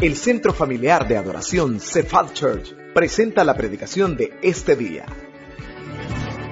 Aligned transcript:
El 0.00 0.16
Centro 0.16 0.54
Familiar 0.54 1.06
de 1.06 1.18
Adoración 1.18 1.78
Cephal 1.78 2.32
Church 2.32 2.74
presenta 2.94 3.44
la 3.44 3.54
predicación 3.54 4.16
de 4.16 4.32
este 4.40 4.74
día. 4.74 5.04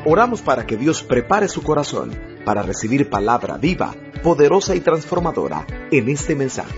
Oramos 0.04 0.42
para 0.42 0.66
que 0.66 0.76
Dios 0.76 1.02
prepare 1.02 1.48
su 1.48 1.62
corazón 1.62 2.14
para 2.44 2.60
recibir 2.60 3.08
palabra 3.08 3.56
viva, 3.56 3.94
poderosa 4.22 4.74
y 4.74 4.80
transformadora 4.80 5.66
en 5.90 6.10
este 6.10 6.34
mensaje. 6.34 6.76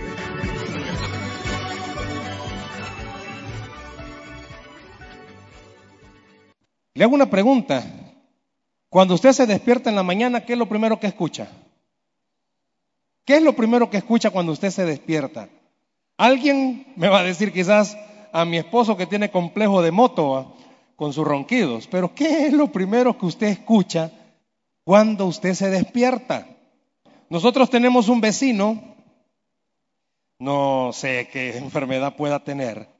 Le 6.95 7.03
hago 7.03 7.17
una 7.17 7.29
pregunta. 7.29 7.83
Cuando 8.89 9.15
usted 9.15 9.33
se 9.33 9.45
despierta 9.45 9.91
en 9.91 9.97
la 9.97 10.05
mañana, 10.05 10.45
¿qué 10.45 10.53
es 10.53 10.59
lo 10.59 10.69
primero 10.69 11.01
que 11.01 11.09
escucha? 11.09 11.49
¿Qué 13.25 13.39
es 13.39 13.43
lo 13.43 13.57
primero 13.57 13.91
que 13.91 13.97
escucha 13.97 14.31
cuando 14.31 14.53
usted 14.53 14.71
se 14.71 14.85
despierta? 14.85 15.49
Alguien 16.21 16.84
me 16.97 17.09
va 17.09 17.21
a 17.21 17.23
decir 17.23 17.51
quizás 17.51 17.97
a 18.30 18.45
mi 18.45 18.59
esposo 18.59 18.95
que 18.95 19.06
tiene 19.06 19.30
complejo 19.30 19.80
de 19.80 19.91
moto 19.91 20.55
con 20.95 21.15
sus 21.15 21.27
ronquidos, 21.27 21.87
pero 21.87 22.15
¿qué 22.15 22.45
es 22.45 22.52
lo 22.52 22.70
primero 22.70 23.16
que 23.16 23.24
usted 23.24 23.47
escucha 23.47 24.12
cuando 24.84 25.25
usted 25.25 25.55
se 25.55 25.70
despierta? 25.70 26.47
Nosotros 27.30 27.70
tenemos 27.70 28.11
un 28.11 28.20
vecino, 28.20 28.83
no 30.38 30.91
sé 30.92 31.30
qué 31.33 31.56
enfermedad 31.56 32.16
pueda 32.16 32.45
tener, 32.45 32.91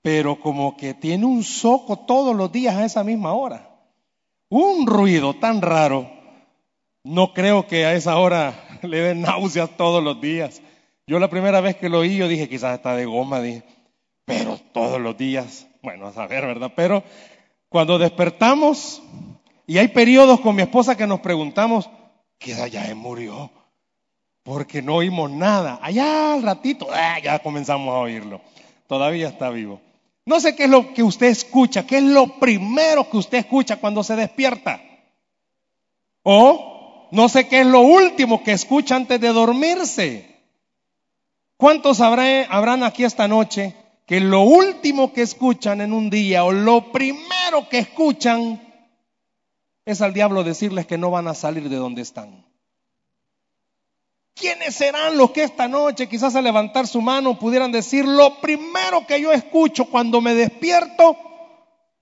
pero 0.00 0.38
como 0.38 0.76
que 0.76 0.94
tiene 0.94 1.26
un 1.26 1.42
soco 1.42 1.96
todos 1.96 2.36
los 2.36 2.52
días 2.52 2.76
a 2.76 2.84
esa 2.84 3.02
misma 3.02 3.32
hora. 3.32 3.76
Un 4.50 4.86
ruido 4.86 5.34
tan 5.34 5.62
raro. 5.62 6.08
No 7.02 7.34
creo 7.34 7.66
que 7.66 7.86
a 7.86 7.94
esa 7.94 8.18
hora 8.18 8.54
le 8.82 9.00
den 9.00 9.22
náuseas 9.22 9.76
todos 9.76 10.00
los 10.00 10.20
días. 10.20 10.62
Yo 11.08 11.20
la 11.20 11.30
primera 11.30 11.60
vez 11.60 11.76
que 11.76 11.88
lo 11.88 12.00
oí, 12.00 12.16
yo 12.16 12.26
dije, 12.26 12.48
quizás 12.48 12.74
está 12.74 12.96
de 12.96 13.04
goma, 13.04 13.40
dije, 13.40 13.62
pero 14.24 14.58
todos 14.72 15.00
los 15.00 15.16
días, 15.16 15.68
bueno, 15.80 16.08
a 16.08 16.12
saber, 16.12 16.44
¿verdad? 16.44 16.72
Pero 16.74 17.04
cuando 17.68 17.96
despertamos, 17.96 19.00
y 19.68 19.78
hay 19.78 19.86
periodos 19.88 20.40
con 20.40 20.56
mi 20.56 20.62
esposa 20.62 20.96
que 20.96 21.06
nos 21.06 21.20
preguntamos, 21.20 21.88
quizás 22.38 22.72
ya 22.72 22.92
murió, 22.96 23.52
porque 24.42 24.82
no 24.82 24.96
oímos 24.96 25.30
nada. 25.30 25.78
Allá 25.80 26.34
al 26.34 26.42
ratito, 26.42 26.88
ah, 26.92 27.20
ya 27.22 27.38
comenzamos 27.38 27.94
a 27.94 27.98
oírlo. 27.98 28.40
Todavía 28.88 29.28
está 29.28 29.50
vivo. 29.50 29.80
No 30.24 30.40
sé 30.40 30.56
qué 30.56 30.64
es 30.64 30.70
lo 30.70 30.92
que 30.92 31.04
usted 31.04 31.28
escucha, 31.28 31.86
qué 31.86 31.98
es 31.98 32.02
lo 32.02 32.40
primero 32.40 33.08
que 33.08 33.16
usted 33.16 33.38
escucha 33.38 33.76
cuando 33.76 34.02
se 34.02 34.16
despierta. 34.16 34.80
O 36.24 37.08
no 37.12 37.28
sé 37.28 37.46
qué 37.46 37.60
es 37.60 37.66
lo 37.66 37.82
último 37.82 38.42
que 38.42 38.50
escucha 38.50 38.96
antes 38.96 39.20
de 39.20 39.28
dormirse. 39.28 40.35
¿Cuántos 41.56 42.00
habrán 42.00 42.82
aquí 42.82 43.04
esta 43.04 43.28
noche 43.28 43.74
que 44.06 44.20
lo 44.20 44.42
último 44.42 45.12
que 45.12 45.22
escuchan 45.22 45.80
en 45.80 45.92
un 45.92 46.10
día 46.10 46.44
o 46.44 46.52
lo 46.52 46.92
primero 46.92 47.68
que 47.70 47.78
escuchan 47.78 48.62
es 49.84 50.02
al 50.02 50.12
diablo 50.12 50.44
decirles 50.44 50.86
que 50.86 50.98
no 50.98 51.10
van 51.10 51.28
a 51.28 51.34
salir 51.34 51.68
de 51.68 51.76
donde 51.76 52.02
están? 52.02 52.46
¿Quiénes 54.34 54.74
serán 54.74 55.16
los 55.16 55.30
que 55.30 55.44
esta 55.44 55.66
noche, 55.66 56.10
quizás 56.10 56.36
al 56.36 56.44
levantar 56.44 56.86
su 56.86 57.00
mano, 57.00 57.38
pudieran 57.38 57.72
decir, 57.72 58.04
lo 58.04 58.38
primero 58.42 59.06
que 59.06 59.18
yo 59.18 59.32
escucho 59.32 59.86
cuando 59.86 60.20
me 60.20 60.34
despierto 60.34 61.16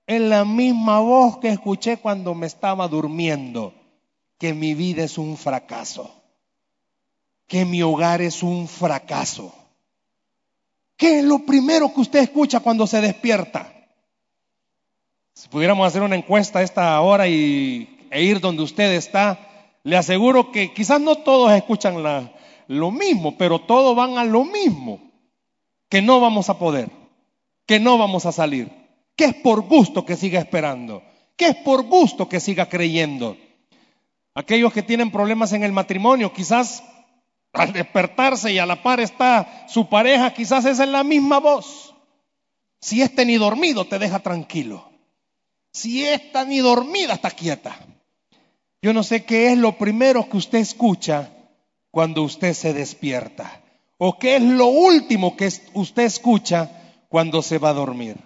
es 0.04 0.20
la 0.20 0.44
misma 0.44 0.98
voz 0.98 1.38
que 1.38 1.50
escuché 1.50 1.98
cuando 1.98 2.34
me 2.34 2.46
estaba 2.46 2.88
durmiendo, 2.88 3.72
que 4.36 4.52
mi 4.52 4.74
vida 4.74 5.04
es 5.04 5.16
un 5.16 5.36
fracaso, 5.36 6.23
que 7.54 7.64
mi 7.64 7.82
hogar 7.82 8.20
es 8.20 8.42
un 8.42 8.66
fracaso? 8.66 9.54
¿Qué 10.96 11.20
es 11.20 11.24
lo 11.24 11.46
primero 11.46 11.94
que 11.94 12.00
usted 12.00 12.18
escucha 12.18 12.58
cuando 12.58 12.84
se 12.84 13.00
despierta? 13.00 13.72
Si 15.34 15.48
pudiéramos 15.48 15.86
hacer 15.86 16.02
una 16.02 16.16
encuesta 16.16 16.58
a 16.58 16.62
esta 16.64 17.00
hora 17.00 17.28
y, 17.28 18.08
e 18.10 18.24
ir 18.24 18.40
donde 18.40 18.64
usted 18.64 18.94
está, 18.94 19.38
le 19.84 19.96
aseguro 19.96 20.50
que 20.50 20.74
quizás 20.74 21.00
no 21.00 21.14
todos 21.18 21.52
escuchan 21.52 22.02
lo 22.66 22.90
mismo, 22.90 23.38
pero 23.38 23.60
todos 23.60 23.94
van 23.94 24.18
a 24.18 24.24
lo 24.24 24.44
mismo, 24.44 25.12
que 25.88 26.02
no 26.02 26.18
vamos 26.18 26.50
a 26.50 26.58
poder, 26.58 26.90
que 27.66 27.78
no 27.78 27.98
vamos 27.98 28.26
a 28.26 28.32
salir, 28.32 28.68
que 29.14 29.26
es 29.26 29.34
por 29.34 29.60
gusto 29.60 30.04
que 30.04 30.16
siga 30.16 30.40
esperando, 30.40 31.04
que 31.36 31.46
es 31.46 31.54
por 31.58 31.84
gusto 31.84 32.28
que 32.28 32.40
siga 32.40 32.68
creyendo. 32.68 33.36
Aquellos 34.34 34.72
que 34.72 34.82
tienen 34.82 35.12
problemas 35.12 35.52
en 35.52 35.62
el 35.62 35.70
matrimonio, 35.70 36.32
quizás 36.32 36.82
al 37.54 37.72
despertarse 37.72 38.52
y 38.52 38.58
a 38.58 38.66
la 38.66 38.82
par 38.82 39.00
está 39.00 39.66
su 39.68 39.88
pareja, 39.88 40.34
quizás 40.34 40.64
es 40.64 40.80
en 40.80 40.92
la 40.92 41.04
misma 41.04 41.38
voz. 41.38 41.94
Si 42.80 43.00
este 43.00 43.24
ni 43.24 43.36
dormido 43.36 43.86
te 43.86 43.98
deja 43.98 44.18
tranquilo. 44.18 44.90
Si 45.72 46.04
esta 46.04 46.44
ni 46.44 46.58
dormida 46.58 47.14
está 47.14 47.30
quieta. 47.30 47.76
Yo 48.82 48.92
no 48.92 49.02
sé 49.02 49.24
qué 49.24 49.52
es 49.52 49.58
lo 49.58 49.78
primero 49.78 50.28
que 50.28 50.36
usted 50.36 50.58
escucha 50.58 51.30
cuando 51.90 52.22
usted 52.22 52.52
se 52.52 52.74
despierta. 52.74 53.62
O 53.98 54.18
qué 54.18 54.36
es 54.36 54.42
lo 54.42 54.66
último 54.66 55.36
que 55.36 55.50
usted 55.72 56.02
escucha 56.02 56.70
cuando 57.08 57.40
se 57.40 57.58
va 57.58 57.70
a 57.70 57.74
dormir. 57.74 58.18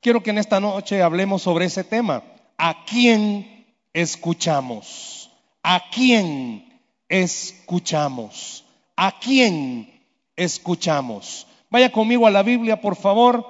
Quiero 0.00 0.22
que 0.22 0.30
en 0.30 0.38
esta 0.38 0.60
noche 0.60 1.02
hablemos 1.02 1.42
sobre 1.42 1.64
ese 1.64 1.82
tema. 1.82 2.22
¿A 2.58 2.84
quién 2.84 3.66
escuchamos? 3.92 5.30
¿A 5.62 5.90
quién 5.90 6.80
escuchamos? 7.08 8.63
¿A 8.96 9.18
quién 9.18 10.02
escuchamos? 10.36 11.46
Vaya 11.70 11.90
conmigo 11.90 12.26
a 12.26 12.30
la 12.30 12.42
Biblia, 12.42 12.80
por 12.80 12.96
favor, 12.96 13.46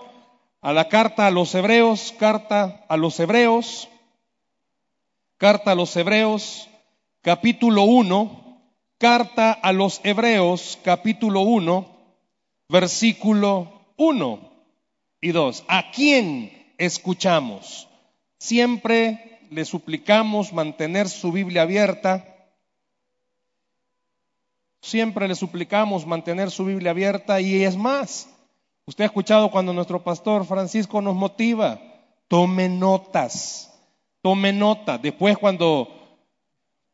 a 0.60 0.72
la 0.72 0.88
carta 0.88 1.26
a 1.26 1.30
los 1.30 1.54
hebreos, 1.54 2.14
carta 2.18 2.84
a 2.88 2.96
los 2.96 3.20
hebreos, 3.20 3.88
Carta 5.36 5.72
a 5.72 5.74
los 5.74 5.96
Hebreos, 5.96 6.70
capítulo 7.20 7.82
1, 7.82 8.62
carta 8.98 9.50
a 9.50 9.72
los 9.72 10.00
Hebreos, 10.04 10.78
capítulo 10.84 11.40
1, 11.40 11.86
versículo 12.68 13.82
1 13.96 14.52
y 15.20 15.32
2. 15.32 15.64
¿A 15.66 15.90
quién 15.90 16.72
escuchamos? 16.78 17.88
Siempre 18.38 19.40
le 19.50 19.64
suplicamos 19.64 20.52
mantener 20.52 21.08
su 21.08 21.32
Biblia 21.32 21.62
abierta. 21.62 22.33
Siempre 24.84 25.26
le 25.26 25.34
suplicamos 25.34 26.06
mantener 26.06 26.50
su 26.50 26.66
Biblia 26.66 26.90
abierta 26.90 27.40
y 27.40 27.64
es 27.64 27.74
más, 27.74 28.28
usted 28.84 29.04
ha 29.04 29.06
escuchado 29.06 29.50
cuando 29.50 29.72
nuestro 29.72 30.04
pastor 30.04 30.44
Francisco 30.44 31.00
nos 31.00 31.14
motiva, 31.14 31.80
tome 32.28 32.68
notas 32.68 33.70
Tome 34.24 34.54
nota. 34.54 34.96
Después 34.96 35.36
cuando 35.36 35.86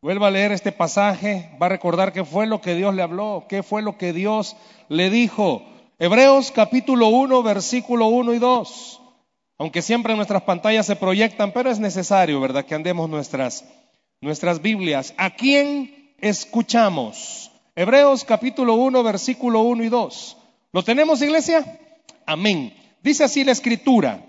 vuelva 0.02 0.26
a 0.26 0.30
leer 0.32 0.50
este 0.50 0.72
pasaje, 0.72 1.48
va 1.62 1.66
a 1.66 1.68
recordar 1.68 2.12
qué 2.12 2.24
fue 2.24 2.44
lo 2.48 2.60
que 2.60 2.74
Dios 2.74 2.92
le 2.92 3.02
habló, 3.02 3.46
qué 3.48 3.62
fue 3.62 3.82
lo 3.82 3.96
que 3.96 4.12
Dios 4.12 4.56
le 4.88 5.10
dijo. 5.10 5.62
Hebreos 6.00 6.50
capítulo 6.50 7.06
1, 7.06 7.44
versículo 7.44 8.06
1 8.06 8.34
y 8.34 8.38
2. 8.40 9.00
Aunque 9.58 9.80
siempre 9.80 10.16
nuestras 10.16 10.42
pantallas 10.42 10.86
se 10.86 10.96
proyectan, 10.96 11.52
pero 11.52 11.70
es 11.70 11.78
necesario, 11.78 12.40
¿verdad?, 12.40 12.64
que 12.64 12.74
andemos 12.74 13.08
nuestras, 13.08 13.64
nuestras 14.20 14.60
Biblias. 14.60 15.14
¿A 15.16 15.30
quién 15.30 16.14
escuchamos? 16.18 17.50
Hebreos 17.75 18.25
capítulo 18.25 18.75
1, 18.75 19.03
versículo 19.03 19.62
1 19.62 19.84
y 19.84 19.88
2. 19.88 20.36
¿Lo 20.72 20.82
tenemos, 20.82 21.22
iglesia? 21.22 21.78
Amén. 22.26 22.75
Dice 23.03 23.25
así 23.25 23.44
la 23.44 23.53
escritura. 23.53 24.25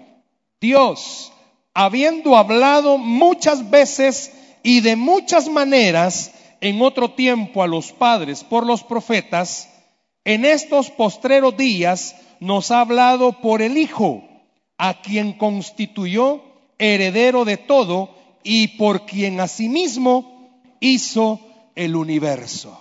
Dios 0.59 1.31
habiendo 1.74 2.35
hablado 2.35 2.97
muchas 2.97 3.69
veces 3.69 4.34
y 4.63 4.81
de 4.81 4.96
muchas 4.96 5.50
maneras 5.50 6.34
en 6.59 6.81
otro 6.81 7.12
tiempo 7.12 7.63
a 7.63 7.68
los 7.68 7.91
padres 7.91 8.44
por 8.44 8.66
los 8.66 8.84
profetas, 8.84 9.69
en 10.23 10.46
estos 10.46 10.91
postreros 10.91 11.58
días 11.58 12.16
nos 12.40 12.72
ha 12.72 12.81
hablado 12.81 13.41
por 13.41 13.61
el 13.61 13.78
Hijo, 13.78 14.23
a 14.78 15.02
quien 15.02 15.34
constituyó 15.34 16.41
heredero 16.78 17.46
de 17.46 17.58
todo 17.58 18.16
y 18.43 18.70
por 18.70 19.05
quien 19.05 19.40
asimismo 19.40 20.59
hizo 20.79 21.40
el 21.76 21.96
universo. 21.96 22.80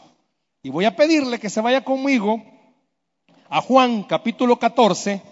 Y 0.63 0.71
voy 0.71 0.85
a 0.85 0.95
pedirle 0.95 1.39
que 1.39 1.49
se 1.49 1.61
vaya 1.61 1.83
conmigo 1.85 2.43
a 3.49 3.63
Juan 3.63 4.03
capítulo 4.03 4.59
14, 4.59 5.23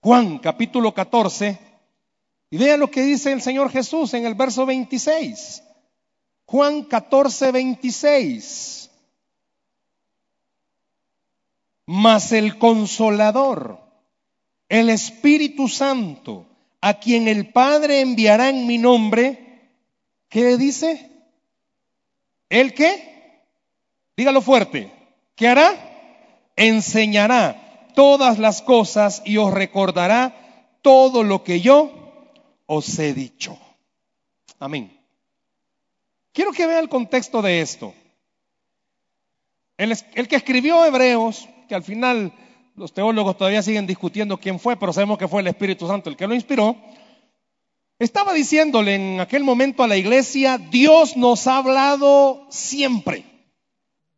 Juan 0.00 0.38
capítulo 0.38 0.94
14, 0.94 1.58
y 2.50 2.56
vean 2.56 2.80
lo 2.80 2.90
que 2.90 3.02
dice 3.02 3.32
el 3.32 3.42
Señor 3.42 3.70
Jesús 3.70 4.14
en 4.14 4.26
el 4.26 4.34
verso 4.34 4.66
26. 4.66 5.62
Juan 6.46 6.84
14, 6.84 7.52
26. 7.52 8.90
Mas 11.86 12.32
el 12.32 12.56
consolador, 12.58 13.80
el 14.68 14.90
Espíritu 14.90 15.68
Santo, 15.68 16.46
a 16.80 16.94
quien 16.94 17.26
el 17.26 17.52
Padre 17.52 18.00
enviará 18.00 18.48
en 18.48 18.66
mi 18.66 18.78
nombre, 18.78 19.68
¿qué 20.28 20.56
dice? 20.56 21.10
¿El 22.48 22.72
qué? 22.74 23.09
Dígalo 24.20 24.42
fuerte. 24.42 24.92
¿Qué 25.34 25.48
hará? 25.48 25.72
Enseñará 26.54 27.88
todas 27.94 28.38
las 28.38 28.60
cosas 28.60 29.22
y 29.24 29.38
os 29.38 29.50
recordará 29.50 30.76
todo 30.82 31.22
lo 31.22 31.42
que 31.42 31.62
yo 31.62 31.90
os 32.66 32.98
he 32.98 33.14
dicho. 33.14 33.56
Amén. 34.58 34.94
Quiero 36.34 36.52
que 36.52 36.66
vea 36.66 36.80
el 36.80 36.90
contexto 36.90 37.40
de 37.40 37.62
esto. 37.62 37.94
El, 39.78 39.96
el, 40.12 40.28
que 40.28 40.36
escribió 40.36 40.84
Hebreos, 40.84 41.48
que 41.66 41.74
al 41.74 41.82
final 41.82 42.30
los 42.76 42.92
teólogos 42.92 43.38
todavía 43.38 43.62
siguen 43.62 43.86
discutiendo 43.86 44.36
quién 44.36 44.60
fue, 44.60 44.76
pero 44.76 44.92
sabemos 44.92 45.16
que 45.16 45.28
fue 45.28 45.40
el 45.40 45.46
Espíritu 45.46 45.88
Santo 45.88 46.10
el 46.10 46.18
que 46.18 46.26
lo 46.26 46.34
inspiró, 46.34 46.76
estaba 47.98 48.34
diciéndole 48.34 48.96
en 48.96 49.20
aquel 49.20 49.44
momento 49.44 49.82
a 49.82 49.88
la 49.88 49.96
iglesia, 49.96 50.58
Dios 50.58 51.16
nos 51.16 51.46
ha 51.46 51.56
hablado 51.56 52.46
siempre, 52.50 53.29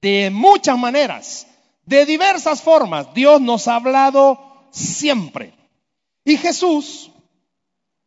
de 0.03 0.31
muchas 0.31 0.77
maneras, 0.77 1.47
de 1.87 2.05
diversas 2.05 2.61
formas. 2.61 3.15
Dios 3.15 3.41
nos 3.41 3.69
ha 3.69 3.77
hablado 3.77 4.67
siempre. 4.71 5.55
Y 6.25 6.37
Jesús, 6.37 7.11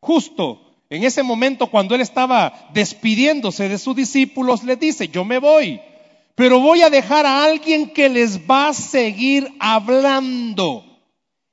justo 0.01 0.61
en 0.89 1.03
ese 1.03 1.23
momento 1.23 1.67
cuando 1.67 1.95
él 1.95 2.01
estaba 2.01 2.69
despidiéndose 2.73 3.69
de 3.69 3.77
sus 3.77 3.95
discípulos, 3.95 4.63
le 4.63 4.75
dice, 4.75 5.07
yo 5.07 5.25
me 5.25 5.39
voy, 5.39 5.81
pero 6.35 6.59
voy 6.59 6.81
a 6.81 6.89
dejar 6.89 7.25
a 7.25 7.43
alguien 7.45 7.89
que 7.89 8.09
les 8.09 8.39
va 8.39 8.67
a 8.67 8.73
seguir 8.73 9.51
hablando. 9.59 10.83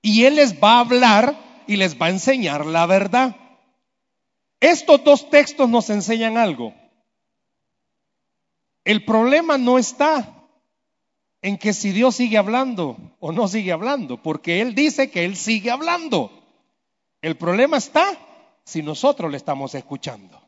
Y 0.02 0.24
él 0.24 0.36
les 0.36 0.60
va 0.60 0.74
a 0.74 0.80
hablar 0.80 1.36
y 1.68 1.76
les 1.76 2.00
va 2.00 2.06
a 2.06 2.10
enseñar 2.10 2.66
la 2.66 2.86
verdad. 2.86 3.36
Estos 4.60 5.02
dos 5.04 5.30
textos 5.30 5.68
nos 5.68 5.88
enseñan 5.90 6.36
algo. 6.36 6.74
El 8.84 9.04
problema 9.04 9.58
no 9.58 9.78
está 9.78 10.48
en 11.40 11.58
que 11.58 11.72
si 11.72 11.90
Dios 11.90 12.16
sigue 12.16 12.38
hablando 12.38 12.96
o 13.20 13.32
no 13.32 13.48
sigue 13.48 13.72
hablando, 13.72 14.22
porque 14.22 14.60
Él 14.60 14.74
dice 14.74 15.10
que 15.10 15.24
Él 15.24 15.36
sigue 15.36 15.70
hablando. 15.70 16.30
El 17.20 17.36
problema 17.36 17.76
está 17.76 18.16
si 18.64 18.82
nosotros 18.82 19.30
le 19.30 19.36
estamos 19.36 19.74
escuchando. 19.74 20.40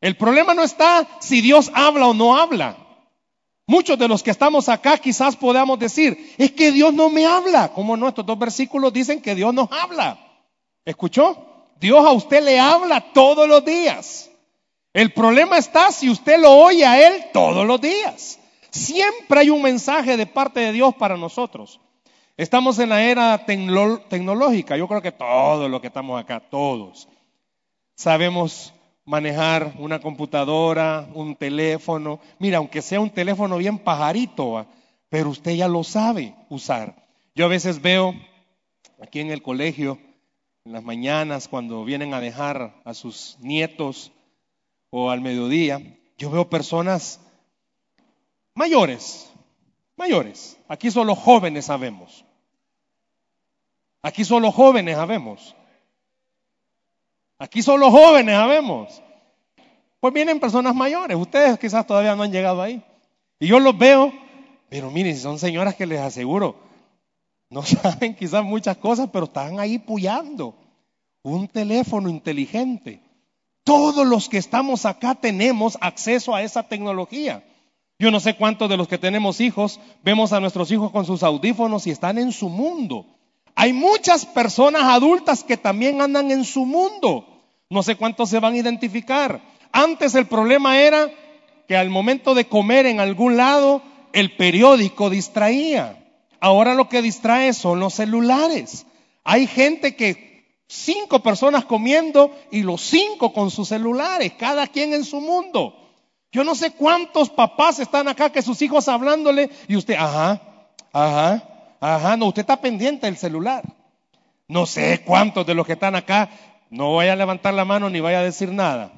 El 0.00 0.16
problema 0.16 0.52
no 0.52 0.62
está 0.62 1.06
si 1.20 1.40
Dios 1.40 1.70
habla 1.74 2.08
o 2.08 2.14
no 2.14 2.36
habla. 2.36 2.76
Muchos 3.66 3.98
de 3.98 4.08
los 4.08 4.22
que 4.22 4.32
estamos 4.32 4.68
acá 4.68 4.98
quizás 4.98 5.36
podamos 5.36 5.78
decir, 5.78 6.34
es 6.36 6.50
que 6.50 6.72
Dios 6.72 6.92
no 6.92 7.08
me 7.08 7.24
habla. 7.24 7.72
Como 7.72 7.96
no? 7.96 8.08
Estos 8.08 8.26
dos 8.26 8.38
versículos 8.38 8.92
dicen 8.92 9.22
que 9.22 9.34
Dios 9.34 9.54
nos 9.54 9.70
habla. 9.70 10.18
¿Escuchó? 10.84 11.46
Dios 11.78 12.04
a 12.04 12.10
usted 12.10 12.42
le 12.42 12.58
habla 12.58 13.12
todos 13.12 13.48
los 13.48 13.64
días. 13.64 14.31
El 14.92 15.12
problema 15.12 15.56
está 15.56 15.90
si 15.90 16.10
usted 16.10 16.38
lo 16.38 16.50
oye 16.50 16.84
a 16.84 17.06
Él 17.06 17.24
todos 17.32 17.66
los 17.66 17.80
días. 17.80 18.38
Siempre 18.70 19.40
hay 19.40 19.50
un 19.50 19.62
mensaje 19.62 20.16
de 20.16 20.26
parte 20.26 20.60
de 20.60 20.72
Dios 20.72 20.94
para 20.94 21.16
nosotros. 21.16 21.80
Estamos 22.36 22.78
en 22.78 22.90
la 22.90 23.02
era 23.02 23.44
tecnológica. 23.46 24.76
Yo 24.76 24.88
creo 24.88 25.02
que 25.02 25.12
todos 25.12 25.70
los 25.70 25.80
que 25.80 25.86
estamos 25.86 26.20
acá, 26.20 26.40
todos, 26.40 27.08
sabemos 27.94 28.74
manejar 29.04 29.74
una 29.78 30.00
computadora, 30.00 31.08
un 31.14 31.36
teléfono. 31.36 32.20
Mira, 32.38 32.58
aunque 32.58 32.82
sea 32.82 33.00
un 33.00 33.10
teléfono 33.10 33.58
bien 33.58 33.78
pajarito, 33.78 34.66
pero 35.08 35.30
usted 35.30 35.52
ya 35.52 35.68
lo 35.68 35.84
sabe 35.84 36.34
usar. 36.48 37.06
Yo 37.34 37.46
a 37.46 37.48
veces 37.48 37.80
veo 37.80 38.14
aquí 39.00 39.20
en 39.20 39.30
el 39.30 39.42
colegio 39.42 39.98
en 40.64 40.72
las 40.72 40.82
mañanas 40.82 41.48
cuando 41.48 41.84
vienen 41.84 42.14
a 42.14 42.20
dejar 42.20 42.80
a 42.84 42.94
sus 42.94 43.36
nietos 43.40 44.12
o 44.94 45.10
al 45.10 45.22
mediodía, 45.22 45.80
yo 46.18 46.30
veo 46.30 46.50
personas 46.50 47.18
mayores, 48.54 49.32
mayores. 49.96 50.58
Aquí 50.68 50.90
solo 50.90 51.14
jóvenes 51.14 51.64
sabemos. 51.64 52.26
Aquí 54.02 54.24
solo 54.24 54.52
jóvenes 54.52 54.96
sabemos. 54.96 55.56
Aquí 57.38 57.62
solo 57.62 57.90
jóvenes 57.90 58.34
sabemos. 58.34 59.02
Pues 59.98 60.12
vienen 60.12 60.38
personas 60.40 60.74
mayores. 60.74 61.16
Ustedes 61.16 61.58
quizás 61.58 61.86
todavía 61.86 62.14
no 62.14 62.24
han 62.24 62.32
llegado 62.32 62.60
ahí. 62.60 62.84
Y 63.40 63.46
yo 63.46 63.60
los 63.60 63.76
veo, 63.78 64.12
pero 64.68 64.90
miren, 64.90 65.16
son 65.16 65.38
señoras 65.38 65.74
que 65.74 65.86
les 65.86 66.00
aseguro, 66.00 66.56
no 67.48 67.62
saben 67.64 68.14
quizás 68.14 68.44
muchas 68.44 68.76
cosas, 68.76 69.08
pero 69.10 69.24
están 69.24 69.58
ahí 69.58 69.78
puyando. 69.78 70.54
Un 71.22 71.48
teléfono 71.48 72.10
inteligente. 72.10 73.01
Todos 73.64 74.06
los 74.06 74.28
que 74.28 74.38
estamos 74.38 74.86
acá 74.86 75.14
tenemos 75.14 75.78
acceso 75.80 76.34
a 76.34 76.42
esa 76.42 76.64
tecnología. 76.64 77.44
Yo 77.98 78.10
no 78.10 78.18
sé 78.18 78.34
cuántos 78.34 78.68
de 78.68 78.76
los 78.76 78.88
que 78.88 78.98
tenemos 78.98 79.40
hijos 79.40 79.78
vemos 80.02 80.32
a 80.32 80.40
nuestros 80.40 80.70
hijos 80.72 80.90
con 80.90 81.04
sus 81.04 81.22
audífonos 81.22 81.86
y 81.86 81.90
están 81.90 82.18
en 82.18 82.32
su 82.32 82.48
mundo. 82.48 83.06
Hay 83.54 83.72
muchas 83.72 84.26
personas 84.26 84.82
adultas 84.82 85.44
que 85.44 85.56
también 85.56 86.00
andan 86.00 86.30
en 86.30 86.44
su 86.44 86.64
mundo. 86.66 87.26
No 87.70 87.82
sé 87.82 87.96
cuántos 87.96 88.30
se 88.30 88.40
van 88.40 88.54
a 88.54 88.58
identificar. 88.58 89.40
Antes 89.70 90.14
el 90.14 90.26
problema 90.26 90.80
era 90.80 91.10
que 91.68 91.76
al 91.76 91.90
momento 91.90 92.34
de 92.34 92.46
comer 92.46 92.86
en 92.86 92.98
algún 92.98 93.36
lado, 93.36 93.82
el 94.12 94.36
periódico 94.36 95.08
distraía. 95.08 96.04
Ahora 96.40 96.74
lo 96.74 96.88
que 96.88 97.02
distrae 97.02 97.52
son 97.52 97.78
los 97.78 97.94
celulares. 97.94 98.84
Hay 99.22 99.46
gente 99.46 99.94
que 99.94 100.31
cinco 100.72 101.20
personas 101.22 101.66
comiendo 101.66 102.34
y 102.50 102.62
los 102.62 102.80
cinco 102.80 103.32
con 103.32 103.50
sus 103.50 103.68
celulares, 103.68 104.32
cada 104.38 104.66
quien 104.66 104.94
en 104.94 105.04
su 105.04 105.20
mundo. 105.20 105.76
Yo 106.32 106.44
no 106.44 106.54
sé 106.54 106.72
cuántos 106.72 107.28
papás 107.28 107.78
están 107.78 108.08
acá 108.08 108.32
que 108.32 108.40
sus 108.40 108.62
hijos 108.62 108.88
hablándole 108.88 109.50
y 109.68 109.76
usted, 109.76 109.94
ajá, 109.94 110.40
ajá, 110.92 111.76
ajá, 111.78 112.16
no, 112.16 112.26
usted 112.26 112.40
está 112.40 112.60
pendiente 112.60 113.06
del 113.06 113.18
celular. 113.18 113.62
No 114.48 114.64
sé 114.64 115.02
cuántos 115.04 115.46
de 115.46 115.54
los 115.54 115.66
que 115.66 115.74
están 115.74 115.94
acá, 115.94 116.30
no 116.70 116.94
vaya 116.94 117.12
a 117.12 117.16
levantar 117.16 117.52
la 117.52 117.66
mano 117.66 117.90
ni 117.90 118.00
vaya 118.00 118.20
a 118.20 118.24
decir 118.24 118.50
nada. 118.50 118.92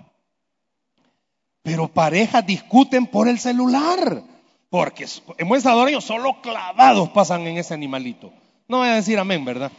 Pero 1.62 1.88
parejas 1.88 2.46
discuten 2.46 3.06
por 3.06 3.26
el 3.26 3.40
celular. 3.40 4.22
Porque 4.70 5.06
en 5.38 5.48
buen 5.48 5.60
salvadoreño 5.60 6.00
solo 6.00 6.40
clavados 6.40 7.08
pasan 7.10 7.46
en 7.46 7.58
ese 7.58 7.74
animalito. 7.74 8.32
No 8.68 8.78
voy 8.78 8.88
a 8.88 8.94
decir 8.94 9.18
amén, 9.18 9.44
¿verdad? 9.44 9.70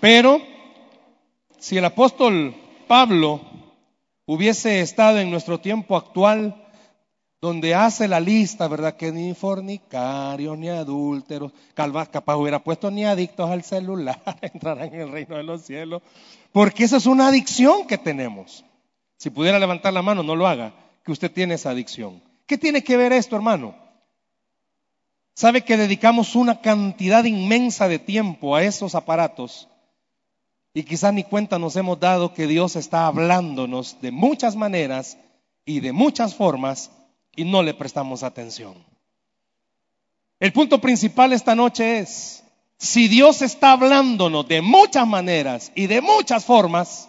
Pero 0.00 0.40
si 1.58 1.76
el 1.76 1.84
apóstol 1.84 2.54
Pablo 2.86 3.40
hubiese 4.26 4.80
estado 4.80 5.18
en 5.18 5.30
nuestro 5.30 5.60
tiempo 5.60 5.96
actual, 5.96 6.64
donde 7.40 7.74
hace 7.74 8.08
la 8.08 8.20
lista, 8.20 8.66
¿verdad? 8.68 8.96
Que 8.96 9.12
ni 9.12 9.32
fornicarios, 9.34 10.58
ni 10.58 10.68
adúlteros, 10.68 11.52
capaz 11.74 12.36
hubiera 12.36 12.62
puesto 12.62 12.90
ni 12.90 13.04
adictos 13.04 13.48
al 13.50 13.62
celular, 13.62 14.20
entrarán 14.42 14.94
en 14.94 15.00
el 15.02 15.12
reino 15.12 15.36
de 15.36 15.44
los 15.44 15.62
cielos, 15.62 16.02
porque 16.52 16.84
esa 16.84 16.96
es 16.96 17.06
una 17.06 17.28
adicción 17.28 17.86
que 17.86 17.98
tenemos. 17.98 18.64
Si 19.16 19.30
pudiera 19.30 19.58
levantar 19.58 19.92
la 19.92 20.02
mano, 20.02 20.22
no 20.22 20.36
lo 20.36 20.46
haga, 20.46 20.74
que 21.04 21.12
usted 21.12 21.30
tiene 21.30 21.54
esa 21.54 21.70
adicción. 21.70 22.22
¿Qué 22.46 22.58
tiene 22.58 22.82
que 22.82 22.96
ver 22.96 23.12
esto, 23.12 23.36
hermano? 23.36 23.74
¿Sabe 25.34 25.62
que 25.62 25.76
dedicamos 25.76 26.34
una 26.34 26.60
cantidad 26.60 27.24
inmensa 27.24 27.88
de 27.88 27.98
tiempo 27.98 28.56
a 28.56 28.64
esos 28.64 28.94
aparatos? 28.94 29.68
Y 30.78 30.84
quizás 30.84 31.12
ni 31.12 31.24
cuenta 31.24 31.58
nos 31.58 31.74
hemos 31.74 31.98
dado 31.98 32.32
que 32.32 32.46
Dios 32.46 32.76
está 32.76 33.08
hablándonos 33.08 34.00
de 34.00 34.12
muchas 34.12 34.54
maneras 34.54 35.18
y 35.64 35.80
de 35.80 35.90
muchas 35.90 36.36
formas 36.36 36.92
y 37.34 37.42
no 37.42 37.64
le 37.64 37.74
prestamos 37.74 38.22
atención. 38.22 38.74
El 40.38 40.52
punto 40.52 40.80
principal 40.80 41.32
esta 41.32 41.56
noche 41.56 41.98
es, 41.98 42.44
si 42.78 43.08
Dios 43.08 43.42
está 43.42 43.72
hablándonos 43.72 44.46
de 44.46 44.62
muchas 44.62 45.04
maneras 45.04 45.72
y 45.74 45.88
de 45.88 46.00
muchas 46.00 46.44
formas, 46.44 47.08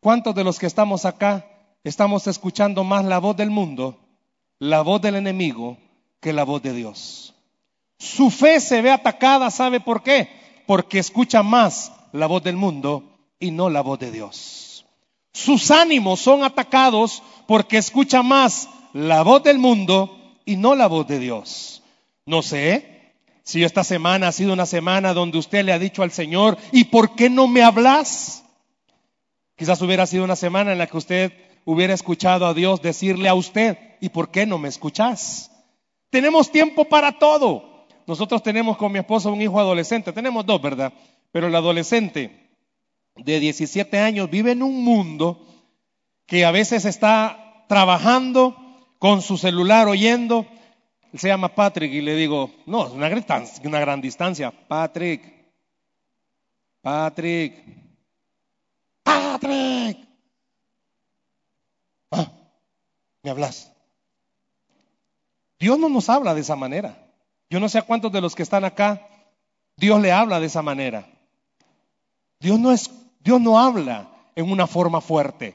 ¿cuántos 0.00 0.34
de 0.34 0.42
los 0.42 0.58
que 0.58 0.64
estamos 0.64 1.04
acá 1.04 1.46
estamos 1.84 2.26
escuchando 2.28 2.82
más 2.82 3.04
la 3.04 3.18
voz 3.18 3.36
del 3.36 3.50
mundo, 3.50 4.00
la 4.58 4.80
voz 4.80 5.02
del 5.02 5.16
enemigo, 5.16 5.76
que 6.18 6.32
la 6.32 6.44
voz 6.44 6.62
de 6.62 6.72
Dios? 6.72 7.34
Su 7.98 8.30
fe 8.30 8.58
se 8.58 8.80
ve 8.80 8.90
atacada, 8.90 9.50
¿sabe 9.50 9.80
por 9.80 10.02
qué? 10.02 10.30
Porque 10.66 10.98
escucha 10.98 11.42
más 11.42 11.92
la 12.12 12.26
voz 12.26 12.42
del 12.42 12.56
mundo 12.56 13.04
y 13.38 13.50
no 13.50 13.70
la 13.70 13.80
voz 13.80 13.98
de 13.98 14.10
Dios. 14.10 14.86
Sus 15.32 15.70
ánimos 15.70 16.20
son 16.20 16.44
atacados 16.44 17.22
porque 17.46 17.78
escucha 17.78 18.22
más 18.22 18.68
la 18.92 19.22
voz 19.22 19.42
del 19.42 19.58
mundo 19.58 20.18
y 20.44 20.56
no 20.56 20.74
la 20.74 20.86
voz 20.86 21.06
de 21.06 21.18
Dios. 21.18 21.82
No 22.26 22.42
sé 22.42 23.14
si 23.42 23.64
esta 23.64 23.82
semana 23.82 24.28
ha 24.28 24.32
sido 24.32 24.52
una 24.52 24.66
semana 24.66 25.14
donde 25.14 25.38
usted 25.38 25.64
le 25.64 25.72
ha 25.72 25.78
dicho 25.78 26.02
al 26.02 26.12
Señor, 26.12 26.58
¿y 26.70 26.84
por 26.84 27.14
qué 27.14 27.28
no 27.30 27.48
me 27.48 27.62
hablas? 27.62 28.44
Quizás 29.56 29.80
hubiera 29.82 30.06
sido 30.06 30.24
una 30.24 30.36
semana 30.36 30.72
en 30.72 30.78
la 30.78 30.86
que 30.86 30.96
usted 30.96 31.32
hubiera 31.64 31.94
escuchado 31.94 32.46
a 32.46 32.54
Dios 32.54 32.82
decirle 32.82 33.28
a 33.28 33.34
usted, 33.34 33.78
¿y 34.00 34.10
por 34.10 34.30
qué 34.30 34.46
no 34.46 34.58
me 34.58 34.68
escuchas? 34.68 35.50
Tenemos 36.10 36.50
tiempo 36.50 36.84
para 36.84 37.18
todo. 37.18 37.86
Nosotros 38.06 38.42
tenemos 38.42 38.76
con 38.76 38.92
mi 38.92 38.98
esposo 38.98 39.32
un 39.32 39.40
hijo 39.40 39.58
adolescente, 39.58 40.12
tenemos 40.12 40.44
dos, 40.44 40.60
¿verdad? 40.60 40.92
Pero 41.32 41.48
el 41.48 41.54
adolescente 41.54 42.50
de 43.16 43.40
17 43.40 43.98
años 43.98 44.30
vive 44.30 44.52
en 44.52 44.62
un 44.62 44.84
mundo 44.84 45.46
que 46.26 46.44
a 46.44 46.50
veces 46.50 46.84
está 46.84 47.64
trabajando 47.68 48.56
con 48.98 49.22
su 49.22 49.36
celular 49.36 49.88
oyendo 49.88 50.46
se 51.18 51.28
llama 51.28 51.54
Patrick 51.54 51.92
y 51.92 52.00
le 52.00 52.14
digo, 52.16 52.50
no, 52.66 52.86
es 52.86 52.92
una 52.92 53.08
gran, 53.08 53.44
una 53.64 53.80
gran 53.80 54.00
distancia. 54.00 54.50
Patrick, 54.50 55.22
Patrick, 56.80 57.62
Patrick. 59.02 59.98
Ah, 62.10 62.32
me 63.22 63.30
hablas. 63.30 63.70
Dios 65.58 65.78
no 65.78 65.88
nos 65.88 66.08
habla 66.08 66.34
de 66.34 66.40
esa 66.40 66.56
manera. 66.56 66.96
Yo 67.50 67.60
no 67.60 67.68
sé 67.68 67.78
a 67.78 67.82
cuántos 67.82 68.10
de 68.10 68.20
los 68.20 68.34
que 68.34 68.42
están 68.42 68.64
acá, 68.64 69.06
Dios 69.76 70.00
le 70.00 70.12
habla 70.12 70.40
de 70.40 70.46
esa 70.46 70.62
manera. 70.62 71.06
Dios 72.42 72.58
no 72.58 72.72
es, 72.72 72.90
Dios 73.20 73.40
no 73.40 73.58
habla 73.58 74.10
en 74.34 74.50
una 74.50 74.66
forma 74.66 75.00
fuerte. 75.00 75.54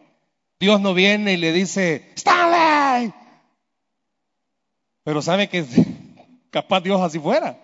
Dios 0.60 0.80
no 0.80 0.94
viene 0.94 1.34
y 1.34 1.38
le 1.38 1.52
dice, 1.52 2.12
Stanley. 2.16 3.14
Pero 5.04 5.22
sabe 5.22 5.50
que 5.50 5.66
capaz 6.50 6.82
Dios 6.82 7.02
así 7.02 7.20
fuera. 7.20 7.60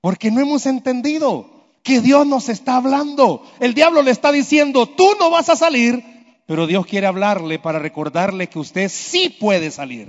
Porque 0.00 0.30
no 0.30 0.40
hemos 0.40 0.66
entendido 0.66 1.48
que 1.82 2.00
Dios 2.00 2.26
nos 2.26 2.48
está 2.48 2.76
hablando. 2.76 3.46
El 3.60 3.74
diablo 3.74 4.02
le 4.02 4.10
está 4.10 4.32
diciendo, 4.32 4.86
tú 4.86 5.06
no 5.20 5.30
vas 5.30 5.50
a 5.50 5.56
salir, 5.56 6.02
pero 6.46 6.66
Dios 6.66 6.86
quiere 6.86 7.06
hablarle 7.06 7.58
para 7.58 7.78
recordarle 7.78 8.48
que 8.48 8.58
usted 8.58 8.88
sí 8.88 9.28
puede 9.28 9.70
salir. 9.70 10.08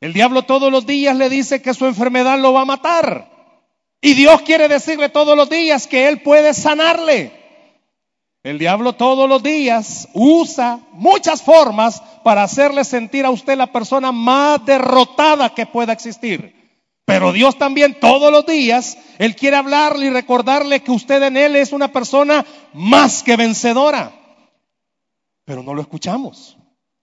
El 0.00 0.12
diablo 0.12 0.42
todos 0.42 0.70
los 0.70 0.86
días 0.86 1.16
le 1.16 1.28
dice 1.30 1.62
que 1.62 1.74
su 1.74 1.86
enfermedad 1.86 2.38
lo 2.38 2.52
va 2.52 2.62
a 2.62 2.66
matar. 2.66 3.29
Y 4.00 4.14
Dios 4.14 4.42
quiere 4.42 4.68
decirle 4.68 5.08
todos 5.08 5.36
los 5.36 5.50
días 5.50 5.86
que 5.86 6.08
Él 6.08 6.22
puede 6.22 6.54
sanarle. 6.54 7.32
El 8.42 8.58
diablo 8.58 8.94
todos 8.94 9.28
los 9.28 9.42
días 9.42 10.08
usa 10.14 10.80
muchas 10.92 11.42
formas 11.42 12.00
para 12.24 12.42
hacerle 12.42 12.84
sentir 12.84 13.26
a 13.26 13.30
usted 13.30 13.56
la 13.56 13.70
persona 13.70 14.12
más 14.12 14.64
derrotada 14.64 15.54
que 15.54 15.66
pueda 15.66 15.92
existir. 15.92 16.58
Pero 17.04 17.32
Dios 17.32 17.58
también 17.58 17.98
todos 18.00 18.32
los 18.32 18.46
días, 18.46 18.96
Él 19.18 19.36
quiere 19.36 19.56
hablarle 19.56 20.06
y 20.06 20.10
recordarle 20.10 20.80
que 20.80 20.92
usted 20.92 21.22
en 21.22 21.36
Él 21.36 21.56
es 21.56 21.72
una 21.72 21.92
persona 21.92 22.46
más 22.72 23.22
que 23.22 23.36
vencedora. 23.36 24.12
Pero 25.44 25.62
no 25.62 25.74
lo 25.74 25.82
escuchamos. 25.82 26.56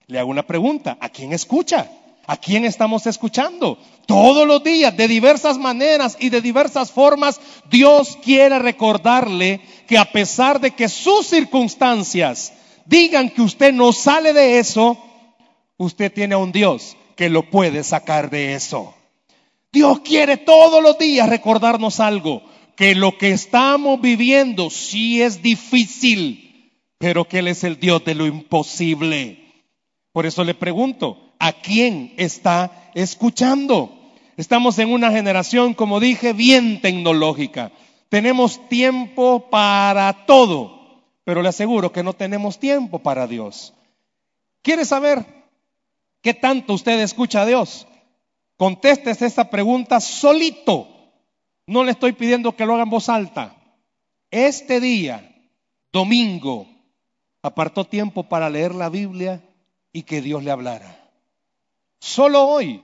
Le 0.07 0.17
hago 0.17 0.31
una 0.31 0.47
pregunta, 0.47 0.97
¿a 0.99 1.09
quién 1.09 1.33
escucha? 1.33 1.91
¿A 2.29 2.35
quién 2.35 2.65
estamos 2.65 3.07
escuchando? 3.07 3.77
Todos 4.05 4.45
los 4.45 4.61
días, 4.61 4.95
de 4.97 5.07
diversas 5.07 5.57
maneras 5.57 6.17
y 6.19 6.29
de 6.29 6.41
diversas 6.41 6.91
formas, 6.91 7.39
Dios 7.69 8.17
quiere 8.21 8.59
recordarle 8.59 9.61
que 9.87 9.97
a 9.97 10.11
pesar 10.11 10.59
de 10.59 10.71
que 10.71 10.89
sus 10.89 11.25
circunstancias 11.25 12.51
digan 12.85 13.29
que 13.29 13.41
usted 13.41 13.71
no 13.73 13.93
sale 13.93 14.33
de 14.33 14.59
eso, 14.59 14.97
usted 15.77 16.11
tiene 16.11 16.35
a 16.35 16.39
un 16.39 16.51
Dios 16.51 16.97
que 17.15 17.29
lo 17.29 17.49
puede 17.49 17.81
sacar 17.85 18.29
de 18.29 18.55
eso. 18.55 18.93
Dios 19.71 20.01
quiere 20.01 20.35
todos 20.35 20.83
los 20.83 20.97
días 20.97 21.29
recordarnos 21.29 22.01
algo, 22.01 22.43
que 22.75 22.93
lo 22.93 23.17
que 23.17 23.31
estamos 23.31 24.01
viviendo 24.01 24.69
sí 24.69 25.21
es 25.21 25.41
difícil, 25.41 26.73
pero 26.97 27.25
que 27.25 27.39
Él 27.39 27.47
es 27.47 27.63
el 27.63 27.79
Dios 27.79 28.03
de 28.03 28.15
lo 28.15 28.25
imposible. 28.25 29.45
Por 30.11 30.25
eso 30.25 30.43
le 30.43 30.55
pregunto, 30.55 31.26
a 31.39 31.53
quién 31.53 32.13
está 32.17 32.91
escuchando. 32.93 33.91
Estamos 34.37 34.77
en 34.79 34.91
una 34.91 35.11
generación, 35.11 35.73
como 35.73 35.99
dije, 35.99 36.33
bien 36.33 36.81
tecnológica. 36.81 37.71
Tenemos 38.09 38.67
tiempo 38.69 39.49
para 39.49 40.25
todo, 40.25 41.01
pero 41.23 41.41
le 41.41 41.49
aseguro 41.49 41.91
que 41.91 42.03
no 42.03 42.13
tenemos 42.13 42.59
tiempo 42.59 42.99
para 42.99 43.27
Dios. 43.27 43.73
¿Quiere 44.61 44.85
saber 44.85 45.25
qué 46.21 46.33
tanto 46.33 46.73
usted 46.73 46.99
escucha 46.99 47.41
a 47.41 47.45
Dios? 47.45 47.87
Conteste 48.57 49.11
esta 49.11 49.49
pregunta 49.49 49.99
solito. 49.99 50.87
No 51.67 51.83
le 51.83 51.91
estoy 51.91 52.13
pidiendo 52.13 52.55
que 52.55 52.65
lo 52.65 52.73
haga 52.73 52.83
en 52.83 52.89
voz 52.89 53.09
alta. 53.09 53.55
Este 54.31 54.79
día, 54.79 55.35
domingo, 55.91 56.67
apartó 57.41 57.85
tiempo 57.85 58.23
para 58.23 58.49
leer 58.49 58.73
la 58.75 58.89
Biblia 58.89 59.43
y 59.91 60.03
que 60.03 60.21
Dios 60.21 60.43
le 60.43 60.51
hablara. 60.51 61.06
Solo 61.99 62.45
hoy, 62.47 62.83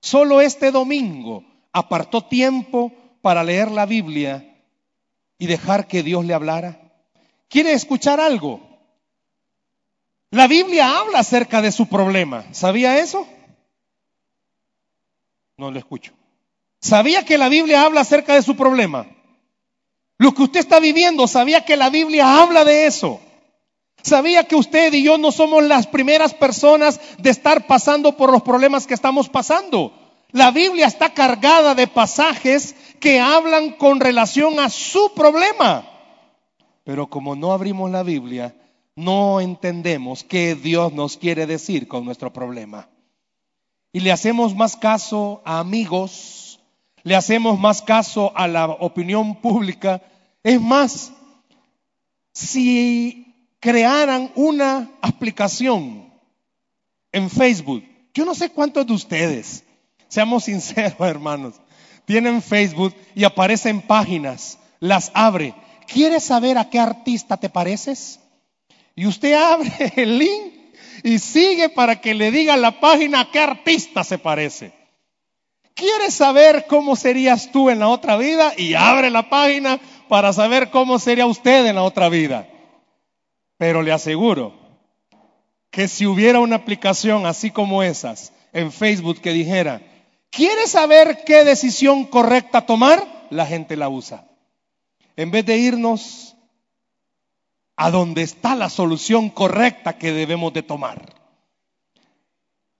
solo 0.00 0.40
este 0.40 0.70
domingo, 0.70 1.44
apartó 1.72 2.22
tiempo 2.22 2.92
para 3.22 3.44
leer 3.44 3.70
la 3.70 3.86
Biblia 3.86 4.44
y 5.38 5.46
dejar 5.46 5.86
que 5.86 6.02
Dios 6.02 6.24
le 6.24 6.34
hablara. 6.34 6.80
¿Quiere 7.48 7.72
escuchar 7.72 8.20
algo? 8.20 8.60
La 10.30 10.46
Biblia 10.46 10.98
habla 10.98 11.20
acerca 11.20 11.62
de 11.62 11.72
su 11.72 11.88
problema. 11.88 12.44
¿Sabía 12.52 12.98
eso? 12.98 13.26
No 15.56 15.70
lo 15.70 15.78
escucho. 15.78 16.12
¿Sabía 16.80 17.24
que 17.24 17.38
la 17.38 17.48
Biblia 17.48 17.84
habla 17.84 18.02
acerca 18.02 18.34
de 18.34 18.42
su 18.42 18.56
problema? 18.56 19.06
Lo 20.18 20.32
que 20.32 20.42
usted 20.42 20.60
está 20.60 20.80
viviendo, 20.80 21.26
¿sabía 21.26 21.64
que 21.64 21.76
la 21.76 21.90
Biblia 21.90 22.42
habla 22.42 22.64
de 22.64 22.86
eso? 22.86 23.20
¿Sabía 24.08 24.44
que 24.44 24.56
usted 24.56 24.94
y 24.94 25.02
yo 25.02 25.18
no 25.18 25.30
somos 25.30 25.62
las 25.62 25.86
primeras 25.86 26.32
personas 26.32 26.98
de 27.18 27.28
estar 27.28 27.66
pasando 27.66 28.16
por 28.16 28.32
los 28.32 28.42
problemas 28.42 28.86
que 28.86 28.94
estamos 28.94 29.28
pasando? 29.28 29.92
La 30.32 30.50
Biblia 30.50 30.86
está 30.86 31.12
cargada 31.12 31.74
de 31.74 31.86
pasajes 31.86 32.74
que 33.00 33.20
hablan 33.20 33.72
con 33.72 34.00
relación 34.00 34.60
a 34.60 34.70
su 34.70 35.12
problema. 35.14 35.86
Pero 36.84 37.10
como 37.10 37.36
no 37.36 37.52
abrimos 37.52 37.90
la 37.90 38.02
Biblia, 38.02 38.56
no 38.96 39.42
entendemos 39.42 40.24
qué 40.24 40.54
Dios 40.54 40.94
nos 40.94 41.18
quiere 41.18 41.46
decir 41.46 41.86
con 41.86 42.06
nuestro 42.06 42.32
problema. 42.32 42.88
Y 43.92 44.00
le 44.00 44.10
hacemos 44.10 44.56
más 44.56 44.76
caso 44.76 45.42
a 45.44 45.58
amigos, 45.58 46.60
le 47.02 47.14
hacemos 47.14 47.58
más 47.60 47.82
caso 47.82 48.32
a 48.34 48.48
la 48.48 48.68
opinión 48.68 49.36
pública. 49.36 50.00
Es 50.42 50.60
más, 50.62 51.12
si 52.32 53.27
crearan 53.60 54.30
una 54.34 54.90
aplicación 55.00 56.12
en 57.12 57.30
Facebook. 57.30 57.84
Yo 58.14 58.24
no 58.24 58.34
sé 58.34 58.50
cuántos 58.50 58.86
de 58.86 58.92
ustedes, 58.92 59.64
seamos 60.08 60.44
sinceros 60.44 60.94
hermanos, 61.00 61.54
tienen 62.04 62.42
Facebook 62.42 62.94
y 63.14 63.24
aparecen 63.24 63.82
páginas, 63.82 64.58
las 64.80 65.10
abre. 65.14 65.54
¿Quieres 65.86 66.24
saber 66.24 66.58
a 66.58 66.68
qué 66.68 66.78
artista 66.78 67.36
te 67.36 67.48
pareces? 67.48 68.20
Y 68.94 69.06
usted 69.06 69.34
abre 69.34 69.92
el 69.96 70.18
link 70.18 70.52
y 71.04 71.18
sigue 71.18 71.68
para 71.68 72.00
que 72.00 72.14
le 72.14 72.30
diga 72.30 72.56
la 72.56 72.80
página 72.80 73.20
a 73.20 73.30
qué 73.30 73.38
artista 73.38 74.04
se 74.04 74.18
parece. 74.18 74.72
¿Quieres 75.74 76.14
saber 76.14 76.66
cómo 76.68 76.96
serías 76.96 77.52
tú 77.52 77.70
en 77.70 77.78
la 77.78 77.88
otra 77.88 78.16
vida? 78.16 78.52
Y 78.56 78.74
abre 78.74 79.10
la 79.10 79.30
página 79.30 79.78
para 80.08 80.32
saber 80.32 80.70
cómo 80.70 80.98
sería 80.98 81.26
usted 81.26 81.66
en 81.66 81.76
la 81.76 81.84
otra 81.84 82.08
vida. 82.08 82.48
Pero 83.58 83.82
le 83.82 83.92
aseguro 83.92 84.54
que 85.70 85.88
si 85.88 86.06
hubiera 86.06 86.40
una 86.40 86.56
aplicación 86.56 87.26
así 87.26 87.50
como 87.50 87.82
esas 87.82 88.32
en 88.52 88.72
Facebook 88.72 89.20
que 89.20 89.32
dijera, 89.32 89.82
¿quieres 90.30 90.70
saber 90.70 91.24
qué 91.26 91.44
decisión 91.44 92.06
correcta 92.06 92.64
tomar? 92.64 93.26
La 93.30 93.44
gente 93.44 93.76
la 93.76 93.88
usa. 93.88 94.26
En 95.16 95.30
vez 95.30 95.44
de 95.44 95.58
irnos 95.58 96.36
a 97.76 97.90
donde 97.90 98.22
está 98.22 98.54
la 98.54 98.70
solución 98.70 99.28
correcta 99.28 99.98
que 99.98 100.12
debemos 100.12 100.52
de 100.52 100.62
tomar. 100.62 101.14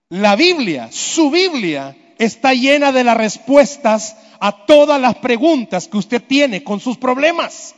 La 0.09 0.37
Biblia, 0.37 0.91
su 0.91 1.31
Biblia, 1.31 1.97
está 2.19 2.55
llena 2.55 2.93
de 2.93 3.05
las 3.05 3.17
respuestas 3.17 4.17
a 4.41 4.65
todas 4.67 5.01
las 5.01 5.17
preguntas 5.17 5.87
que 5.89 5.99
usted 5.99 6.23
tiene 6.23 6.65
con 6.65 6.81
sus 6.81 6.97
problemas. 6.97 7.75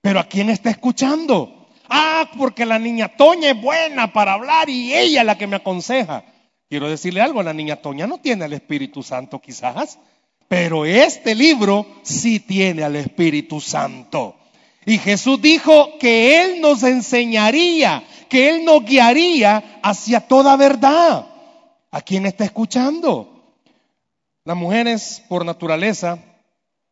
Pero 0.00 0.20
¿a 0.20 0.24
quién 0.24 0.50
está 0.50 0.70
escuchando? 0.70 1.53
Ah, 1.88 2.30
porque 2.36 2.64
la 2.64 2.78
niña 2.78 3.08
Toña 3.08 3.50
es 3.50 3.60
buena 3.60 4.12
para 4.12 4.34
hablar 4.34 4.68
y 4.68 4.94
ella 4.94 5.20
es 5.20 5.26
la 5.26 5.38
que 5.38 5.46
me 5.46 5.56
aconseja. 5.56 6.24
Quiero 6.68 6.88
decirle 6.88 7.20
algo, 7.20 7.42
la 7.42 7.52
niña 7.52 7.76
Toña 7.76 8.06
no 8.06 8.18
tiene 8.18 8.44
al 8.44 8.52
Espíritu 8.52 9.02
Santo 9.02 9.40
quizás, 9.40 9.98
pero 10.48 10.84
este 10.84 11.34
libro 11.34 11.86
sí 12.02 12.40
tiene 12.40 12.82
al 12.82 12.96
Espíritu 12.96 13.60
Santo. 13.60 14.36
Y 14.86 14.98
Jesús 14.98 15.40
dijo 15.40 15.98
que 15.98 16.42
Él 16.42 16.60
nos 16.60 16.82
enseñaría, 16.82 18.04
que 18.28 18.50
Él 18.50 18.64
nos 18.64 18.84
guiaría 18.84 19.80
hacia 19.82 20.20
toda 20.20 20.56
verdad. 20.56 21.26
¿A 21.90 22.00
quién 22.00 22.26
está 22.26 22.44
escuchando? 22.44 23.30
Las 24.44 24.56
mujeres, 24.56 25.22
por 25.28 25.44
naturaleza, 25.44 26.18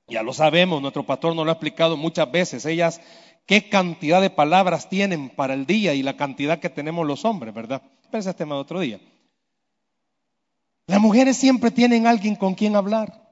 ya 0.09 0.23
lo 0.23 0.33
sabemos, 0.33 0.81
nuestro 0.81 1.05
pastor 1.05 1.35
nos 1.35 1.45
lo 1.45 1.51
ha 1.51 1.55
explicado 1.55 1.97
muchas 1.97 2.31
veces, 2.31 2.65
ellas 2.67 3.01
qué 3.47 3.69
cantidad 3.69 4.21
de 4.21 4.31
palabras 4.31 4.89
tienen 4.89 5.31
para 5.31 5.55
el 5.55 5.67
día 5.67 5.95
y 5.95 6.03
la 6.03 6.17
cantidad 6.17 6.59
que 6.59 6.71
tenemos 6.71 7.07
los 7.07 7.25
hombres, 7.25 7.55
¿verdad? 7.55 7.83
Pero 8.11 8.19
ese 8.19 8.31
es 8.31 8.37
tema 8.37 8.55
de 8.55 8.61
otro 8.61 8.81
día. 8.81 9.01
Las 10.87 11.01
mujeres 11.01 11.37
siempre 11.37 11.71
tienen 11.71 12.07
alguien 12.07 12.37
con 12.37 12.55
quien 12.55 12.77
hablar. 12.77 13.23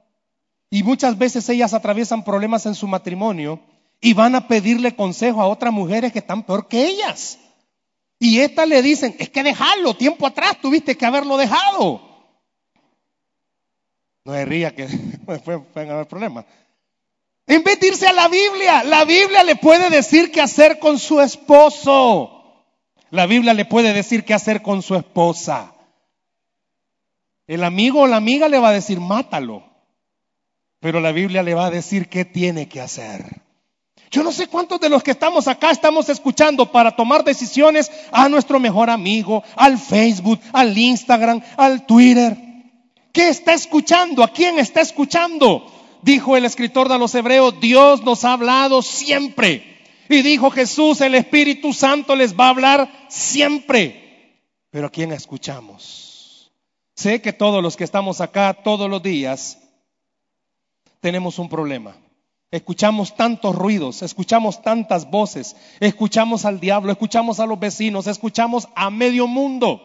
Y 0.70 0.82
muchas 0.82 1.18
veces 1.18 1.48
ellas 1.48 1.74
atraviesan 1.74 2.24
problemas 2.24 2.64
en 2.66 2.74
su 2.74 2.86
matrimonio 2.86 3.60
y 4.00 4.14
van 4.14 4.34
a 4.34 4.46
pedirle 4.46 4.94
consejo 4.94 5.42
a 5.42 5.48
otras 5.48 5.72
mujeres 5.72 6.12
que 6.12 6.20
están 6.20 6.44
peor 6.44 6.68
que 6.68 6.86
ellas. 6.86 7.38
Y 8.18 8.40
estas 8.40 8.68
le 8.68 8.82
dicen, 8.82 9.16
es 9.18 9.30
que 9.30 9.42
dejarlo, 9.42 9.94
tiempo 9.94 10.26
atrás 10.26 10.60
tuviste 10.60 10.96
que 10.96 11.06
haberlo 11.06 11.36
dejado. 11.36 12.00
No 14.24 14.32
se 14.34 14.44
ría 14.44 14.74
que 14.74 14.86
después 15.26 15.60
pueden 15.72 15.90
haber 15.90 16.06
problemas. 16.06 16.44
En 17.46 17.64
vez 17.64 17.80
de 17.80 17.88
irse 17.88 18.06
a 18.06 18.12
la 18.12 18.28
Biblia, 18.28 18.84
la 18.84 19.04
Biblia 19.04 19.42
le 19.42 19.56
puede 19.56 19.90
decir 19.90 20.30
qué 20.30 20.40
hacer 20.40 20.78
con 20.78 20.98
su 20.98 21.20
esposo. 21.20 22.40
La 23.10 23.26
Biblia 23.26 23.54
le 23.54 23.64
puede 23.64 23.92
decir 23.92 24.24
qué 24.24 24.34
hacer 24.34 24.62
con 24.62 24.82
su 24.82 24.94
esposa. 24.94 25.74
El 27.46 27.64
amigo 27.64 28.02
o 28.02 28.06
la 28.06 28.16
amiga 28.16 28.48
le 28.48 28.58
va 28.58 28.68
a 28.68 28.72
decir, 28.72 29.00
mátalo. 29.00 29.64
Pero 30.78 31.00
la 31.00 31.10
Biblia 31.12 31.42
le 31.42 31.54
va 31.54 31.66
a 31.66 31.70
decir 31.70 32.08
qué 32.08 32.24
tiene 32.24 32.68
que 32.68 32.80
hacer. 32.80 33.42
Yo 34.10 34.22
no 34.22 34.32
sé 34.32 34.48
cuántos 34.48 34.80
de 34.80 34.88
los 34.88 35.02
que 35.02 35.12
estamos 35.12 35.46
acá 35.46 35.70
estamos 35.70 36.08
escuchando 36.08 36.72
para 36.72 36.96
tomar 36.96 37.22
decisiones 37.22 37.90
a 38.10 38.28
nuestro 38.28 38.58
mejor 38.58 38.90
amigo, 38.90 39.44
al 39.56 39.78
Facebook, 39.78 40.40
al 40.52 40.76
Instagram, 40.76 41.42
al 41.56 41.86
Twitter. 41.86 42.36
¿Qué 43.12 43.28
está 43.28 43.52
escuchando? 43.52 44.24
¿A 44.24 44.32
quién 44.32 44.58
está 44.58 44.80
escuchando? 44.80 45.79
Dijo 46.02 46.36
el 46.36 46.44
escritor 46.44 46.88
de 46.88 46.98
los 46.98 47.14
Hebreos, 47.14 47.60
Dios 47.60 48.02
nos 48.02 48.24
ha 48.24 48.32
hablado 48.32 48.82
siempre. 48.82 49.78
Y 50.08 50.22
dijo 50.22 50.50
Jesús, 50.50 51.00
el 51.00 51.14
Espíritu 51.14 51.72
Santo 51.72 52.16
les 52.16 52.38
va 52.38 52.46
a 52.46 52.50
hablar 52.50 53.06
siempre. 53.08 54.40
Pero 54.70 54.88
¿a 54.88 54.90
quién 54.90 55.12
escuchamos? 55.12 56.50
Sé 56.94 57.22
que 57.22 57.32
todos 57.32 57.62
los 57.62 57.76
que 57.76 57.84
estamos 57.84 58.20
acá 58.20 58.52
todos 58.64 58.90
los 58.90 59.02
días 59.02 59.58
tenemos 61.00 61.38
un 61.38 61.48
problema. 61.48 61.96
Escuchamos 62.50 63.14
tantos 63.14 63.54
ruidos, 63.54 64.02
escuchamos 64.02 64.60
tantas 64.62 65.08
voces, 65.08 65.54
escuchamos 65.78 66.44
al 66.44 66.58
diablo, 66.58 66.90
escuchamos 66.90 67.38
a 67.38 67.46
los 67.46 67.60
vecinos, 67.60 68.08
escuchamos 68.08 68.68
a 68.74 68.90
medio 68.90 69.28
mundo. 69.28 69.80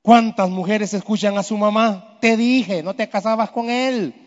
¿Cuántas 0.00 0.48
mujeres 0.48 0.94
escuchan 0.94 1.36
a 1.36 1.42
su 1.42 1.58
mamá? 1.58 2.18
Te 2.20 2.36
dije, 2.36 2.82
no 2.82 2.94
te 2.94 3.08
casabas 3.08 3.50
con 3.50 3.68
él. 3.68 4.25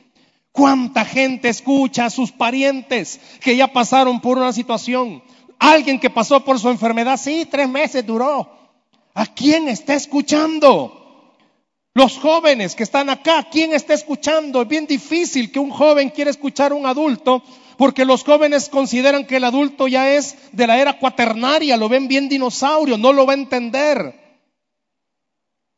¿Cuánta 0.51 1.05
gente 1.05 1.49
escucha 1.49 2.05
a 2.05 2.09
sus 2.09 2.31
parientes 2.31 3.19
que 3.41 3.55
ya 3.55 3.67
pasaron 3.67 4.19
por 4.19 4.37
una 4.37 4.51
situación? 4.51 5.23
Alguien 5.59 5.99
que 5.99 6.09
pasó 6.09 6.43
por 6.43 6.59
su 6.59 6.69
enfermedad, 6.69 7.17
sí, 7.17 7.47
tres 7.49 7.69
meses 7.69 8.05
duró. 8.05 8.49
¿A 9.13 9.25
quién 9.25 9.67
está 9.67 9.93
escuchando? 9.93 11.35
Los 11.93 12.17
jóvenes 12.17 12.75
que 12.75 12.83
están 12.83 13.09
acá, 13.09 13.47
¿quién 13.51 13.73
está 13.73 13.93
escuchando? 13.93 14.61
Es 14.61 14.67
bien 14.67 14.87
difícil 14.87 15.51
que 15.51 15.59
un 15.59 15.69
joven 15.69 16.09
quiera 16.09 16.31
escuchar 16.31 16.71
a 16.71 16.75
un 16.75 16.85
adulto 16.85 17.43
porque 17.79 18.03
los 18.03 18.25
jóvenes 18.25 18.67
consideran 18.67 19.25
que 19.25 19.37
el 19.37 19.45
adulto 19.45 19.87
ya 19.87 20.11
es 20.11 20.35
de 20.51 20.67
la 20.67 20.79
era 20.79 20.99
cuaternaria, 20.99 21.77
lo 21.77 21.87
ven 21.87 22.09
bien 22.09 22.27
dinosaurio, 22.27 22.97
no 22.97 23.13
lo 23.13 23.25
va 23.25 23.31
a 23.31 23.37
entender. 23.37 24.19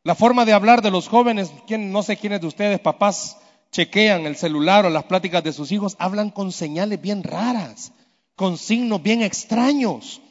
La 0.04 0.16
forma 0.16 0.44
de 0.44 0.54
hablar 0.54 0.82
de 0.82 0.90
los 0.90 1.08
jóvenes, 1.08 1.51
no 1.70 2.01
sé 2.01 2.18
quiénes 2.18 2.42
de 2.42 2.48
ustedes, 2.48 2.80
papás, 2.80 3.38
chequean 3.72 4.25
el 4.25 4.36
celular 4.36 4.86
o 4.86 4.90
las 4.90 5.06
pláticas 5.06 5.44
de 5.44 5.54
sus 5.54 5.72
hijos, 5.72 5.96
hablan 6.00 6.30
con 6.30 6.51
señales 6.51 7.01
bien 7.01 7.24
raras, 7.24 7.94
con 8.36 8.58
signos 8.58 9.01
bien 9.01 9.22
extraños. 9.22 10.22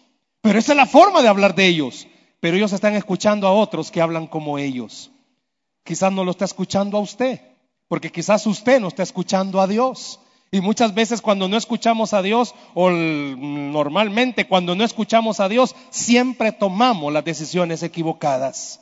Pero 0.42 0.58
esa 0.58 0.72
es 0.72 0.76
la 0.76 0.86
forma 0.86 1.22
de 1.22 1.28
hablar 1.28 1.54
de 1.54 1.66
ellos. 1.66 2.06
Pero 2.40 2.56
ellos 2.56 2.72
están 2.72 2.94
escuchando 2.94 3.46
a 3.46 3.52
otros 3.52 3.90
que 3.90 4.00
hablan 4.00 4.26
como 4.26 4.58
ellos. 4.58 5.10
Quizás 5.84 6.12
no 6.12 6.24
lo 6.24 6.30
está 6.30 6.44
escuchando 6.44 6.96
a 6.96 7.00
usted, 7.00 7.40
porque 7.88 8.10
quizás 8.10 8.46
usted 8.46 8.80
no 8.80 8.88
está 8.88 9.02
escuchando 9.02 9.60
a 9.60 9.66
Dios. 9.66 10.20
Y 10.52 10.60
muchas 10.60 10.94
veces 10.94 11.22
cuando 11.22 11.48
no 11.48 11.56
escuchamos 11.56 12.12
a 12.12 12.22
Dios, 12.22 12.54
o 12.74 12.90
normalmente 12.90 14.48
cuando 14.48 14.74
no 14.74 14.84
escuchamos 14.84 15.38
a 15.38 15.48
Dios, 15.48 15.76
siempre 15.90 16.52
tomamos 16.52 17.12
las 17.12 17.24
decisiones 17.24 17.82
equivocadas. 17.82 18.80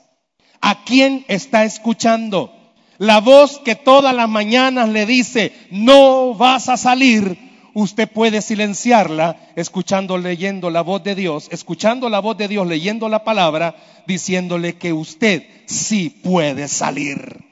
¿A 0.61 0.85
quién 0.85 1.25
está 1.29 1.65
escuchando? 1.65 2.58
La 2.99 3.21
voz 3.21 3.61
que 3.61 3.77
todas 3.77 4.15
las 4.15 4.29
mañanas 4.29 4.89
le 4.89 5.07
dice, 5.07 5.53
no 5.71 6.35
vas 6.35 6.69
a 6.69 6.77
salir, 6.77 7.71
usted 7.75 8.11
puede 8.11 8.43
silenciarla 8.43 9.37
escuchando, 9.55 10.19
leyendo 10.19 10.69
la 10.69 10.83
voz 10.83 11.05
de 11.05 11.15
Dios, 11.15 11.49
escuchando 11.53 12.09
la 12.09 12.19
voz 12.19 12.37
de 12.37 12.49
Dios, 12.49 12.67
leyendo 12.67 13.09
la 13.09 13.23
palabra, 13.23 13.77
diciéndole 14.07 14.77
que 14.79 14.93
usted 14.93 15.45
sí 15.67 16.11
puede 16.11 16.67
salir. 16.67 17.45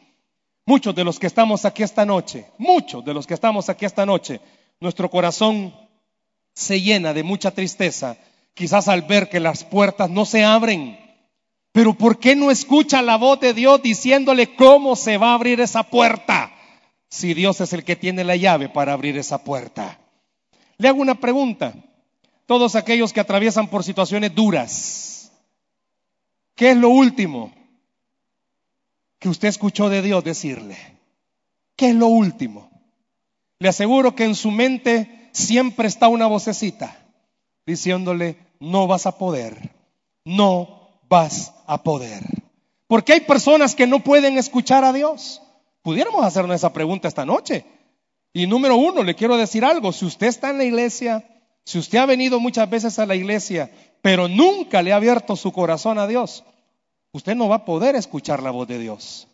Muchos 0.66 0.96
de 0.96 1.04
los 1.04 1.20
que 1.20 1.28
estamos 1.28 1.64
aquí 1.64 1.84
esta 1.84 2.04
noche, 2.04 2.46
muchos 2.58 3.04
de 3.04 3.14
los 3.14 3.24
que 3.24 3.34
estamos 3.34 3.68
aquí 3.68 3.84
esta 3.84 4.04
noche, 4.04 4.40
nuestro 4.80 5.08
corazón 5.08 5.72
se 6.54 6.80
llena 6.80 7.14
de 7.14 7.22
mucha 7.22 7.52
tristeza, 7.52 8.16
quizás 8.52 8.88
al 8.88 9.02
ver 9.02 9.28
que 9.28 9.38
las 9.38 9.62
puertas 9.62 10.10
no 10.10 10.24
se 10.24 10.44
abren. 10.44 11.05
Pero 11.76 11.92
¿por 11.92 12.18
qué 12.18 12.34
no 12.34 12.50
escucha 12.50 13.02
la 13.02 13.16
voz 13.18 13.38
de 13.38 13.52
Dios 13.52 13.82
diciéndole 13.82 14.56
cómo 14.56 14.96
se 14.96 15.18
va 15.18 15.32
a 15.32 15.34
abrir 15.34 15.60
esa 15.60 15.82
puerta? 15.82 16.50
Si 17.10 17.34
Dios 17.34 17.60
es 17.60 17.70
el 17.74 17.84
que 17.84 17.96
tiene 17.96 18.24
la 18.24 18.34
llave 18.34 18.70
para 18.70 18.94
abrir 18.94 19.18
esa 19.18 19.44
puerta. 19.44 20.00
Le 20.78 20.88
hago 20.88 21.02
una 21.02 21.16
pregunta. 21.16 21.74
Todos 22.46 22.76
aquellos 22.76 23.12
que 23.12 23.20
atraviesan 23.20 23.68
por 23.68 23.84
situaciones 23.84 24.34
duras, 24.34 25.30
¿qué 26.54 26.70
es 26.70 26.78
lo 26.78 26.88
último 26.88 27.52
que 29.18 29.28
usted 29.28 29.48
escuchó 29.48 29.90
de 29.90 30.00
Dios 30.00 30.24
decirle? 30.24 30.78
¿Qué 31.76 31.90
es 31.90 31.94
lo 31.94 32.06
último? 32.06 32.70
Le 33.58 33.68
aseguro 33.68 34.14
que 34.14 34.24
en 34.24 34.34
su 34.34 34.50
mente 34.50 35.28
siempre 35.32 35.88
está 35.88 36.08
una 36.08 36.26
vocecita 36.26 36.96
diciéndole, 37.66 38.38
no 38.60 38.86
vas 38.86 39.04
a 39.04 39.18
poder, 39.18 39.74
no 40.24 40.88
vas 41.10 41.52
a 41.66 41.82
poder. 41.82 42.22
Porque 42.86 43.12
hay 43.12 43.20
personas 43.20 43.74
que 43.74 43.86
no 43.86 44.00
pueden 44.00 44.38
escuchar 44.38 44.84
a 44.84 44.92
Dios. 44.92 45.42
Pudiéramos 45.82 46.24
hacernos 46.24 46.56
esa 46.56 46.72
pregunta 46.72 47.08
esta 47.08 47.24
noche. 47.24 47.64
Y 48.32 48.46
número 48.46 48.76
uno, 48.76 49.02
le 49.02 49.14
quiero 49.14 49.36
decir 49.36 49.64
algo, 49.64 49.92
si 49.92 50.04
usted 50.04 50.26
está 50.26 50.50
en 50.50 50.58
la 50.58 50.64
iglesia, 50.64 51.24
si 51.64 51.78
usted 51.78 51.98
ha 51.98 52.06
venido 52.06 52.38
muchas 52.38 52.68
veces 52.68 52.98
a 52.98 53.06
la 53.06 53.14
iglesia, 53.14 53.70
pero 54.02 54.28
nunca 54.28 54.82
le 54.82 54.92
ha 54.92 54.96
abierto 54.96 55.36
su 55.36 55.52
corazón 55.52 55.98
a 55.98 56.06
Dios, 56.06 56.44
usted 57.12 57.34
no 57.34 57.48
va 57.48 57.56
a 57.56 57.64
poder 57.64 57.96
escuchar 57.96 58.42
la 58.42 58.50
voz 58.50 58.68
de 58.68 58.78
Dios. 58.78 59.26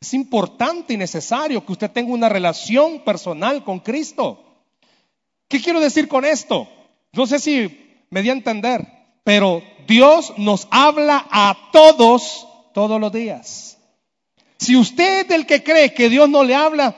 Es 0.00 0.12
importante 0.12 0.94
y 0.94 0.96
necesario 0.96 1.64
que 1.64 1.72
usted 1.72 1.90
tenga 1.90 2.12
una 2.12 2.28
relación 2.28 3.04
personal 3.04 3.64
con 3.64 3.80
Cristo. 3.80 4.44
¿Qué 5.48 5.60
quiero 5.60 5.80
decir 5.80 6.08
con 6.08 6.24
esto? 6.24 6.68
No 7.12 7.26
sé 7.26 7.38
si 7.38 8.04
me 8.10 8.22
di 8.22 8.28
a 8.28 8.32
entender, 8.32 8.86
pero 9.24 9.62
Dios 9.86 10.34
nos 10.36 10.68
habla 10.70 11.26
a 11.30 11.56
todos 11.72 12.46
todos 12.74 13.00
los 13.00 13.12
días. 13.12 13.78
Si 14.58 14.76
usted 14.76 15.20
es 15.20 15.28
del 15.28 15.46
que 15.46 15.62
cree 15.62 15.94
que 15.94 16.08
Dios 16.08 16.28
no 16.28 16.44
le 16.44 16.54
habla, 16.54 16.96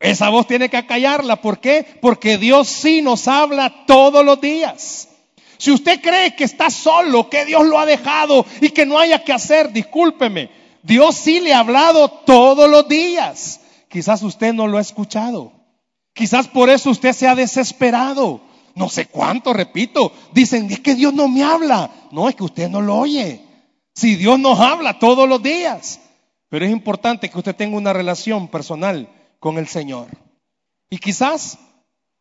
esa 0.00 0.28
voz 0.28 0.46
tiene 0.46 0.68
que 0.68 0.76
acallarla. 0.76 1.36
¿Por 1.36 1.58
qué? 1.58 1.84
Porque 2.00 2.38
Dios 2.38 2.68
sí 2.68 3.02
nos 3.02 3.26
habla 3.26 3.84
todos 3.86 4.24
los 4.24 4.40
días. 4.40 5.08
Si 5.56 5.72
usted 5.72 6.00
cree 6.00 6.36
que 6.36 6.44
está 6.44 6.70
solo, 6.70 7.28
que 7.28 7.44
Dios 7.44 7.66
lo 7.66 7.78
ha 7.78 7.86
dejado 7.86 8.46
y 8.60 8.70
que 8.70 8.86
no 8.86 8.98
haya 8.98 9.24
que 9.24 9.32
hacer, 9.32 9.72
discúlpeme. 9.72 10.50
Dios 10.82 11.16
sí 11.16 11.40
le 11.40 11.52
ha 11.52 11.58
hablado 11.58 12.08
todos 12.08 12.70
los 12.70 12.86
días. 12.86 13.60
Quizás 13.88 14.22
usted 14.22 14.52
no 14.52 14.68
lo 14.68 14.78
ha 14.78 14.80
escuchado. 14.82 15.52
Quizás 16.14 16.46
por 16.46 16.70
eso 16.70 16.90
usted 16.90 17.12
se 17.12 17.26
ha 17.26 17.34
desesperado. 17.34 18.40
No 18.74 18.88
sé 18.88 19.06
cuánto, 19.06 19.52
repito. 19.52 20.12
Dicen, 20.32 20.70
es 20.70 20.80
que 20.80 20.94
Dios 20.94 21.12
no 21.14 21.28
me 21.28 21.42
habla. 21.42 21.90
No, 22.12 22.28
es 22.28 22.34
que 22.34 22.44
usted 22.44 22.68
no 22.68 22.80
lo 22.80 22.96
oye. 22.96 23.44
Si 23.94 24.16
Dios 24.16 24.38
nos 24.38 24.60
habla 24.60 24.98
todos 24.98 25.28
los 25.28 25.42
días. 25.42 26.00
Pero 26.48 26.64
es 26.64 26.70
importante 26.70 27.28
que 27.28 27.38
usted 27.38 27.56
tenga 27.56 27.76
una 27.76 27.92
relación 27.92 28.48
personal 28.48 29.08
con 29.40 29.58
el 29.58 29.68
Señor. 29.68 30.08
Y 30.90 30.98
quizás 30.98 31.58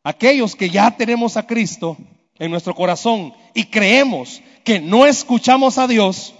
aquellos 0.03 0.55
que 0.55 0.69
ya 0.69 0.91
tenemos 0.97 1.37
a 1.37 1.47
Cristo 1.47 1.97
en 2.39 2.51
nuestro 2.51 2.75
corazón 2.75 3.33
y 3.53 3.65
creemos 3.65 4.41
que 4.63 4.79
no 4.79 5.05
escuchamos 5.05 5.77
a 5.77 5.87
Dios, 5.87 6.33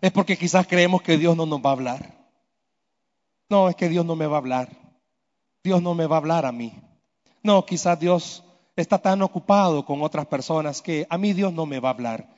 es 0.00 0.12
porque 0.12 0.36
quizás 0.36 0.66
creemos 0.66 1.02
que 1.02 1.18
Dios 1.18 1.36
no 1.36 1.46
nos 1.46 1.60
va 1.60 1.70
a 1.70 1.72
hablar. 1.72 2.16
No, 3.48 3.68
es 3.68 3.76
que 3.76 3.88
Dios 3.88 4.04
no 4.04 4.16
me 4.16 4.26
va 4.26 4.36
a 4.36 4.38
hablar. 4.38 4.70
Dios 5.62 5.82
no 5.82 5.94
me 5.94 6.06
va 6.06 6.16
a 6.16 6.18
hablar 6.18 6.46
a 6.46 6.52
mí. 6.52 6.72
No, 7.42 7.64
quizás 7.64 7.98
Dios 8.00 8.42
está 8.82 8.98
tan 8.98 9.22
ocupado 9.22 9.84
con 9.84 10.02
otras 10.02 10.26
personas 10.26 10.82
que 10.82 11.06
a 11.08 11.18
mí 11.18 11.32
Dios 11.32 11.52
no 11.52 11.66
me 11.66 11.80
va 11.80 11.88
a 11.90 11.92
hablar. 11.92 12.28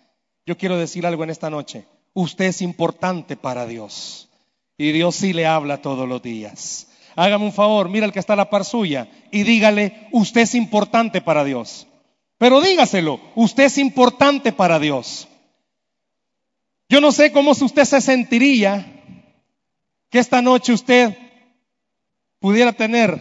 Yo 0.47 0.57
quiero 0.57 0.77
decir 0.77 1.07
algo 1.07 1.25
en 1.25 1.31
esta 1.31 1.51
noche. 1.51 1.87
Usted 2.15 2.47
es 2.47 2.63
importante 2.63 3.37
para 3.37 3.67
Dios. 3.67 4.29
Y 4.77 4.93
Dios 4.93 5.17
sí 5.17 5.33
le 5.33 5.47
habla 5.47 5.83
todos 5.83 6.09
los 6.09 6.23
días 6.23 6.89
hágame 7.19 7.47
un 7.47 7.53
favor, 7.53 7.89
mira 7.89 8.07
el 8.07 8.13
que 8.13 8.21
está 8.21 8.35
a 8.35 8.37
la 8.37 8.49
par 8.49 8.65
suya 8.65 9.09
y 9.33 9.43
dígale, 9.43 10.07
usted 10.13 10.43
es 10.43 10.55
importante 10.55 11.21
para 11.21 11.43
Dios. 11.43 11.89
Pero 12.39 12.61
dígaselo, 12.61 13.21
usted 13.35 13.65
es 13.65 13.77
importante 13.79 14.53
para 14.53 14.79
Dios. 14.79 15.27
Yo 16.89 17.01
no 17.01 17.11
sé 17.11 17.33
cómo 17.33 17.51
usted 17.51 17.85
se 17.85 18.01
sentiría 18.01 19.03
que 20.11 20.21
esta 20.21 20.41
noche 20.41 20.73
usted 20.73 21.19
pudiera 22.39 22.73
tener 22.73 23.21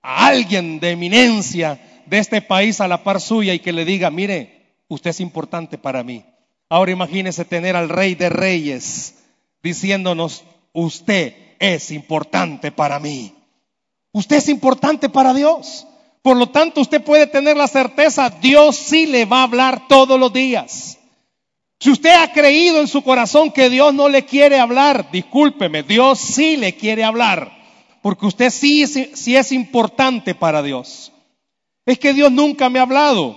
a 0.00 0.26
alguien 0.26 0.78
de 0.78 0.92
eminencia 0.92 1.80
de 2.06 2.18
este 2.18 2.42
país 2.42 2.80
a 2.80 2.88
la 2.88 3.02
par 3.02 3.20
suya 3.20 3.54
y 3.54 3.60
que 3.60 3.72
le 3.72 3.84
diga, 3.84 4.10
mire, 4.10 4.78
usted 4.88 5.10
es 5.10 5.20
importante 5.20 5.78
para 5.78 6.02
mí. 6.02 6.24
Ahora 6.68 6.92
imagínese 6.92 7.44
tener 7.44 7.76
al 7.76 7.88
rey 7.88 8.14
de 8.14 8.28
reyes 8.28 9.14
diciéndonos, 9.62 10.44
usted 10.72 11.34
es 11.58 11.90
importante 11.90 12.70
para 12.70 12.98
mí. 12.98 13.34
Usted 14.12 14.36
es 14.36 14.48
importante 14.48 15.08
para 15.08 15.34
Dios. 15.34 15.86
Por 16.22 16.36
lo 16.36 16.48
tanto, 16.48 16.80
usted 16.80 17.02
puede 17.02 17.26
tener 17.26 17.56
la 17.56 17.68
certeza, 17.68 18.30
Dios 18.30 18.76
sí 18.76 19.06
le 19.06 19.24
va 19.24 19.40
a 19.40 19.44
hablar 19.44 19.88
todos 19.88 20.18
los 20.18 20.32
días. 20.32 20.98
Si 21.80 21.90
usted 21.90 22.12
ha 22.12 22.32
creído 22.32 22.80
en 22.80 22.88
su 22.88 23.02
corazón 23.02 23.50
que 23.50 23.68
Dios 23.68 23.92
no 23.92 24.08
le 24.08 24.24
quiere 24.24 24.58
hablar, 24.58 25.10
discúlpeme, 25.10 25.82
Dios 25.82 26.18
sí 26.18 26.56
le 26.56 26.76
quiere 26.76 27.04
hablar, 27.04 27.52
porque 28.00 28.24
usted 28.24 28.50
sí, 28.50 28.86
sí 28.86 29.36
es 29.36 29.52
importante 29.52 30.34
para 30.34 30.62
Dios. 30.62 31.12
Es 31.86 31.98
que 31.98 32.14
Dios 32.14 32.32
nunca 32.32 32.68
me 32.68 32.78
ha 32.78 32.82
hablado. 32.82 33.36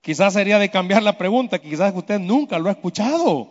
Quizás 0.00 0.32
sería 0.32 0.58
de 0.58 0.70
cambiar 0.70 1.02
la 1.02 1.18
pregunta, 1.18 1.58
quizás 1.58 1.92
usted 1.94 2.18
nunca 2.18 2.58
lo 2.58 2.68
ha 2.68 2.72
escuchado. 2.72 3.50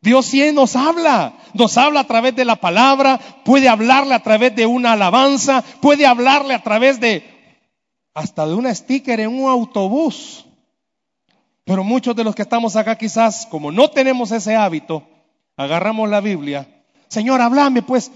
Dios 0.00 0.26
sí 0.26 0.52
nos 0.52 0.76
habla, 0.76 1.34
nos 1.54 1.76
habla 1.78 2.00
a 2.00 2.06
través 2.06 2.36
de 2.36 2.44
la 2.44 2.56
palabra, 2.56 3.18
puede 3.44 3.68
hablarle 3.68 4.14
a 4.14 4.22
través 4.22 4.54
de 4.54 4.66
una 4.66 4.92
alabanza, 4.92 5.64
puede 5.80 6.06
hablarle 6.06 6.54
a 6.54 6.62
través 6.62 7.00
de 7.00 7.24
hasta 8.14 8.46
de 8.46 8.54
una 8.54 8.74
sticker 8.74 9.20
en 9.20 9.28
un 9.28 9.50
autobús. 9.50 10.44
Pero 11.64 11.82
muchos 11.82 12.14
de 12.14 12.24
los 12.24 12.34
que 12.34 12.42
estamos 12.42 12.76
acá 12.76 12.96
quizás, 12.96 13.46
como 13.46 13.72
no 13.72 13.90
tenemos 13.90 14.30
ese 14.30 14.54
hábito, 14.54 15.02
agarramos 15.56 16.08
la 16.08 16.20
Biblia, 16.20 16.68
Señor, 17.08 17.40
háblame 17.40 17.82
pues. 17.82 18.10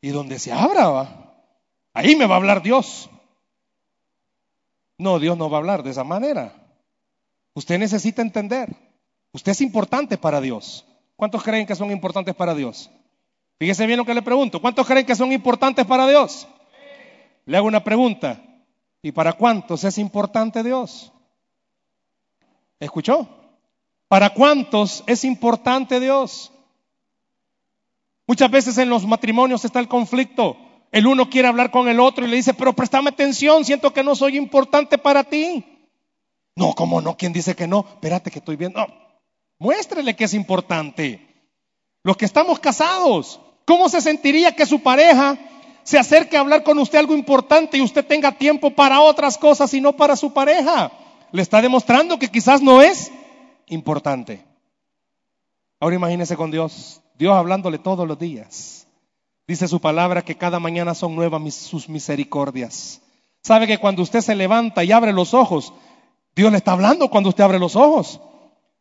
Y 0.00 0.08
donde 0.08 0.38
se 0.38 0.52
abra, 0.52 1.34
ahí 1.94 2.14
me 2.14 2.26
va 2.26 2.34
a 2.34 2.38
hablar 2.38 2.62
Dios. 2.62 3.08
No, 4.98 5.18
Dios 5.18 5.36
no 5.36 5.50
va 5.50 5.58
a 5.58 5.60
hablar 5.60 5.82
de 5.82 5.90
esa 5.90 6.04
manera. 6.04 6.52
Usted 7.54 7.78
necesita 7.78 8.22
entender. 8.22 8.74
Usted 9.32 9.52
es 9.52 9.60
importante 9.60 10.18
para 10.18 10.40
Dios. 10.40 10.86
¿Cuántos 11.16 11.42
creen 11.42 11.66
que 11.66 11.74
son 11.74 11.90
importantes 11.90 12.34
para 12.34 12.54
Dios? 12.54 12.90
Fíjese 13.58 13.86
bien 13.86 13.98
lo 13.98 14.04
que 14.04 14.14
le 14.14 14.22
pregunto. 14.22 14.60
¿Cuántos 14.60 14.86
creen 14.86 15.06
que 15.06 15.14
son 15.14 15.32
importantes 15.32 15.86
para 15.86 16.06
Dios? 16.06 16.46
Le 17.46 17.56
hago 17.56 17.66
una 17.66 17.82
pregunta. 17.82 18.40
¿Y 19.02 19.12
para 19.12 19.34
cuántos 19.34 19.84
es 19.84 19.98
importante 19.98 20.62
Dios? 20.62 21.12
¿Escuchó? 22.80 23.28
¿Para 24.08 24.30
cuántos 24.30 25.04
es 25.06 25.24
importante 25.24 26.00
Dios? 26.00 26.52
Muchas 28.26 28.50
veces 28.50 28.78
en 28.78 28.88
los 28.88 29.06
matrimonios 29.06 29.64
está 29.64 29.80
el 29.80 29.88
conflicto. 29.88 30.56
El 30.94 31.08
uno 31.08 31.28
quiere 31.28 31.48
hablar 31.48 31.72
con 31.72 31.88
el 31.88 31.98
otro 31.98 32.24
y 32.24 32.28
le 32.28 32.36
dice, 32.36 32.54
pero 32.54 32.72
préstame 32.72 33.10
atención, 33.10 33.64
siento 33.64 33.92
que 33.92 34.04
no 34.04 34.14
soy 34.14 34.36
importante 34.36 34.96
para 34.96 35.24
ti. 35.24 35.64
No, 36.54 36.72
¿cómo 36.72 37.00
no? 37.00 37.16
¿Quién 37.16 37.32
dice 37.32 37.56
que 37.56 37.66
no? 37.66 37.84
Espérate 37.94 38.30
que 38.30 38.38
estoy 38.38 38.54
viendo. 38.54 38.78
No, 38.78 38.86
Muéstrele 39.58 40.14
que 40.14 40.22
es 40.22 40.34
importante. 40.34 41.50
Los 42.04 42.16
que 42.16 42.24
estamos 42.24 42.60
casados, 42.60 43.40
¿cómo 43.64 43.88
se 43.88 44.00
sentiría 44.00 44.54
que 44.54 44.66
su 44.66 44.84
pareja 44.84 45.36
se 45.82 45.98
acerque 45.98 46.36
a 46.36 46.40
hablar 46.40 46.62
con 46.62 46.78
usted 46.78 47.00
algo 47.00 47.16
importante 47.16 47.76
y 47.76 47.80
usted 47.80 48.06
tenga 48.06 48.30
tiempo 48.30 48.70
para 48.70 49.00
otras 49.00 49.36
cosas 49.36 49.74
y 49.74 49.80
no 49.80 49.96
para 49.96 50.14
su 50.14 50.32
pareja? 50.32 50.92
Le 51.32 51.42
está 51.42 51.60
demostrando 51.60 52.20
que 52.20 52.30
quizás 52.30 52.62
no 52.62 52.80
es 52.80 53.10
importante. 53.66 54.44
Ahora 55.80 55.96
imagínese 55.96 56.36
con 56.36 56.52
Dios, 56.52 57.00
Dios 57.18 57.34
hablándole 57.34 57.80
todos 57.80 58.06
los 58.06 58.16
días. 58.16 58.83
Dice 59.46 59.68
su 59.68 59.80
palabra 59.80 60.22
que 60.22 60.36
cada 60.36 60.58
mañana 60.58 60.94
son 60.94 61.14
nuevas 61.14 61.54
sus 61.54 61.88
misericordias. 61.88 63.02
Sabe 63.42 63.66
que 63.66 63.78
cuando 63.78 64.02
usted 64.02 64.22
se 64.22 64.34
levanta 64.34 64.84
y 64.84 64.92
abre 64.92 65.12
los 65.12 65.34
ojos, 65.34 65.74
Dios 66.34 66.50
le 66.50 66.58
está 66.58 66.72
hablando 66.72 67.10
cuando 67.10 67.28
usted 67.28 67.44
abre 67.44 67.58
los 67.58 67.76
ojos. 67.76 68.20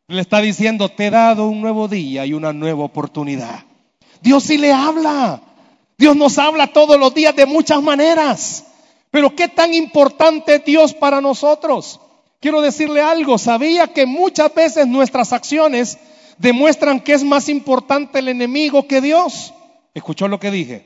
Le 0.08 0.22
está 0.22 0.40
diciendo, 0.40 0.88
te 0.90 1.08
he 1.08 1.10
dado 1.10 1.48
un 1.48 1.60
nuevo 1.60 1.90
día 1.90 2.26
y 2.26 2.34
una 2.34 2.54
nueva 2.54 2.86
oportunidad. 2.86 3.66
Dios 4.22 4.44
sí 4.44 4.58
le 4.58 4.72
habla. 4.72 5.42
Dios 5.98 6.16
nos 6.16 6.38
habla 6.38 6.68
todos 6.68 6.98
los 6.98 7.14
días 7.14 7.36
de 7.36 7.46
muchas 7.46 7.82
maneras. 7.84 8.66
Pero 9.12 9.36
qué 9.36 9.50
tan 9.50 9.74
importante 9.74 10.56
es 10.56 10.66
Dios 10.66 10.94
para 10.94 11.20
nosotros. 11.20 12.00
Quiero 12.40 12.62
decirle 12.62 13.02
algo, 13.02 13.38
sabía 13.38 13.88
que 13.88 14.06
muchas 14.06 14.54
veces 14.54 14.88
nuestras 14.88 15.34
acciones 15.34 15.98
demuestran 16.38 17.02
que 17.02 17.14
es 17.14 17.24
más 17.24 17.50
importante 17.50 18.20
el 18.20 18.30
enemigo 18.30 18.88
que 18.88 19.02
Dios. 19.02 19.54
¿Escuchó 19.94 20.28
lo 20.28 20.40
que 20.40 20.52
dije? 20.52 20.86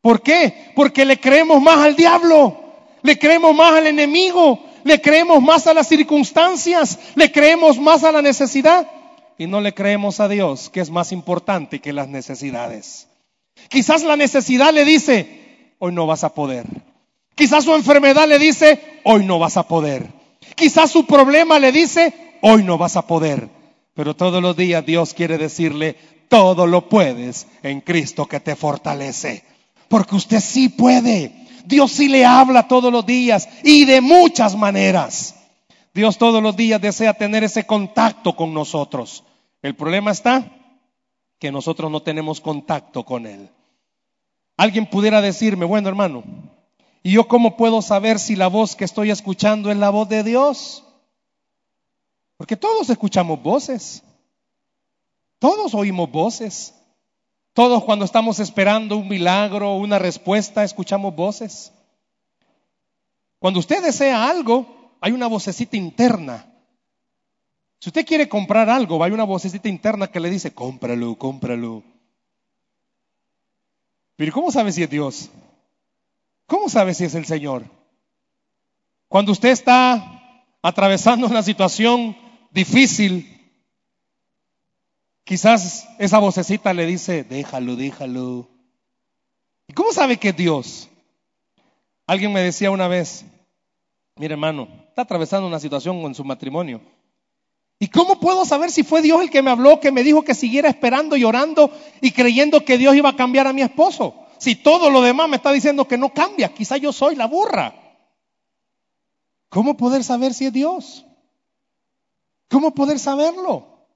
¿Por 0.00 0.22
qué? 0.22 0.72
Porque 0.74 1.04
le 1.04 1.18
creemos 1.18 1.60
más 1.60 1.78
al 1.78 1.96
diablo, 1.96 2.56
le 3.02 3.18
creemos 3.18 3.54
más 3.54 3.74
al 3.74 3.86
enemigo, 3.86 4.58
le 4.84 5.00
creemos 5.00 5.42
más 5.42 5.66
a 5.66 5.74
las 5.74 5.88
circunstancias, 5.88 6.98
le 7.14 7.30
creemos 7.30 7.78
más 7.78 8.04
a 8.04 8.12
la 8.12 8.22
necesidad 8.22 8.86
y 9.36 9.46
no 9.46 9.60
le 9.60 9.74
creemos 9.74 10.20
a 10.20 10.28
Dios, 10.28 10.70
que 10.70 10.80
es 10.80 10.90
más 10.90 11.12
importante 11.12 11.80
que 11.80 11.92
las 11.92 12.08
necesidades. 12.08 13.08
Quizás 13.68 14.02
la 14.02 14.16
necesidad 14.16 14.72
le 14.72 14.84
dice, 14.84 15.74
hoy 15.78 15.92
no 15.92 16.06
vas 16.06 16.24
a 16.24 16.34
poder. 16.34 16.66
Quizás 17.34 17.64
su 17.64 17.74
enfermedad 17.74 18.28
le 18.28 18.38
dice, 18.38 19.00
hoy 19.04 19.24
no 19.24 19.38
vas 19.38 19.56
a 19.56 19.66
poder. 19.66 20.06
Quizás 20.54 20.90
su 20.90 21.06
problema 21.06 21.58
le 21.58 21.72
dice, 21.72 22.12
hoy 22.42 22.62
no 22.62 22.78
vas 22.78 22.96
a 22.96 23.06
poder. 23.06 23.48
Pero 24.00 24.16
todos 24.16 24.40
los 24.40 24.56
días 24.56 24.86
Dios 24.86 25.12
quiere 25.12 25.36
decirle, 25.36 25.94
todo 26.30 26.66
lo 26.66 26.88
puedes 26.88 27.46
en 27.62 27.82
Cristo 27.82 28.24
que 28.24 28.40
te 28.40 28.56
fortalece. 28.56 29.44
Porque 29.90 30.14
usted 30.14 30.40
sí 30.40 30.70
puede. 30.70 31.46
Dios 31.66 31.92
sí 31.92 32.08
le 32.08 32.24
habla 32.24 32.66
todos 32.66 32.90
los 32.90 33.04
días 33.04 33.46
y 33.62 33.84
de 33.84 34.00
muchas 34.00 34.56
maneras. 34.56 35.34
Dios 35.92 36.16
todos 36.16 36.42
los 36.42 36.56
días 36.56 36.80
desea 36.80 37.12
tener 37.12 37.44
ese 37.44 37.66
contacto 37.66 38.34
con 38.34 38.54
nosotros. 38.54 39.22
El 39.60 39.76
problema 39.76 40.12
está 40.12 40.50
que 41.38 41.52
nosotros 41.52 41.90
no 41.90 42.00
tenemos 42.00 42.40
contacto 42.40 43.04
con 43.04 43.26
Él. 43.26 43.50
Alguien 44.56 44.86
pudiera 44.86 45.20
decirme, 45.20 45.66
bueno 45.66 45.90
hermano, 45.90 46.24
¿y 47.02 47.12
yo 47.12 47.28
cómo 47.28 47.54
puedo 47.54 47.82
saber 47.82 48.18
si 48.18 48.34
la 48.34 48.46
voz 48.46 48.76
que 48.76 48.86
estoy 48.86 49.10
escuchando 49.10 49.70
es 49.70 49.76
la 49.76 49.90
voz 49.90 50.08
de 50.08 50.24
Dios? 50.24 50.84
Porque 52.40 52.56
todos 52.56 52.88
escuchamos 52.88 53.42
voces. 53.42 54.02
Todos 55.38 55.74
oímos 55.74 56.10
voces. 56.10 56.74
Todos 57.52 57.84
cuando 57.84 58.06
estamos 58.06 58.40
esperando 58.40 58.96
un 58.96 59.08
milagro, 59.08 59.74
una 59.74 59.98
respuesta, 59.98 60.64
escuchamos 60.64 61.14
voces. 61.14 61.70
Cuando 63.40 63.60
usted 63.60 63.82
desea 63.82 64.26
algo, 64.26 64.96
hay 65.02 65.12
una 65.12 65.26
vocecita 65.26 65.76
interna. 65.76 66.50
Si 67.78 67.90
usted 67.90 68.06
quiere 68.06 68.26
comprar 68.26 68.70
algo, 68.70 69.04
hay 69.04 69.12
una 69.12 69.24
vocecita 69.24 69.68
interna 69.68 70.06
que 70.06 70.20
le 70.20 70.30
dice, 70.30 70.54
cómpralo, 70.54 71.18
cómpralo. 71.18 71.82
Pero 74.16 74.32
¿cómo 74.32 74.50
sabe 74.50 74.72
si 74.72 74.82
es 74.82 74.88
Dios? 74.88 75.28
¿Cómo 76.46 76.70
sabe 76.70 76.94
si 76.94 77.04
es 77.04 77.14
el 77.14 77.26
Señor? 77.26 77.66
Cuando 79.08 79.30
usted 79.30 79.50
está 79.50 80.46
atravesando 80.62 81.26
una 81.26 81.42
situación 81.42 82.29
difícil, 82.50 83.40
Quizás 85.30 85.88
esa 86.00 86.18
vocecita 86.18 86.74
le 86.74 86.86
dice, 86.86 87.22
déjalo, 87.22 87.76
déjalo. 87.76 88.48
¿Y 89.68 89.72
cómo 89.74 89.92
sabe 89.92 90.16
que 90.16 90.30
es 90.30 90.36
Dios? 90.36 90.88
Alguien 92.08 92.32
me 92.32 92.40
decía 92.40 92.72
una 92.72 92.88
vez, 92.88 93.24
mire 94.16 94.32
hermano, 94.32 94.66
está 94.88 95.02
atravesando 95.02 95.46
una 95.46 95.60
situación 95.60 96.02
con 96.02 96.16
su 96.16 96.24
matrimonio. 96.24 96.80
¿Y 97.78 97.86
cómo 97.86 98.18
puedo 98.18 98.44
saber 98.44 98.72
si 98.72 98.82
fue 98.82 99.02
Dios 99.02 99.22
el 99.22 99.30
que 99.30 99.40
me 99.40 99.52
habló, 99.52 99.78
que 99.78 99.92
me 99.92 100.02
dijo 100.02 100.24
que 100.24 100.34
siguiera 100.34 100.68
esperando 100.68 101.16
y 101.16 101.22
orando 101.22 101.70
y 102.00 102.10
creyendo 102.10 102.64
que 102.64 102.76
Dios 102.76 102.96
iba 102.96 103.10
a 103.10 103.16
cambiar 103.16 103.46
a 103.46 103.52
mi 103.52 103.62
esposo? 103.62 104.26
Si 104.38 104.56
todo 104.56 104.90
lo 104.90 105.00
demás 105.00 105.28
me 105.28 105.36
está 105.36 105.52
diciendo 105.52 105.86
que 105.86 105.96
no 105.96 106.12
cambia, 106.12 106.52
quizá 106.52 106.76
yo 106.76 106.92
soy 106.92 107.14
la 107.14 107.26
burra. 107.26 107.72
¿Cómo 109.48 109.76
poder 109.76 110.02
saber 110.02 110.34
si 110.34 110.46
es 110.46 110.52
Dios? 110.52 111.06
¿Cómo 112.50 112.74
poder 112.74 112.98
saberlo? 112.98 113.86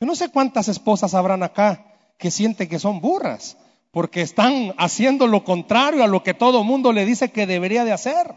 Yo 0.00 0.06
no 0.06 0.16
sé 0.16 0.30
cuántas 0.30 0.68
esposas 0.68 1.14
habrán 1.14 1.42
acá 1.42 1.86
que 2.18 2.30
sienten 2.30 2.68
que 2.68 2.78
son 2.78 3.00
burras, 3.00 3.58
porque 3.90 4.22
están 4.22 4.74
haciendo 4.78 5.26
lo 5.26 5.44
contrario 5.44 6.02
a 6.02 6.06
lo 6.06 6.22
que 6.22 6.34
todo 6.34 6.64
mundo 6.64 6.92
le 6.92 7.04
dice 7.04 7.30
que 7.30 7.46
debería 7.46 7.84
de 7.84 7.92
hacer. 7.92 8.34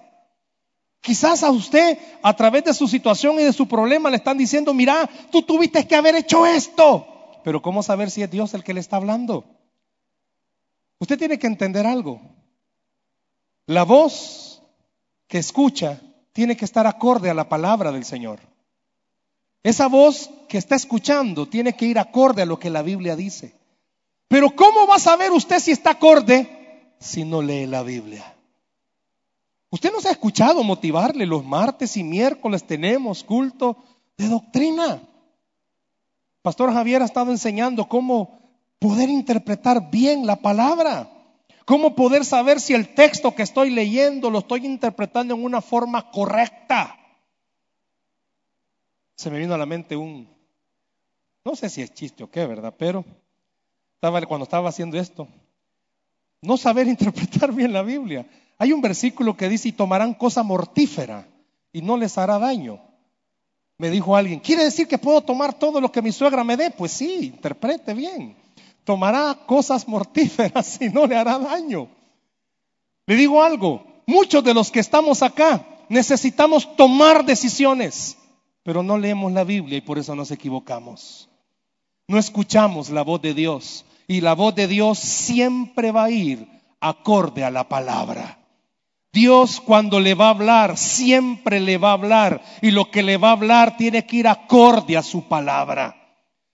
Quizás 0.99 1.43
a 1.43 1.51
usted, 1.51 1.97
a 2.21 2.35
través 2.35 2.65
de 2.65 2.73
su 2.73 2.87
situación 2.87 3.39
y 3.39 3.43
de 3.43 3.53
su 3.53 3.67
problema, 3.67 4.09
le 4.09 4.17
están 4.17 4.37
diciendo, 4.37 4.73
mira, 4.73 5.09
tú 5.31 5.43
tuviste 5.43 5.87
que 5.87 5.95
haber 5.95 6.15
hecho 6.15 6.45
esto. 6.45 7.07
Pero 7.43 7.61
¿cómo 7.61 7.81
saber 7.81 8.11
si 8.11 8.23
es 8.23 8.29
Dios 8.29 8.53
el 8.55 8.63
que 8.63 8.73
le 8.73 8.79
está 8.81 8.97
hablando? 8.97 9.45
Usted 10.99 11.17
tiene 11.17 11.39
que 11.39 11.47
entender 11.47 11.87
algo. 11.87 12.19
La 13.67 13.83
voz 13.83 14.63
que 15.27 15.37
escucha 15.37 16.01
tiene 16.33 16.57
que 16.57 16.65
estar 16.65 16.85
acorde 16.87 17.29
a 17.29 17.33
la 17.33 17.47
palabra 17.47 17.91
del 17.91 18.03
Señor. 18.03 18.39
Esa 19.65 19.87
voz 19.87 20.29
que 20.47 20.59
está 20.59 20.75
escuchando 20.75 21.47
tiene 21.47 21.75
que 21.75 21.87
ir 21.87 21.97
acorde 21.97 22.43
a 22.43 22.45
lo 22.45 22.59
que 22.59 22.69
la 22.69 22.83
Biblia 22.83 23.15
dice. 23.15 23.55
Pero 24.27 24.55
¿cómo 24.55 24.85
va 24.85 24.97
a 24.97 24.99
saber 24.99 25.31
usted 25.31 25.57
si 25.57 25.71
está 25.71 25.89
acorde 25.89 26.93
si 26.99 27.25
no 27.25 27.41
lee 27.41 27.65
la 27.65 27.81
Biblia? 27.81 28.35
Usted 29.71 29.91
nos 29.91 30.05
ha 30.05 30.11
escuchado 30.11 30.63
motivarle 30.63 31.25
los 31.25 31.43
martes 31.43 31.97
y 31.97 32.03
miércoles 32.03 32.63
tenemos 32.67 33.23
culto 33.23 33.75
de 34.15 34.27
doctrina. 34.27 35.01
Pastor 36.43 36.71
Javier 36.71 37.01
ha 37.01 37.05
estado 37.05 37.31
enseñando 37.31 37.89
cómo 37.89 38.37
poder 38.77 39.09
interpretar 39.09 39.89
bien 39.89 40.27
la 40.27 40.35
palabra. 40.35 41.09
¿Cómo 41.65 41.95
poder 41.95 42.23
saber 42.23 42.61
si 42.61 42.75
el 42.75 42.93
texto 42.93 43.33
que 43.33 43.41
estoy 43.41 43.71
leyendo 43.71 44.29
lo 44.29 44.37
estoy 44.37 44.63
interpretando 44.63 45.33
en 45.33 45.43
una 45.43 45.61
forma 45.61 46.11
correcta? 46.11 46.99
Se 49.15 49.29
me 49.29 49.39
vino 49.39 49.53
a 49.53 49.57
la 49.57 49.65
mente 49.65 49.95
un, 49.95 50.27
no 51.43 51.55
sé 51.55 51.69
si 51.69 51.81
es 51.81 51.93
chiste 51.93 52.23
o 52.23 52.29
qué, 52.29 52.45
¿verdad? 52.45 52.73
Pero 52.77 53.05
estaba, 53.95 54.21
cuando 54.25 54.43
estaba 54.43 54.69
haciendo 54.69 54.97
esto, 54.97 55.27
no 56.41 56.57
saber 56.57 56.87
interpretar 56.95 57.53
bien 57.53 57.73
la 57.73 57.81
Biblia. 57.81 58.25
Hay 58.57 58.71
un 58.71 58.81
versículo 58.81 59.35
que 59.35 59.49
dice, 59.49 59.69
y 59.69 59.73
tomarán 59.73 60.13
cosa 60.13 60.43
mortífera 60.43 61.27
y 61.71 61.81
no 61.81 61.97
les 61.97 62.17
hará 62.17 62.39
daño. 62.39 62.79
Me 63.77 63.89
dijo 63.89 64.15
alguien, 64.15 64.39
¿quiere 64.39 64.63
decir 64.63 64.87
que 64.87 64.97
puedo 64.97 65.21
tomar 65.21 65.53
todo 65.53 65.81
lo 65.81 65.91
que 65.91 66.01
mi 66.01 66.11
suegra 66.11 66.43
me 66.43 66.55
dé? 66.55 66.71
Pues 66.71 66.93
sí, 66.93 67.33
interprete 67.33 67.93
bien. 67.93 68.37
Tomará 68.85 69.37
cosas 69.45 69.87
mortíferas 69.87 70.81
y 70.81 70.89
no 70.89 71.05
le 71.05 71.17
hará 71.17 71.37
daño. 71.37 71.89
Le 73.05 73.15
digo 73.15 73.43
algo, 73.43 73.85
muchos 74.05 74.43
de 74.43 74.53
los 74.53 74.71
que 74.71 74.79
estamos 74.79 75.21
acá 75.21 75.65
necesitamos 75.89 76.75
tomar 76.75 77.25
decisiones, 77.25 78.17
pero 78.65 78.81
no 78.81 78.97
leemos 78.97 79.31
la 79.31 79.43
Biblia 79.43 79.77
y 79.77 79.81
por 79.81 79.99
eso 79.99 80.15
nos 80.15 80.31
equivocamos. 80.31 81.29
No 82.07 82.17
escuchamos 82.17 82.89
la 82.89 83.03
voz 83.03 83.21
de 83.21 83.35
Dios 83.35 83.85
y 84.07 84.21
la 84.21 84.33
voz 84.33 84.55
de 84.55 84.67
Dios 84.67 84.97
siempre 84.97 85.91
va 85.91 86.05
a 86.05 86.09
ir 86.09 86.47
acorde 86.79 87.43
a 87.43 87.51
la 87.51 87.69
palabra. 87.69 88.39
Dios 89.13 89.61
cuando 89.61 89.99
le 89.99 90.15
va 90.15 90.27
a 90.27 90.31
hablar, 90.31 90.77
siempre 90.79 91.59
le 91.59 91.77
va 91.77 91.91
a 91.91 91.93
hablar 91.93 92.41
y 92.63 92.71
lo 92.71 92.89
que 92.89 93.03
le 93.03 93.17
va 93.17 93.29
a 93.29 93.33
hablar 93.33 93.77
tiene 93.77 94.07
que 94.07 94.17
ir 94.17 94.27
acorde 94.27 94.97
a 94.97 95.03
su 95.03 95.27
palabra. 95.27 95.95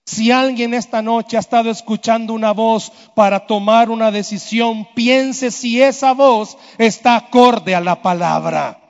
Si 0.04 0.30
alguien 0.30 0.74
esta 0.74 1.00
noche 1.00 1.38
ha 1.38 1.40
estado 1.40 1.70
escuchando 1.70 2.34
una 2.34 2.52
voz 2.52 2.92
para 3.14 3.46
tomar 3.46 3.88
una 3.88 4.10
decisión, 4.10 4.86
piense 4.94 5.50
si 5.50 5.80
esa 5.80 6.12
voz 6.12 6.58
está 6.76 7.16
acorde 7.16 7.74
a 7.74 7.80
la 7.80 8.02
palabra. 8.02 8.81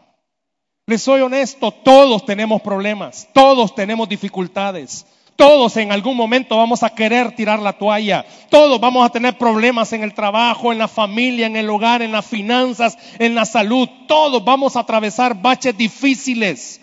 Les 0.86 1.00
soy 1.00 1.20
honesto, 1.20 1.70
todos 1.70 2.24
tenemos 2.24 2.60
problemas, 2.60 3.28
todos 3.32 3.72
tenemos 3.74 4.08
dificultades. 4.08 5.06
Todos 5.36 5.76
en 5.76 5.92
algún 5.92 6.16
momento 6.16 6.56
vamos 6.56 6.82
a 6.82 6.90
querer 6.90 7.34
tirar 7.36 7.60
la 7.60 7.72
toalla. 7.72 8.26
Todos 8.50 8.80
vamos 8.80 9.06
a 9.06 9.10
tener 9.10 9.38
problemas 9.38 9.92
en 9.92 10.02
el 10.02 10.12
trabajo, 10.12 10.72
en 10.72 10.78
la 10.78 10.88
familia, 10.88 11.46
en 11.46 11.56
el 11.56 11.70
hogar, 11.70 12.02
en 12.02 12.12
las 12.12 12.26
finanzas, 12.26 12.98
en 13.18 13.34
la 13.34 13.44
salud. 13.44 13.88
Todos 14.06 14.44
vamos 14.44 14.76
a 14.76 14.80
atravesar 14.80 15.40
baches 15.40 15.76
difíciles. 15.76 16.80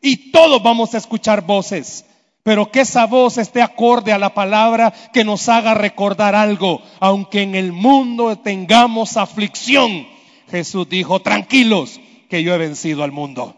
Y 0.00 0.30
todos 0.30 0.62
vamos 0.62 0.94
a 0.94 0.98
escuchar 0.98 1.40
voces. 1.40 2.04
Pero 2.42 2.70
que 2.70 2.80
esa 2.80 3.06
voz 3.06 3.36
esté 3.36 3.62
acorde 3.62 4.12
a 4.12 4.18
la 4.18 4.32
palabra 4.32 4.92
que 5.12 5.24
nos 5.24 5.48
haga 5.48 5.74
recordar 5.74 6.34
algo. 6.34 6.82
Aunque 7.00 7.42
en 7.42 7.54
el 7.54 7.72
mundo 7.72 8.36
tengamos 8.38 9.16
aflicción. 9.16 10.06
Jesús 10.50 10.88
dijo, 10.88 11.20
tranquilos, 11.20 12.00
que 12.28 12.42
yo 12.42 12.54
he 12.54 12.58
vencido 12.58 13.02
al 13.02 13.12
mundo. 13.12 13.56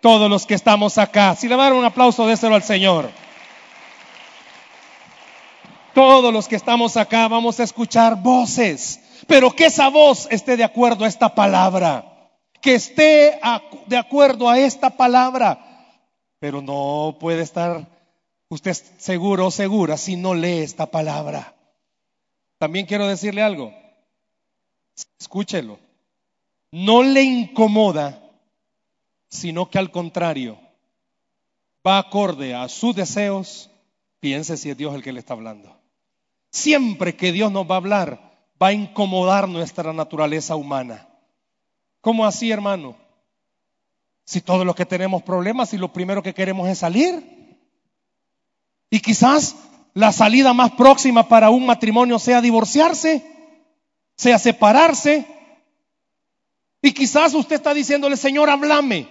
Todos 0.00 0.28
los 0.28 0.46
que 0.46 0.54
estamos 0.54 0.98
acá, 0.98 1.36
si 1.36 1.48
le 1.48 1.56
van 1.56 1.72
un 1.72 1.84
aplauso, 1.84 2.26
déselo 2.26 2.56
al 2.56 2.62
Señor. 2.62 3.10
Todos 5.94 6.32
los 6.32 6.48
que 6.48 6.56
estamos 6.56 6.96
acá 6.96 7.28
vamos 7.28 7.60
a 7.60 7.64
escuchar 7.64 8.16
voces, 8.16 9.00
pero 9.26 9.52
que 9.52 9.66
esa 9.66 9.88
voz 9.88 10.26
esté 10.30 10.56
de 10.56 10.64
acuerdo 10.64 11.04
a 11.04 11.08
esta 11.08 11.34
palabra, 11.34 12.30
que 12.60 12.74
esté 12.74 13.38
de 13.86 13.96
acuerdo 13.96 14.48
a 14.48 14.58
esta 14.58 14.90
palabra, 14.90 15.58
pero 16.38 16.62
no 16.62 17.16
puede 17.20 17.42
estar 17.42 17.86
usted 18.48 18.76
seguro 18.98 19.46
o 19.46 19.50
segura 19.50 19.96
si 19.96 20.16
no 20.16 20.34
lee 20.34 20.62
esta 20.62 20.86
palabra. 20.86 21.54
También 22.58 22.86
quiero 22.86 23.06
decirle 23.06 23.42
algo, 23.42 23.72
escúchelo, 25.20 25.78
no 26.72 27.02
le 27.02 27.22
incomoda, 27.22 28.18
sino 29.28 29.70
que 29.70 29.78
al 29.78 29.90
contrario, 29.90 30.58
va 31.86 31.98
acorde 31.98 32.54
a 32.54 32.68
sus 32.68 32.96
deseos, 32.96 33.70
piense 34.20 34.56
si 34.56 34.70
es 34.70 34.76
Dios 34.76 34.94
el 34.94 35.02
que 35.02 35.12
le 35.12 35.20
está 35.20 35.34
hablando. 35.34 35.78
Siempre 36.50 37.14
que 37.14 37.32
Dios 37.32 37.52
nos 37.52 37.70
va 37.70 37.74
a 37.74 37.78
hablar, 37.78 38.32
va 38.60 38.68
a 38.68 38.72
incomodar 38.72 39.48
nuestra 39.48 39.92
naturaleza 39.92 40.56
humana. 40.56 41.08
¿Cómo 42.00 42.26
así, 42.26 42.50
hermano? 42.50 42.96
Si 44.24 44.40
todos 44.40 44.64
los 44.64 44.74
que 44.74 44.86
tenemos 44.86 45.22
problemas 45.22 45.72
y 45.74 45.78
lo 45.78 45.92
primero 45.92 46.22
que 46.22 46.34
queremos 46.34 46.68
es 46.68 46.78
salir. 46.78 47.58
Y 48.90 49.00
quizás 49.00 49.56
la 49.94 50.12
salida 50.12 50.52
más 50.52 50.72
próxima 50.72 51.28
para 51.28 51.50
un 51.50 51.66
matrimonio 51.66 52.18
sea 52.18 52.40
divorciarse, 52.40 53.26
sea 54.16 54.38
separarse. 54.38 55.26
Y 56.82 56.92
quizás 56.92 57.32
usted 57.32 57.56
está 57.56 57.72
diciéndole, 57.72 58.16
Señor, 58.16 58.50
háblame. 58.50 59.08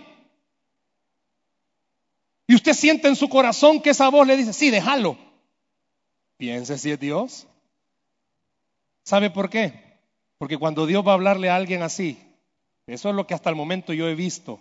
Y 2.46 2.56
usted 2.56 2.74
siente 2.74 3.08
en 3.08 3.16
su 3.16 3.30
corazón 3.30 3.82
que 3.82 3.92
esa 3.92 4.10
voz 4.10 4.28
le 4.28 4.36
dice, 4.36 4.52
sí, 4.52 4.70
déjalo. 4.70 5.18
Piense 6.36 6.78
si 6.78 6.92
es 6.92 7.00
Dios. 7.00 7.48
¿Sabe 9.04 9.30
por 9.30 9.50
qué? 9.50 10.00
Porque 10.38 10.58
cuando 10.58 10.86
Dios 10.86 11.08
va 11.08 11.12
a 11.12 11.14
hablarle 11.14 11.50
a 11.50 11.56
alguien 11.56 11.82
así, 11.82 12.20
eso 12.88 13.10
es 13.10 13.16
lo 13.16 13.26
que 13.26 13.34
hasta 13.34 13.50
el 13.50 13.56
momento 13.56 13.94
yo 13.94 14.10
he 14.10 14.16
visto, 14.16 14.60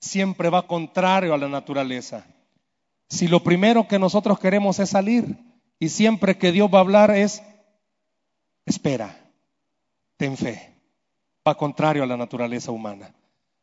siempre 0.00 0.50
va 0.50 0.66
contrario 0.66 1.32
a 1.32 1.38
la 1.38 1.48
naturaleza. 1.48 2.26
Si 3.08 3.28
lo 3.28 3.42
primero 3.42 3.86
que 3.86 3.98
nosotros 4.00 4.40
queremos 4.40 4.78
es 4.80 4.90
salir 4.90 5.36
y 5.78 5.90
siempre 5.90 6.38
que 6.38 6.50
Dios 6.50 6.70
va 6.72 6.78
a 6.78 6.80
hablar 6.82 7.10
es, 7.12 7.42
espera, 8.64 9.16
ten 10.16 10.36
fe, 10.36 10.75
va 11.46 11.54
contrario 11.54 12.02
a 12.02 12.06
la 12.06 12.16
naturaleza 12.16 12.72
humana. 12.72 13.12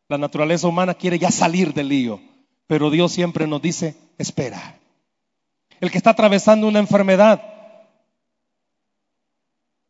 La 0.08 0.18
naturaleza 0.18 0.68
humana 0.68 0.94
quiere 0.94 1.18
ya 1.20 1.32
salir 1.32 1.74
del 1.74 1.90
lío, 1.90 2.20
pero 2.68 2.90
Dios 2.90 3.12
siempre 3.12 3.48
nos 3.48 3.62
dice, 3.62 3.96
espera 4.18 4.80
el 5.84 5.92
que 5.92 5.98
está 5.98 6.12
atravesando 6.12 6.66
una 6.66 6.80
enfermedad. 6.80 7.42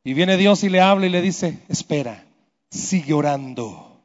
Y 0.03 0.15
viene 0.15 0.37
Dios 0.37 0.63
y 0.63 0.69
le 0.69 0.81
habla 0.81 1.05
y 1.05 1.09
le 1.09 1.21
dice, 1.21 1.59
espera, 1.69 2.25
sigue 2.71 3.13
orando. 3.13 4.01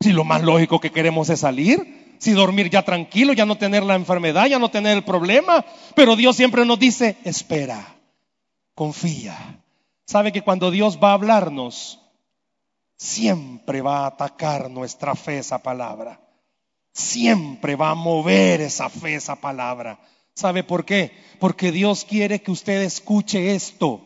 Si 0.00 0.12
lo 0.12 0.24
más 0.24 0.42
lógico 0.42 0.78
que 0.78 0.92
queremos 0.92 1.30
es 1.30 1.40
salir, 1.40 2.16
si 2.18 2.32
dormir 2.32 2.68
ya 2.68 2.82
tranquilo, 2.82 3.32
ya 3.32 3.46
no 3.46 3.56
tener 3.56 3.82
la 3.82 3.94
enfermedad, 3.94 4.44
ya 4.46 4.58
no 4.58 4.70
tener 4.70 4.94
el 4.94 5.04
problema, 5.04 5.64
pero 5.94 6.16
Dios 6.16 6.36
siempre 6.36 6.66
nos 6.66 6.78
dice, 6.78 7.16
espera, 7.24 7.96
confía. 8.74 9.62
Sabe 10.04 10.32
que 10.32 10.42
cuando 10.42 10.70
Dios 10.70 10.98
va 11.02 11.12
a 11.12 11.14
hablarnos, 11.14 11.98
siempre 12.96 13.80
va 13.82 14.00
a 14.00 14.06
atacar 14.06 14.70
nuestra 14.70 15.14
fe 15.14 15.38
esa 15.38 15.58
palabra. 15.58 16.20
Siempre 16.92 17.76
va 17.76 17.90
a 17.90 17.94
mover 17.94 18.60
esa 18.60 18.88
fe 18.88 19.14
esa 19.16 19.36
palabra. 19.36 19.98
¿Sabe 20.34 20.62
por 20.64 20.84
qué? 20.84 21.12
Porque 21.38 21.72
Dios 21.72 22.04
quiere 22.04 22.42
que 22.42 22.50
usted 22.50 22.82
escuche 22.82 23.54
esto. 23.54 24.02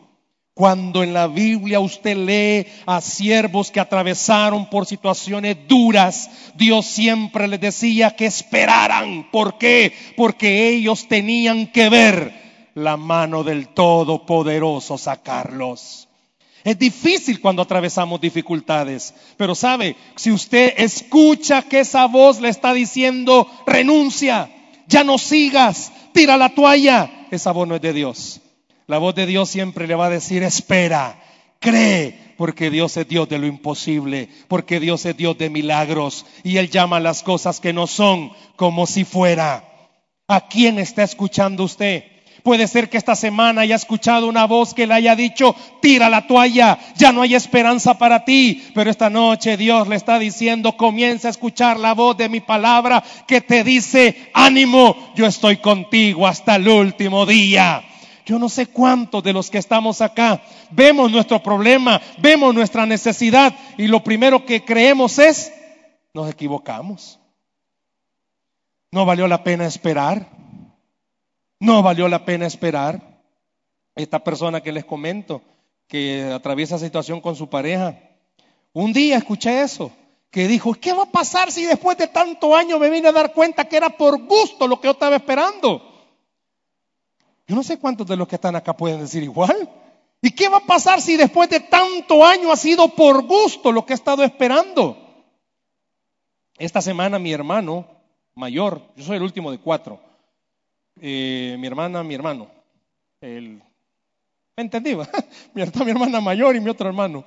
Cuando 0.53 1.01
en 1.01 1.13
la 1.13 1.27
Biblia 1.27 1.79
usted 1.79 2.17
lee 2.17 2.67
a 2.85 2.99
siervos 2.99 3.71
que 3.71 3.79
atravesaron 3.79 4.69
por 4.69 4.85
situaciones 4.85 5.57
duras, 5.67 6.29
Dios 6.55 6.85
siempre 6.85 7.47
les 7.47 7.61
decía 7.61 8.15
que 8.15 8.25
esperaran. 8.25 9.29
¿Por 9.31 9.57
qué? 9.57 9.93
Porque 10.17 10.69
ellos 10.69 11.07
tenían 11.07 11.71
que 11.71 11.89
ver 11.89 12.33
la 12.75 12.97
mano 12.97 13.43
del 13.43 13.69
Todopoderoso 13.69 14.97
sacarlos. 14.97 16.09
Es 16.63 16.77
difícil 16.77 17.41
cuando 17.41 17.61
atravesamos 17.61 18.21
dificultades, 18.21 19.13
pero 19.37 19.55
sabe, 19.55 19.95
si 20.15 20.31
usted 20.31 20.73
escucha 20.77 21.63
que 21.63 21.79
esa 21.79 22.05
voz 22.05 22.39
le 22.39 22.49
está 22.49 22.73
diciendo, 22.73 23.47
renuncia, 23.65 24.49
ya 24.87 25.03
no 25.03 25.17
sigas, 25.17 25.91
tira 26.13 26.37
la 26.37 26.49
toalla. 26.49 27.27
Esa 27.31 27.51
voz 27.51 27.67
no 27.67 27.75
es 27.75 27.81
de 27.81 27.93
Dios. 27.93 28.41
La 28.85 28.99
voz 28.99 29.15
de 29.15 29.25
Dios 29.25 29.49
siempre 29.49 29.87
le 29.87 29.95
va 29.95 30.07
a 30.07 30.11
decir, 30.11 30.43
espera, 30.43 31.19
cree, 31.59 32.35
porque 32.37 32.69
Dios 32.69 32.97
es 32.97 33.07
Dios 33.07 33.29
de 33.29 33.39
lo 33.39 33.47
imposible, 33.47 34.29
porque 34.47 34.79
Dios 34.79 35.05
es 35.05 35.15
Dios 35.15 35.37
de 35.37 35.49
milagros 35.49 36.25
y 36.43 36.57
Él 36.57 36.69
llama 36.69 36.99
las 36.99 37.23
cosas 37.23 37.59
que 37.59 37.73
no 37.73 37.87
son 37.87 38.33
como 38.55 38.85
si 38.85 39.03
fuera. 39.03 39.63
¿A 40.27 40.47
quién 40.47 40.77
está 40.77 41.03
escuchando 41.03 41.63
usted? 41.63 42.03
Puede 42.43 42.67
ser 42.67 42.89
que 42.89 42.97
esta 42.97 43.15
semana 43.15 43.61
haya 43.61 43.75
escuchado 43.75 44.27
una 44.27 44.45
voz 44.45 44.73
que 44.73 44.87
le 44.87 44.93
haya 44.93 45.15
dicho, 45.15 45.55
tira 45.81 46.09
la 46.09 46.25
toalla, 46.25 46.79
ya 46.95 47.11
no 47.11 47.21
hay 47.21 47.35
esperanza 47.35 47.97
para 47.97 48.25
ti. 48.25 48.63
Pero 48.73 48.89
esta 48.89 49.09
noche 49.09 49.57
Dios 49.57 49.87
le 49.87 49.95
está 49.95 50.17
diciendo, 50.17 50.75
comienza 50.75 51.27
a 51.27 51.31
escuchar 51.31 51.79
la 51.79 51.93
voz 51.93 52.17
de 52.17 52.29
mi 52.29 52.39
palabra 52.39 53.03
que 53.27 53.41
te 53.41 53.63
dice, 53.63 54.31
ánimo, 54.33 55.13
yo 55.15 55.25
estoy 55.27 55.57
contigo 55.57 56.25
hasta 56.25 56.55
el 56.55 56.67
último 56.67 57.25
día. 57.25 57.83
Yo 58.25 58.39
no 58.39 58.49
sé 58.49 58.67
cuántos 58.67 59.23
de 59.23 59.33
los 59.33 59.49
que 59.49 59.57
estamos 59.57 60.01
acá 60.01 60.41
vemos 60.71 61.11
nuestro 61.11 61.41
problema, 61.43 62.01
vemos 62.19 62.53
nuestra 62.53 62.85
necesidad 62.85 63.53
y 63.77 63.87
lo 63.87 64.03
primero 64.03 64.45
que 64.45 64.63
creemos 64.63 65.19
es, 65.19 65.51
nos 66.13 66.29
equivocamos. 66.29 67.19
No 68.91 69.05
valió 69.05 69.27
la 69.27 69.43
pena 69.43 69.65
esperar. 69.65 70.40
No 71.61 71.83
valió 71.83 72.07
la 72.07 72.25
pena 72.25 72.47
esperar. 72.47 73.21
esta 73.93 74.23
persona 74.23 74.61
que 74.61 74.71
les 74.71 74.83
comento, 74.83 75.43
que 75.87 76.23
atraviesa 76.23 76.79
situación 76.79 77.21
con 77.21 77.35
su 77.35 77.49
pareja, 77.49 77.99
un 78.73 78.91
día 78.93 79.17
escuché 79.17 79.61
eso, 79.61 79.91
que 80.31 80.47
dijo, 80.47 80.73
¿qué 80.73 80.91
va 80.91 81.03
a 81.03 81.11
pasar 81.11 81.51
si 81.51 81.65
después 81.65 81.97
de 81.99 82.07
tanto 82.07 82.55
año 82.55 82.79
me 82.79 82.89
vine 82.89 83.09
a 83.09 83.11
dar 83.11 83.31
cuenta 83.33 83.65
que 83.65 83.77
era 83.77 83.95
por 83.95 84.23
gusto 84.23 84.67
lo 84.67 84.81
que 84.81 84.87
yo 84.87 84.93
estaba 84.93 85.15
esperando? 85.15 85.83
Yo 87.45 87.55
no 87.55 87.61
sé 87.61 87.77
cuántos 87.77 88.07
de 88.07 88.17
los 88.17 88.27
que 88.27 88.35
están 88.35 88.55
acá 88.55 88.75
pueden 88.75 89.01
decir 89.01 89.21
igual. 89.21 89.69
¿Y 90.19 90.31
qué 90.31 90.49
va 90.49 90.57
a 90.57 90.65
pasar 90.65 90.99
si 90.99 91.15
después 91.15 91.47
de 91.49 91.59
tanto 91.59 92.25
año 92.25 92.51
ha 92.51 92.57
sido 92.57 92.87
por 92.87 93.23
gusto 93.27 93.71
lo 93.71 93.85
que 93.85 93.93
he 93.93 93.95
estado 93.95 94.23
esperando? 94.23 94.97
Esta 96.57 96.81
semana 96.81 97.19
mi 97.19 97.31
hermano 97.31 97.85
mayor, 98.33 98.81
yo 98.95 99.03
soy 99.03 99.17
el 99.17 99.23
último 99.23 99.51
de 99.51 99.59
cuatro, 99.59 99.99
eh, 100.99 101.55
mi 101.59 101.67
hermana, 101.67 102.03
mi 102.03 102.15
hermano, 102.15 102.49
el, 103.21 103.61
¿me 104.57 104.63
entendí? 104.63 104.95
mi, 105.53 105.63
mi 105.63 105.91
hermana 105.91 106.19
mayor 106.19 106.55
y 106.55 106.59
mi 106.59 106.69
otro 106.69 106.87
hermano. 106.87 107.23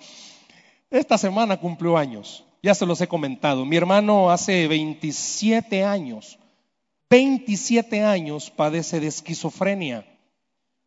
Esta 0.90 1.18
semana 1.18 1.58
cumplió 1.58 1.96
años, 1.96 2.44
ya 2.62 2.74
se 2.74 2.86
los 2.86 3.00
he 3.00 3.08
comentado. 3.08 3.64
Mi 3.64 3.76
hermano 3.76 4.30
hace 4.30 4.68
27 4.68 5.84
años, 5.84 6.38
27 7.10 8.02
años 8.02 8.50
padece 8.50 9.00
de 9.00 9.08
esquizofrenia. 9.08 10.06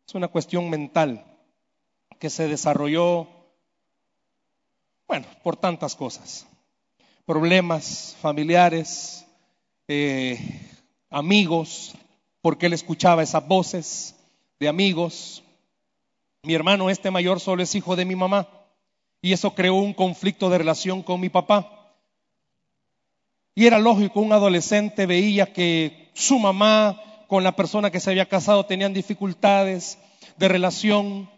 Es 0.06 0.14
una 0.14 0.28
cuestión 0.28 0.70
mental 0.70 1.24
que 2.18 2.30
se 2.30 2.48
desarrolló, 2.48 3.28
bueno, 5.06 5.26
por 5.42 5.56
tantas 5.56 5.94
cosas. 5.94 6.46
Problemas 7.24 8.16
familiares, 8.20 9.26
eh, 9.86 10.38
amigos, 11.10 11.94
porque 12.40 12.66
él 12.66 12.72
escuchaba 12.72 13.22
esas 13.22 13.46
voces 13.46 14.14
de 14.60 14.68
amigos. 14.68 15.42
Mi 16.42 16.54
hermano 16.54 16.90
este 16.90 17.10
mayor 17.10 17.40
solo 17.40 17.62
es 17.62 17.74
hijo 17.74 17.96
de 17.96 18.04
mi 18.04 18.16
mamá 18.16 18.48
y 19.20 19.32
eso 19.32 19.54
creó 19.54 19.74
un 19.74 19.94
conflicto 19.94 20.48
de 20.48 20.58
relación 20.58 21.02
con 21.02 21.20
mi 21.20 21.28
papá. 21.28 21.94
Y 23.54 23.66
era 23.66 23.78
lógico, 23.78 24.20
un 24.20 24.32
adolescente 24.32 25.06
veía 25.06 25.52
que 25.52 26.10
su 26.14 26.38
mamá 26.38 27.02
con 27.26 27.42
la 27.42 27.56
persona 27.56 27.90
que 27.90 28.00
se 28.00 28.10
había 28.10 28.26
casado 28.26 28.64
tenían 28.66 28.94
dificultades 28.94 29.98
de 30.36 30.48
relación 30.48 31.28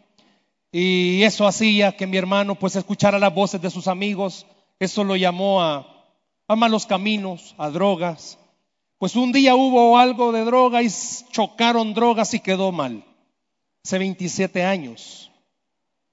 y 0.70 1.22
eso 1.22 1.46
hacía 1.46 1.96
que 1.96 2.06
mi 2.06 2.16
hermano 2.16 2.54
pues 2.54 2.76
escuchara 2.76 3.18
las 3.18 3.34
voces 3.34 3.60
de 3.60 3.70
sus 3.70 3.88
amigos, 3.88 4.46
eso 4.78 5.02
lo 5.02 5.16
llamó 5.16 5.62
a, 5.62 6.06
a 6.46 6.56
malos 6.56 6.86
caminos, 6.86 7.54
a 7.58 7.70
drogas. 7.70 8.38
Pues 9.00 9.16
un 9.16 9.32
día 9.32 9.54
hubo 9.54 9.96
algo 9.96 10.30
de 10.30 10.44
droga 10.44 10.82
y 10.82 10.90
chocaron 11.32 11.94
drogas 11.94 12.34
y 12.34 12.40
quedó 12.40 12.70
mal. 12.70 13.02
Hace 13.82 13.96
27 13.98 14.62
años. 14.62 15.30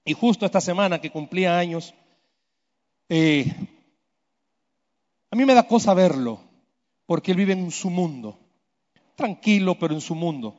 Y 0.06 0.14
justo 0.14 0.46
esta 0.46 0.62
semana 0.62 1.02
que 1.02 1.12
cumplía 1.12 1.58
años, 1.60 1.94
eh, 3.10 3.54
a 5.30 5.36
mí 5.36 5.44
me 5.44 5.54
da 5.54 5.68
cosa 5.68 5.94
verlo, 5.94 6.40
porque 7.06 7.32
él 7.32 7.38
vive 7.38 7.52
en 7.52 7.72
su 7.72 7.90
mundo, 7.90 8.40
tranquilo, 9.18 9.78
pero 9.78 9.94
en 9.94 10.00
su 10.00 10.16
mundo. 10.16 10.58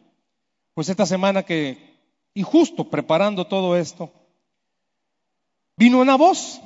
Pues 0.74 0.90
esta 0.90 1.06
semana 1.06 1.44
que, 1.44 1.96
y 2.34 2.42
justo 2.42 2.90
preparando 2.90 3.46
todo 3.46 3.74
esto, 3.74 4.12
vino 5.78 5.98
una 5.98 6.18
voz 6.18 6.60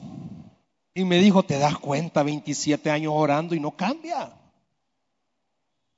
y 0.93 1.05
me 1.05 1.21
dijo, 1.21 1.45
¿te 1.45 1.57
das 1.61 1.79
cuenta? 1.79 2.25
27 2.25 2.91
años 2.91 3.13
orando 3.15 3.55
y 3.55 3.61
no 3.61 3.71
cambia. 3.71 4.42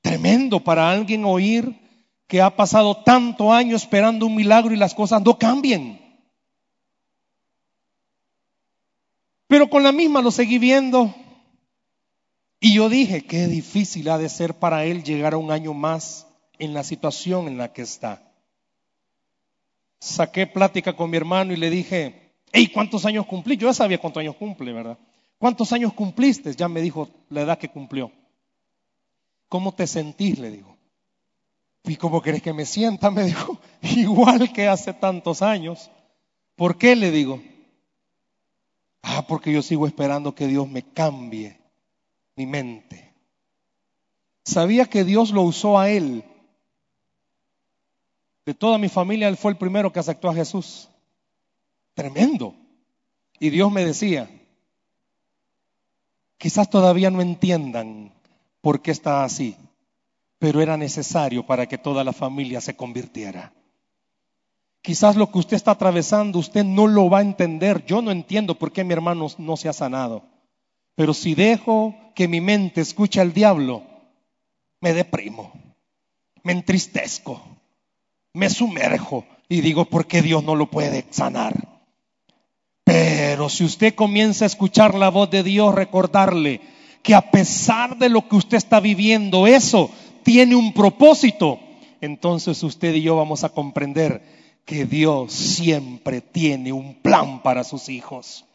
Tremendo 0.05 0.63
para 0.63 0.91
alguien 0.91 1.25
oír 1.25 1.81
que 2.27 2.39
ha 2.39 2.55
pasado 2.55 2.97
tanto 2.97 3.51
año 3.51 3.75
esperando 3.75 4.27
un 4.27 4.35
milagro 4.35 4.71
y 4.71 4.77
las 4.77 4.93
cosas 4.93 5.23
no 5.23 5.39
cambien. 5.39 5.99
Pero 9.47 9.67
con 9.67 9.81
la 9.81 9.91
misma 9.91 10.21
lo 10.21 10.29
seguí 10.29 10.59
viendo. 10.59 11.11
Y 12.59 12.75
yo 12.75 12.87
dije, 12.87 13.25
qué 13.25 13.47
difícil 13.47 14.07
ha 14.09 14.19
de 14.19 14.29
ser 14.29 14.53
para 14.53 14.85
él 14.85 15.03
llegar 15.03 15.33
a 15.33 15.37
un 15.37 15.49
año 15.49 15.73
más 15.73 16.27
en 16.59 16.75
la 16.75 16.83
situación 16.83 17.47
en 17.47 17.57
la 17.57 17.73
que 17.73 17.81
está. 17.81 18.31
Saqué 19.99 20.45
plática 20.45 20.95
con 20.95 21.09
mi 21.09 21.17
hermano 21.17 21.51
y 21.51 21.57
le 21.57 21.71
dije, 21.71 22.35
hey, 22.51 22.69
¿cuántos 22.71 23.07
años 23.07 23.25
cumplí? 23.25 23.57
Yo 23.57 23.69
ya 23.69 23.73
sabía 23.73 23.97
cuántos 23.97 24.21
años 24.21 24.35
cumple, 24.35 24.71
¿verdad? 24.71 24.99
¿Cuántos 25.39 25.73
años 25.73 25.93
cumpliste? 25.93 26.53
Ya 26.53 26.67
me 26.67 26.81
dijo 26.81 27.09
la 27.29 27.41
edad 27.41 27.57
que 27.57 27.69
cumplió. 27.69 28.11
¿Cómo 29.49 29.73
te 29.73 29.87
sentís? 29.87 30.39
Le 30.39 30.51
digo. 30.51 30.75
¿Y 31.83 31.97
cómo 31.97 32.21
querés 32.21 32.41
que 32.41 32.53
me 32.53 32.65
sienta? 32.65 33.11
Me 33.11 33.23
dijo, 33.23 33.59
igual 33.81 34.51
que 34.51 34.67
hace 34.67 34.93
tantos 34.93 35.41
años. 35.41 35.91
¿Por 36.55 36.77
qué? 36.77 36.95
Le 36.95 37.11
digo. 37.11 37.41
Ah, 39.03 39.25
porque 39.27 39.51
yo 39.51 39.61
sigo 39.61 39.85
esperando 39.85 40.33
que 40.33 40.47
Dios 40.47 40.67
me 40.67 40.81
cambie 40.81 41.59
mi 42.35 42.45
mente. 42.45 43.13
Sabía 44.43 44.85
que 44.85 45.03
Dios 45.03 45.31
lo 45.31 45.43
usó 45.43 45.77
a 45.77 45.89
él. 45.89 46.23
De 48.45 48.53
toda 48.53 48.77
mi 48.77 48.89
familia, 48.89 49.27
él 49.27 49.37
fue 49.37 49.51
el 49.51 49.57
primero 49.57 49.91
que 49.91 49.99
aceptó 49.99 50.29
a 50.29 50.33
Jesús. 50.33 50.89
Tremendo. 51.93 52.55
Y 53.39 53.49
Dios 53.49 53.71
me 53.71 53.85
decía, 53.85 54.29
quizás 56.37 56.69
todavía 56.69 57.11
no 57.11 57.21
entiendan 57.21 58.14
por 58.65 58.81
qué 58.81 58.89
está 58.89 59.23
así, 59.23 59.55
pero 60.39 60.59
era 60.59 60.75
necesario 60.75 61.45
para 61.45 61.67
que 61.67 61.77
toda 61.77 62.03
la 62.03 62.13
familia 62.13 62.59
se 62.61 62.75
convirtiera. 62.75 63.53
Quizás 64.81 65.15
lo 65.15 65.31
que 65.31 65.37
usted 65.37 65.55
está 65.55 65.69
atravesando, 65.69 66.39
usted 66.39 66.63
no 66.63 66.87
lo 66.87 67.07
va 67.07 67.19
a 67.19 67.21
entender. 67.21 67.85
Yo 67.85 68.01
no 68.01 68.09
entiendo 68.09 68.57
por 68.57 68.71
qué 68.71 68.83
mi 68.83 68.93
hermano 68.93 69.27
no 69.37 69.55
se 69.55 69.69
ha 69.69 69.73
sanado. 69.73 70.23
Pero 70.95 71.13
si 71.13 71.35
dejo 71.35 71.93
que 72.15 72.27
mi 72.27 72.41
mente 72.41 72.81
escuche 72.81 73.21
al 73.21 73.33
diablo, 73.33 73.83
me 74.81 74.93
deprimo, 74.93 75.53
me 76.41 76.53
entristezco, 76.53 77.39
me 78.33 78.49
sumerjo 78.49 79.27
y 79.47 79.61
digo, 79.61 79.85
¿por 79.85 80.07
qué 80.07 80.23
Dios 80.23 80.43
no 80.43 80.55
lo 80.55 80.71
puede 80.71 81.05
sanar? 81.11 81.83
Pero 82.83 83.47
si 83.47 83.63
usted 83.63 83.93
comienza 83.93 84.45
a 84.45 84.47
escuchar 84.47 84.95
la 84.95 85.09
voz 85.09 85.29
de 85.29 85.43
Dios, 85.43 85.75
recordarle 85.75 86.61
que 87.05 87.13
a 87.13 87.29
pesar 87.29 87.99
de 87.99 88.09
lo 88.09 88.27
que 88.27 88.35
usted 88.35 88.57
está 88.57 88.79
viviendo, 88.79 89.45
eso 89.45 89.91
tiene 90.23 90.55
un 90.55 90.73
propósito, 90.73 91.59
entonces 92.01 92.63
usted 92.63 92.95
y 92.95 93.03
yo 93.03 93.15
vamos 93.15 93.43
a 93.43 93.49
comprender 93.49 94.23
que 94.65 94.85
Dios 94.85 95.31
siempre 95.31 96.19
tiene 96.21 96.73
un 96.73 96.95
plan 96.95 97.43
para 97.43 97.63
sus 97.63 97.89
hijos. 97.89 98.45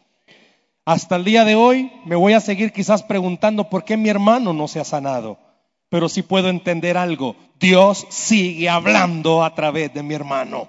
Hasta 0.83 1.15
el 1.15 1.23
día 1.23 1.45
de 1.45 1.55
hoy 1.55 1.93
me 2.03 2.17
voy 2.17 2.33
a 2.33 2.41
seguir 2.41 2.73
quizás 2.73 3.03
preguntando 3.03 3.69
por 3.69 3.85
qué 3.85 3.95
mi 3.95 4.09
hermano 4.09 4.51
no 4.51 4.67
se 4.67 4.81
ha 4.81 4.83
sanado, 4.83 5.39
pero 5.87 6.09
si 6.09 6.21
puedo 6.21 6.49
entender 6.49 6.97
algo, 6.97 7.37
Dios 7.57 8.05
sigue 8.09 8.67
hablando 8.67 9.45
a 9.45 9.55
través 9.55 9.93
de 9.93 10.03
mi 10.03 10.13
hermano. 10.13 10.67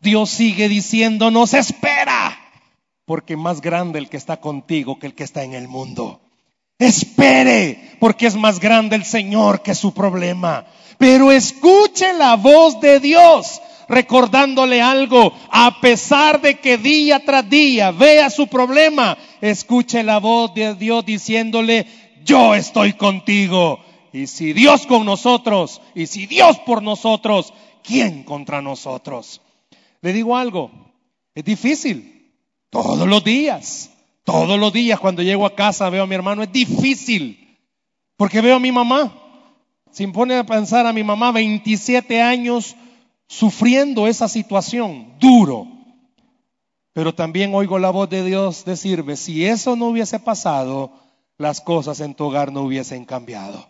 Dios 0.00 0.30
sigue 0.30 0.68
diciéndonos, 0.68 1.54
espera, 1.54 2.36
porque 3.04 3.36
más 3.36 3.60
grande 3.60 4.00
el 4.00 4.08
que 4.08 4.16
está 4.16 4.40
contigo 4.40 4.98
que 4.98 5.06
el 5.06 5.14
que 5.14 5.22
está 5.22 5.44
en 5.44 5.54
el 5.54 5.68
mundo. 5.68 6.23
Espere, 6.78 7.96
porque 8.00 8.26
es 8.26 8.36
más 8.36 8.60
grande 8.60 8.96
el 8.96 9.04
Señor 9.04 9.62
que 9.62 9.74
su 9.74 9.94
problema. 9.94 10.66
Pero 10.98 11.32
escuche 11.32 12.12
la 12.14 12.36
voz 12.36 12.80
de 12.80 13.00
Dios 13.00 13.60
recordándole 13.88 14.80
algo, 14.80 15.32
a 15.50 15.80
pesar 15.80 16.40
de 16.40 16.58
que 16.58 16.78
día 16.78 17.24
tras 17.24 17.48
día 17.48 17.90
vea 17.90 18.30
su 18.30 18.46
problema, 18.46 19.16
escuche 19.40 20.02
la 20.02 20.18
voz 20.18 20.54
de 20.54 20.74
Dios 20.74 21.04
diciéndole, 21.04 21.86
yo 22.24 22.54
estoy 22.54 22.94
contigo. 22.94 23.80
Y 24.12 24.26
si 24.26 24.52
Dios 24.52 24.86
con 24.86 25.04
nosotros, 25.04 25.80
y 25.94 26.06
si 26.06 26.26
Dios 26.26 26.58
por 26.60 26.82
nosotros, 26.82 27.52
¿quién 27.82 28.22
contra 28.22 28.62
nosotros? 28.62 29.40
Le 30.00 30.12
digo 30.12 30.36
algo, 30.36 30.70
es 31.34 31.44
difícil, 31.44 32.32
todos 32.70 33.08
los 33.08 33.24
días, 33.24 33.90
todos 34.24 34.58
los 34.58 34.72
días 34.72 34.98
cuando 34.98 35.22
llego 35.22 35.46
a 35.46 35.54
casa 35.54 35.90
veo 35.90 36.04
a 36.04 36.06
mi 36.06 36.14
hermano, 36.14 36.42
es 36.42 36.50
difícil, 36.50 37.58
porque 38.16 38.40
veo 38.40 38.56
a 38.56 38.60
mi 38.60 38.72
mamá. 38.72 39.20
Se 39.92 40.02
impone 40.02 40.36
a 40.36 40.44
pensar 40.44 40.86
a 40.86 40.92
mi 40.92 41.04
mamá, 41.04 41.30
27 41.30 42.20
años 42.20 42.74
sufriendo 43.28 44.08
esa 44.08 44.28
situación 44.28 45.12
duro. 45.20 45.68
Pero 46.94 47.14
también 47.14 47.54
oigo 47.54 47.78
la 47.78 47.90
voz 47.90 48.08
de 48.08 48.24
Dios 48.24 48.64
decirme, 48.64 49.16
si 49.16 49.44
eso 49.44 49.76
no 49.76 49.86
hubiese 49.86 50.18
pasado, 50.18 50.92
las 51.36 51.60
cosas 51.60 52.00
en 52.00 52.14
tu 52.14 52.24
hogar 52.24 52.50
no 52.50 52.62
hubiesen 52.62 53.04
cambiado. 53.04 53.68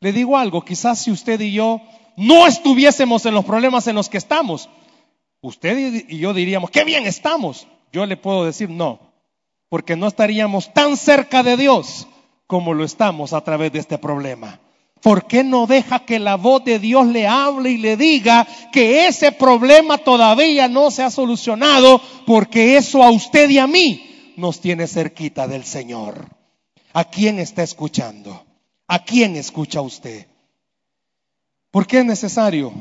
Le 0.00 0.12
digo 0.12 0.36
algo, 0.36 0.64
quizás 0.64 1.00
si 1.00 1.10
usted 1.10 1.40
y 1.40 1.52
yo 1.52 1.80
no 2.16 2.46
estuviésemos 2.46 3.26
en 3.26 3.34
los 3.34 3.44
problemas 3.44 3.86
en 3.88 3.96
los 3.96 4.08
que 4.08 4.18
estamos, 4.18 4.68
usted 5.40 6.06
y 6.08 6.18
yo 6.18 6.32
diríamos, 6.32 6.70
qué 6.70 6.84
bien 6.84 7.06
estamos. 7.06 7.66
Yo 7.92 8.06
le 8.06 8.16
puedo 8.16 8.44
decir 8.44 8.70
no, 8.70 9.00
porque 9.76 9.94
no 9.94 10.06
estaríamos 10.06 10.72
tan 10.72 10.96
cerca 10.96 11.42
de 11.42 11.58
Dios 11.58 12.06
como 12.46 12.72
lo 12.72 12.82
estamos 12.82 13.34
a 13.34 13.42
través 13.42 13.70
de 13.72 13.78
este 13.78 13.98
problema. 13.98 14.58
¿Por 15.02 15.26
qué 15.26 15.44
no 15.44 15.66
deja 15.66 15.98
que 16.06 16.18
la 16.18 16.36
voz 16.36 16.64
de 16.64 16.78
Dios 16.78 17.06
le 17.08 17.26
hable 17.26 17.72
y 17.72 17.76
le 17.76 17.98
diga 17.98 18.46
que 18.72 19.06
ese 19.06 19.32
problema 19.32 19.98
todavía 19.98 20.66
no 20.66 20.90
se 20.90 21.02
ha 21.02 21.10
solucionado? 21.10 22.00
Porque 22.26 22.78
eso 22.78 23.02
a 23.02 23.10
usted 23.10 23.50
y 23.50 23.58
a 23.58 23.66
mí 23.66 24.32
nos 24.38 24.62
tiene 24.62 24.86
cerquita 24.86 25.46
del 25.46 25.66
Señor. 25.66 26.24
¿A 26.94 27.04
quién 27.04 27.38
está 27.38 27.62
escuchando? 27.62 28.46
¿A 28.88 29.00
quién 29.04 29.36
escucha 29.36 29.82
usted? 29.82 30.26
¿Por 31.70 31.86
qué 31.86 31.98
es 31.98 32.06
necesario 32.06 32.72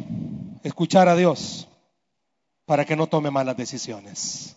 escuchar 0.63 1.09
a 1.09 1.17
Dios? 1.17 1.67
Para 2.65 2.85
que 2.85 2.95
no 2.95 3.07
tome 3.07 3.31
malas 3.31 3.57
decisiones. 3.57 4.55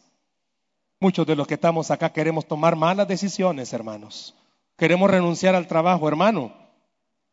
Muchos 1.01 1.27
de 1.27 1.37
los 1.37 1.47
que 1.47 1.55
estamos 1.55 1.93
acá 1.93 2.13
queremos 2.13 2.47
tomar 2.47 2.75
malas 2.75 3.07
decisiones, 3.07 3.73
hermanos. 3.73 4.35
Queremos 4.77 5.09
renunciar 5.09 5.55
al 5.55 5.69
trabajo, 5.69 6.09
hermano. 6.09 6.53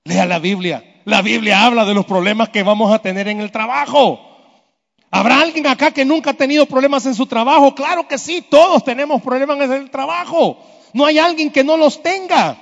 Lea 0.04 0.28
la 0.28 0.38
Biblia. 0.38 1.02
La 1.06 1.24
Biblia 1.24 1.66
habla 1.66 1.84
de 1.84 1.96
los 1.96 2.06
problemas 2.06 2.50
que 2.50 2.62
vamos 2.62 2.94
a 2.94 3.00
tener 3.00 3.28
en 3.28 3.42
el 3.42 3.52
trabajo. 3.52 4.20
¿Habrá 5.10 5.42
alguien 5.42 5.66
acá 5.66 5.92
que 5.92 6.06
nunca 6.06 6.32
ha 6.32 6.34
tenido 6.34 6.68
problemas 6.68 7.08
en 7.08 7.16
su 7.16 7.26
trabajo? 7.26 7.74
Claro 7.74 8.08
que 8.08 8.20
sí, 8.20 8.46
todos 8.48 8.84
tenemos 8.84 9.22
problemas 9.24 9.58
en 9.62 9.74
el 9.74 9.90
trabajo. 9.90 10.60
No 10.94 11.06
hay 11.06 11.18
alguien 11.18 11.52
que 11.52 11.64
no 11.64 11.76
los 11.76 12.04
tenga. 12.04 12.58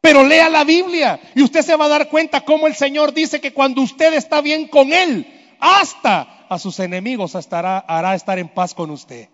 Pero 0.00 0.24
lea 0.24 0.48
la 0.48 0.64
Biblia 0.64 1.20
y 1.34 1.42
usted 1.42 1.62
se 1.62 1.76
va 1.76 1.84
a 1.84 1.88
dar 1.88 2.08
cuenta 2.08 2.40
cómo 2.40 2.66
el 2.66 2.74
Señor 2.74 3.12
dice 3.12 3.40
que 3.40 3.52
cuando 3.52 3.82
usted 3.82 4.14
está 4.14 4.40
bien 4.40 4.66
con 4.66 4.92
Él, 4.92 5.26
hasta 5.60 6.46
a 6.48 6.58
sus 6.58 6.80
enemigos 6.80 7.36
estará, 7.36 7.78
hará 7.78 8.14
estar 8.16 8.38
en 8.38 8.48
paz 8.48 8.74
con 8.74 8.90
usted. 8.90 9.28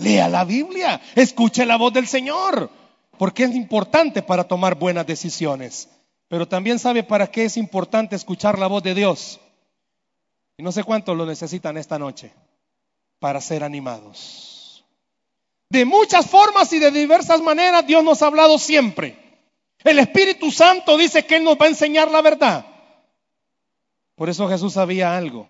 Lea 0.00 0.28
la 0.28 0.44
Biblia, 0.44 1.00
escuche 1.14 1.64
la 1.66 1.76
voz 1.76 1.92
del 1.92 2.06
Señor, 2.06 2.70
porque 3.18 3.44
es 3.44 3.54
importante 3.54 4.22
para 4.22 4.44
tomar 4.44 4.74
buenas 4.74 5.06
decisiones. 5.06 5.88
Pero 6.28 6.48
también 6.48 6.78
sabe 6.78 7.02
para 7.02 7.26
qué 7.26 7.44
es 7.44 7.56
importante 7.56 8.16
escuchar 8.16 8.58
la 8.58 8.66
voz 8.66 8.82
de 8.82 8.94
Dios. 8.94 9.40
Y 10.56 10.62
no 10.62 10.72
sé 10.72 10.84
cuántos 10.84 11.16
lo 11.16 11.26
necesitan 11.26 11.76
esta 11.76 11.98
noche, 11.98 12.32
para 13.18 13.40
ser 13.40 13.62
animados. 13.62 14.84
De 15.68 15.84
muchas 15.84 16.26
formas 16.26 16.72
y 16.72 16.78
de 16.78 16.90
diversas 16.90 17.40
maneras 17.40 17.86
Dios 17.86 18.02
nos 18.02 18.22
ha 18.22 18.26
hablado 18.26 18.58
siempre. 18.58 19.16
El 19.84 19.98
Espíritu 19.98 20.50
Santo 20.50 20.96
dice 20.96 21.24
que 21.24 21.36
Él 21.36 21.44
nos 21.44 21.56
va 21.56 21.66
a 21.66 21.70
enseñar 21.70 22.10
la 22.10 22.22
verdad. 22.22 22.66
Por 24.14 24.28
eso 24.28 24.48
Jesús 24.48 24.74
sabía 24.74 25.16
algo. 25.16 25.48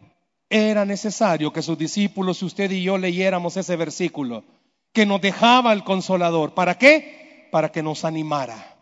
Era 0.50 0.84
necesario 0.84 1.52
que 1.52 1.62
sus 1.62 1.78
discípulos, 1.78 2.42
usted 2.42 2.70
y 2.72 2.82
yo 2.82 2.98
leyéramos 2.98 3.56
ese 3.56 3.76
versículo, 3.76 4.44
que 4.92 5.06
nos 5.06 5.20
dejaba 5.20 5.72
el 5.72 5.84
consolador. 5.84 6.52
¿Para 6.52 6.76
qué? 6.76 7.48
Para 7.52 7.70
que 7.70 7.82
nos 7.82 8.04
animara. 8.04 8.76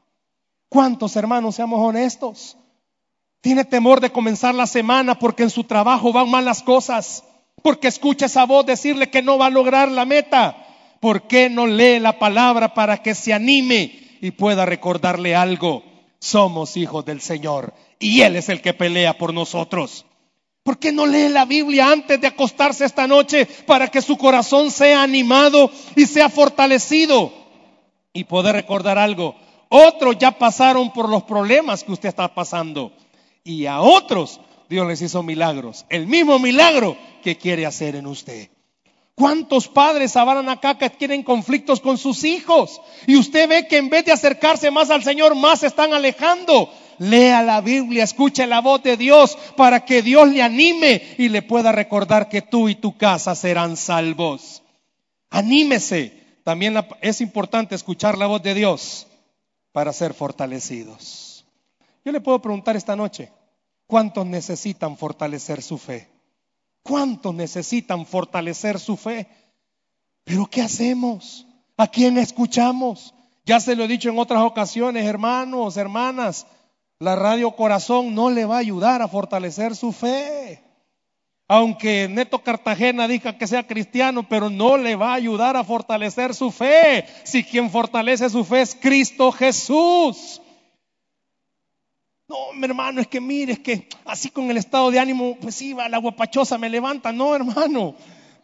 ¿Cuántos 0.68 1.14
hermanos, 1.14 1.54
seamos 1.54 1.80
honestos? 1.80 2.56
Tiene 3.40 3.64
temor 3.64 4.00
de 4.00 4.10
comenzar 4.10 4.54
la 4.54 4.66
semana 4.66 5.18
porque 5.18 5.44
en 5.44 5.50
su 5.50 5.64
trabajo 5.64 6.12
van 6.12 6.30
mal 6.30 6.44
las 6.44 6.62
cosas, 6.62 7.22
porque 7.62 7.88
escucha 7.88 8.26
esa 8.26 8.46
voz 8.46 8.66
decirle 8.66 9.10
que 9.10 9.22
no 9.22 9.38
va 9.38 9.46
a 9.46 9.50
lograr 9.50 9.90
la 9.90 10.04
meta. 10.04 10.56
¿Por 11.00 11.28
qué 11.28 11.48
no 11.48 11.66
lee 11.66 12.00
la 12.00 12.18
palabra 12.18 12.74
para 12.74 13.02
que 13.02 13.14
se 13.14 13.32
anime 13.32 14.08
y 14.20 14.30
pueda 14.32 14.66
recordarle 14.66 15.34
algo. 15.34 15.82
Somos 16.20 16.76
hijos 16.76 17.04
del 17.04 17.20
Señor 17.20 17.74
y 17.98 18.22
Él 18.22 18.36
es 18.36 18.48
el 18.48 18.60
que 18.60 18.74
pelea 18.74 19.16
por 19.18 19.32
nosotros. 19.32 20.04
¿Por 20.68 20.78
qué 20.78 20.92
no 20.92 21.06
lee 21.06 21.30
la 21.30 21.46
Biblia 21.46 21.90
antes 21.90 22.20
de 22.20 22.26
acostarse 22.26 22.84
esta 22.84 23.06
noche 23.06 23.46
para 23.64 23.88
que 23.88 24.02
su 24.02 24.18
corazón 24.18 24.70
sea 24.70 25.02
animado 25.02 25.70
y 25.96 26.04
sea 26.04 26.28
fortalecido? 26.28 27.32
Y 28.12 28.24
poder 28.24 28.54
recordar 28.54 28.98
algo. 28.98 29.34
Otros 29.70 30.18
ya 30.18 30.32
pasaron 30.32 30.92
por 30.92 31.08
los 31.08 31.22
problemas 31.22 31.82
que 31.84 31.92
usted 31.92 32.10
está 32.10 32.34
pasando. 32.34 32.92
Y 33.44 33.64
a 33.64 33.80
otros 33.80 34.42
Dios 34.68 34.86
les 34.86 35.00
hizo 35.00 35.22
milagros. 35.22 35.86
El 35.88 36.06
mismo 36.06 36.38
milagro 36.38 36.98
que 37.24 37.38
quiere 37.38 37.64
hacer 37.64 37.96
en 37.96 38.06
usted. 38.06 38.50
¿Cuántos 39.14 39.68
padres 39.68 40.16
habrán 40.16 40.50
acá 40.50 40.76
que 40.76 40.90
tienen 40.90 41.22
conflictos 41.22 41.80
con 41.80 41.96
sus 41.96 42.24
hijos? 42.24 42.78
Y 43.06 43.16
usted 43.16 43.48
ve 43.48 43.66
que 43.68 43.78
en 43.78 43.88
vez 43.88 44.04
de 44.04 44.12
acercarse 44.12 44.70
más 44.70 44.90
al 44.90 45.02
Señor, 45.02 45.34
más 45.34 45.60
se 45.60 45.68
están 45.68 45.94
alejando. 45.94 46.70
Lea 46.98 47.42
la 47.42 47.60
Biblia, 47.60 48.04
escuche 48.04 48.46
la 48.46 48.60
voz 48.60 48.82
de 48.82 48.96
Dios 48.96 49.36
para 49.56 49.84
que 49.84 50.02
Dios 50.02 50.28
le 50.28 50.42
anime 50.42 51.02
y 51.18 51.28
le 51.28 51.42
pueda 51.42 51.72
recordar 51.72 52.28
que 52.28 52.42
tú 52.42 52.68
y 52.68 52.74
tu 52.74 52.96
casa 52.96 53.34
serán 53.34 53.76
salvos. 53.76 54.62
Anímese. 55.30 56.18
También 56.44 56.74
es 57.02 57.20
importante 57.20 57.74
escuchar 57.74 58.16
la 58.16 58.26
voz 58.26 58.42
de 58.42 58.54
Dios 58.54 59.06
para 59.72 59.92
ser 59.92 60.14
fortalecidos. 60.14 61.44
Yo 62.04 62.10
le 62.10 62.22
puedo 62.22 62.40
preguntar 62.40 62.74
esta 62.74 62.96
noche, 62.96 63.30
¿cuántos 63.86 64.24
necesitan 64.24 64.96
fortalecer 64.96 65.60
su 65.62 65.76
fe? 65.76 66.08
¿Cuántos 66.82 67.34
necesitan 67.34 68.06
fortalecer 68.06 68.80
su 68.80 68.96
fe? 68.96 69.28
Pero 70.24 70.46
¿qué 70.46 70.62
hacemos? 70.62 71.46
¿A 71.76 71.86
quién 71.86 72.16
escuchamos? 72.16 73.12
Ya 73.44 73.60
se 73.60 73.76
lo 73.76 73.84
he 73.84 73.88
dicho 73.88 74.08
en 74.08 74.18
otras 74.18 74.42
ocasiones, 74.42 75.04
hermanos, 75.04 75.76
hermanas, 75.76 76.46
la 77.00 77.14
radio 77.14 77.52
corazón 77.52 78.14
no 78.14 78.30
le 78.30 78.44
va 78.44 78.56
a 78.56 78.60
ayudar 78.60 79.02
a 79.02 79.08
fortalecer 79.08 79.76
su 79.76 79.92
fe. 79.92 80.62
Aunque 81.46 82.08
Neto 82.08 82.40
Cartagena 82.40 83.08
diga 83.08 83.38
que 83.38 83.46
sea 83.46 83.66
cristiano, 83.66 84.28
pero 84.28 84.50
no 84.50 84.76
le 84.76 84.96
va 84.96 85.12
a 85.12 85.14
ayudar 85.14 85.56
a 85.56 85.64
fortalecer 85.64 86.34
su 86.34 86.50
fe. 86.50 87.06
Si 87.24 87.42
quien 87.42 87.70
fortalece 87.70 88.28
su 88.28 88.44
fe 88.44 88.62
es 88.62 88.74
Cristo 88.74 89.32
Jesús. 89.32 90.42
No, 92.28 92.36
mi 92.54 92.66
hermano, 92.66 93.00
es 93.00 93.06
que 93.06 93.20
mire, 93.20 93.54
es 93.54 93.60
que 93.60 93.88
así 94.04 94.28
con 94.28 94.50
el 94.50 94.58
estado 94.58 94.90
de 94.90 94.98
ánimo, 94.98 95.38
pues 95.40 95.54
sí, 95.54 95.72
va 95.72 95.88
la 95.88 95.96
guapachosa 95.96 96.58
me 96.58 96.68
levanta. 96.68 97.12
No, 97.12 97.34
hermano, 97.34 97.94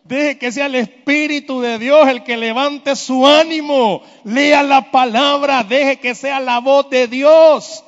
deje 0.04 0.38
que 0.38 0.52
sea 0.52 0.66
el 0.66 0.76
Espíritu 0.76 1.60
de 1.60 1.78
Dios 1.78 2.08
el 2.08 2.22
que 2.22 2.38
levante 2.38 2.96
su 2.96 3.26
ánimo. 3.26 4.00
Lea 4.22 4.62
la 4.62 4.90
palabra, 4.90 5.64
deje 5.64 5.98
que 5.98 6.14
sea 6.14 6.40
la 6.40 6.60
voz 6.60 6.88
de 6.88 7.08
Dios 7.08 7.84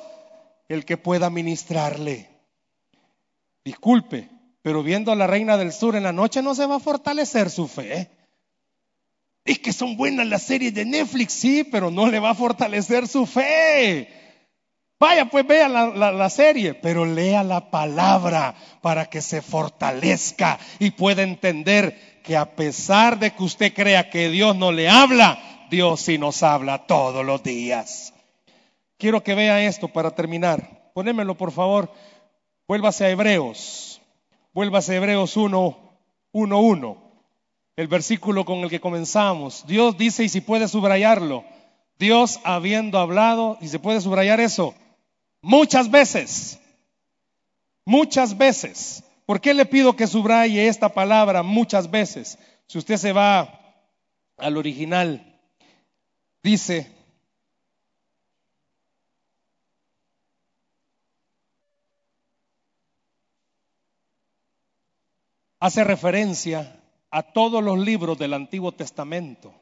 el 0.67 0.85
que 0.85 0.97
pueda 0.97 1.29
ministrarle. 1.29 2.29
Disculpe, 3.63 4.29
pero 4.61 4.83
viendo 4.83 5.11
a 5.11 5.15
la 5.15 5.27
Reina 5.27 5.57
del 5.57 5.71
Sur 5.71 5.95
en 5.95 6.03
la 6.03 6.13
noche 6.13 6.41
no 6.41 6.55
se 6.55 6.65
va 6.65 6.75
a 6.75 6.79
fortalecer 6.79 7.49
su 7.49 7.67
fe. 7.67 8.09
Es 9.45 9.59
que 9.59 9.71
son 9.71 9.95
buenas 9.95 10.27
las 10.27 10.43
series 10.43 10.73
de 10.73 10.85
Netflix, 10.85 11.33
sí, 11.33 11.63
pero 11.63 11.89
no 11.89 12.09
le 12.09 12.19
va 12.19 12.31
a 12.31 12.35
fortalecer 12.35 13.07
su 13.07 13.25
fe. 13.25 14.09
Vaya, 14.99 15.29
pues 15.29 15.45
vea 15.45 15.69
la, 15.69 16.29
serie, 16.29 16.73
pero 16.73 17.05
lea 17.05 17.43
la 17.43 17.69
palabra 17.69 18.55
para 18.81 19.05
que 19.05 19.21
se 19.21 19.41
fortalezca 19.43 20.59
y 20.79 20.91
pueda 20.91 21.21
entender 21.21 22.21
que 22.23 22.35
a 22.35 22.55
pesar 22.55 23.19
de 23.19 23.31
que 23.31 23.43
usted 23.43 23.73
crea 23.73 24.09
que 24.09 24.29
Dios 24.29 24.55
no 24.55 24.71
le 24.71 24.89
habla, 24.89 25.67
Dios 25.69 26.01
sí 26.01 26.17
nos 26.17 26.41
habla 26.41 26.87
todos 26.87 27.23
los 27.23 27.43
días. 27.43 28.13
Quiero 28.97 29.23
que 29.23 29.35
vea 29.35 29.63
esto 29.65 29.87
para 29.87 30.11
terminar. 30.11 30.91
Ponémelo, 30.93 31.35
por 31.35 31.51
favor. 31.51 31.91
Vuélvase 32.67 33.05
a 33.05 33.09
Hebreos. 33.09 34.01
Vuélvase 34.53 34.93
a 34.93 34.95
Hebreos 34.97 35.37
1, 35.37 35.77
1, 36.31 36.59
1. 36.59 36.97
El 37.75 37.87
versículo 37.87 38.43
con 38.45 38.59
el 38.59 38.69
que 38.69 38.79
comenzamos. 38.79 39.65
Dios 39.67 39.97
dice, 39.97 40.23
y 40.23 40.29
si 40.29 40.41
puede 40.41 40.67
subrayarlo, 40.67 41.45
Dios 41.99 42.39
habiendo 42.43 42.97
hablado, 42.99 43.57
y 43.61 43.67
se 43.67 43.79
puede 43.79 44.01
subrayar 44.01 44.39
eso, 44.39 44.73
Muchas 45.41 45.89
veces, 45.89 46.59
muchas 47.85 48.37
veces. 48.37 49.03
¿Por 49.25 49.41
qué 49.41 49.53
le 49.53 49.65
pido 49.65 49.95
que 49.95 50.07
subraye 50.07 50.67
esta 50.67 50.89
palabra 50.89 51.43
muchas 51.43 51.91
veces? 51.91 52.37
Si 52.67 52.77
usted 52.77 52.97
se 52.97 53.13
va 53.13 53.59
al 54.37 54.57
original, 54.57 55.39
dice, 56.43 56.91
hace 65.59 65.83
referencia 65.83 66.81
a 67.09 67.23
todos 67.23 67.63
los 67.63 67.77
libros 67.79 68.17
del 68.17 68.33
Antiguo 68.33 68.71
Testamento. 68.71 69.53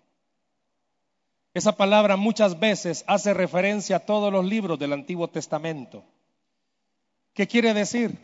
Esa 1.54 1.78
palabra 1.78 2.18
muchas 2.18 2.60
veces 2.60 3.06
hace 3.08 3.34
referencia 3.34 3.98
a 3.98 4.00
todos 4.00 4.32
los 4.32 4.44
libros 4.44 4.78
del 4.78 4.94
Antiguo 4.94 5.30
Testamento. 5.30 6.04
¿Qué 7.34 7.48
quiere 7.48 7.74
decir? 7.74 8.18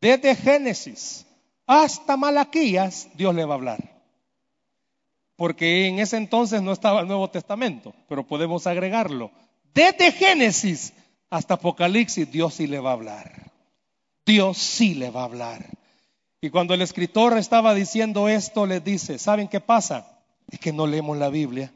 Desde 0.00 0.34
Génesis 0.34 1.24
hasta 1.66 2.16
Malaquías, 2.16 3.08
Dios 3.14 3.34
le 3.34 3.44
va 3.44 3.54
a 3.54 3.58
hablar. 3.58 4.02
Porque 5.36 5.86
en 5.86 6.00
ese 6.00 6.16
entonces 6.16 6.62
no 6.62 6.72
estaba 6.72 7.00
el 7.00 7.06
Nuevo 7.06 7.30
Testamento, 7.30 7.94
pero 8.08 8.26
podemos 8.26 8.66
agregarlo. 8.66 9.30
Desde 9.72 10.10
Génesis 10.10 10.92
hasta 11.30 11.54
Apocalipsis, 11.54 12.30
Dios 12.30 12.54
sí 12.54 12.66
le 12.66 12.80
va 12.80 12.90
a 12.90 12.94
hablar. 12.94 13.52
Dios 14.26 14.58
sí 14.58 14.94
le 14.94 15.10
va 15.10 15.20
a 15.20 15.24
hablar. 15.24 15.64
Y 16.40 16.50
cuando 16.50 16.72
el 16.72 16.82
escritor 16.82 17.36
estaba 17.36 17.74
diciendo 17.74 18.28
esto, 18.28 18.64
les 18.64 18.84
dice, 18.84 19.18
¿saben 19.18 19.48
qué 19.48 19.58
pasa? 19.58 20.20
Es 20.48 20.60
que 20.60 20.72
no 20.72 20.86
leemos 20.86 21.18
la 21.18 21.30
Biblia. 21.30 21.72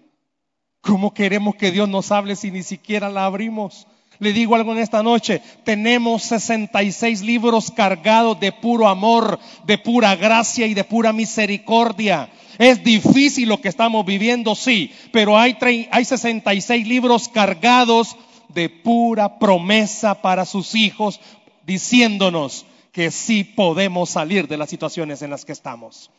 ¿Cómo 0.80 1.12
queremos 1.12 1.56
que 1.56 1.72
Dios 1.72 1.88
nos 1.88 2.12
hable 2.12 2.36
si 2.36 2.52
ni 2.52 2.62
siquiera 2.62 3.10
la 3.10 3.24
abrimos? 3.24 3.88
Le 4.20 4.32
digo 4.32 4.54
algo 4.54 4.70
en 4.70 4.78
esta 4.78 5.02
noche, 5.02 5.42
tenemos 5.64 6.22
66 6.22 7.22
libros 7.22 7.72
cargados 7.72 8.38
de 8.38 8.52
puro 8.52 8.86
amor, 8.86 9.40
de 9.66 9.78
pura 9.78 10.14
gracia 10.14 10.68
y 10.68 10.74
de 10.74 10.84
pura 10.84 11.12
misericordia. 11.12 12.30
Es 12.58 12.84
difícil 12.84 13.48
lo 13.48 13.60
que 13.60 13.68
estamos 13.68 14.06
viviendo, 14.06 14.54
sí, 14.54 14.92
pero 15.10 15.36
hay, 15.36 15.56
hay 15.90 16.04
66 16.04 16.86
libros 16.86 17.28
cargados 17.28 18.16
de 18.48 18.68
pura 18.68 19.40
promesa 19.40 20.22
para 20.22 20.44
sus 20.44 20.76
hijos, 20.76 21.20
diciéndonos 21.66 22.64
que 22.92 23.10
sí 23.10 23.42
podemos 23.42 24.10
salir 24.10 24.46
de 24.46 24.58
las 24.58 24.70
situaciones 24.70 25.22
en 25.22 25.30
las 25.30 25.44
que 25.44 25.52
estamos. 25.52 26.10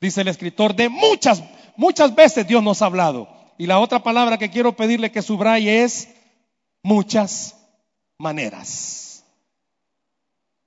Dice 0.00 0.20
el 0.20 0.28
escritor, 0.28 0.74
de 0.74 0.88
muchas, 0.88 1.42
muchas 1.76 2.14
veces 2.14 2.46
Dios 2.46 2.62
nos 2.62 2.82
ha 2.82 2.86
hablado. 2.86 3.28
Y 3.56 3.66
la 3.66 3.78
otra 3.78 4.02
palabra 4.02 4.38
que 4.38 4.50
quiero 4.50 4.76
pedirle 4.76 5.10
que 5.10 5.22
subraye 5.22 5.84
es 5.84 6.08
muchas 6.82 7.56
maneras. 8.18 9.24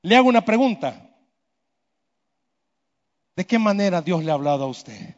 Le 0.01 0.15
hago 0.15 0.29
una 0.29 0.43
pregunta. 0.43 1.09
¿De 3.35 3.45
qué 3.45 3.59
manera 3.59 4.01
Dios 4.01 4.23
le 4.23 4.31
ha 4.31 4.35
hablado 4.35 4.63
a 4.63 4.67
usted? 4.67 5.15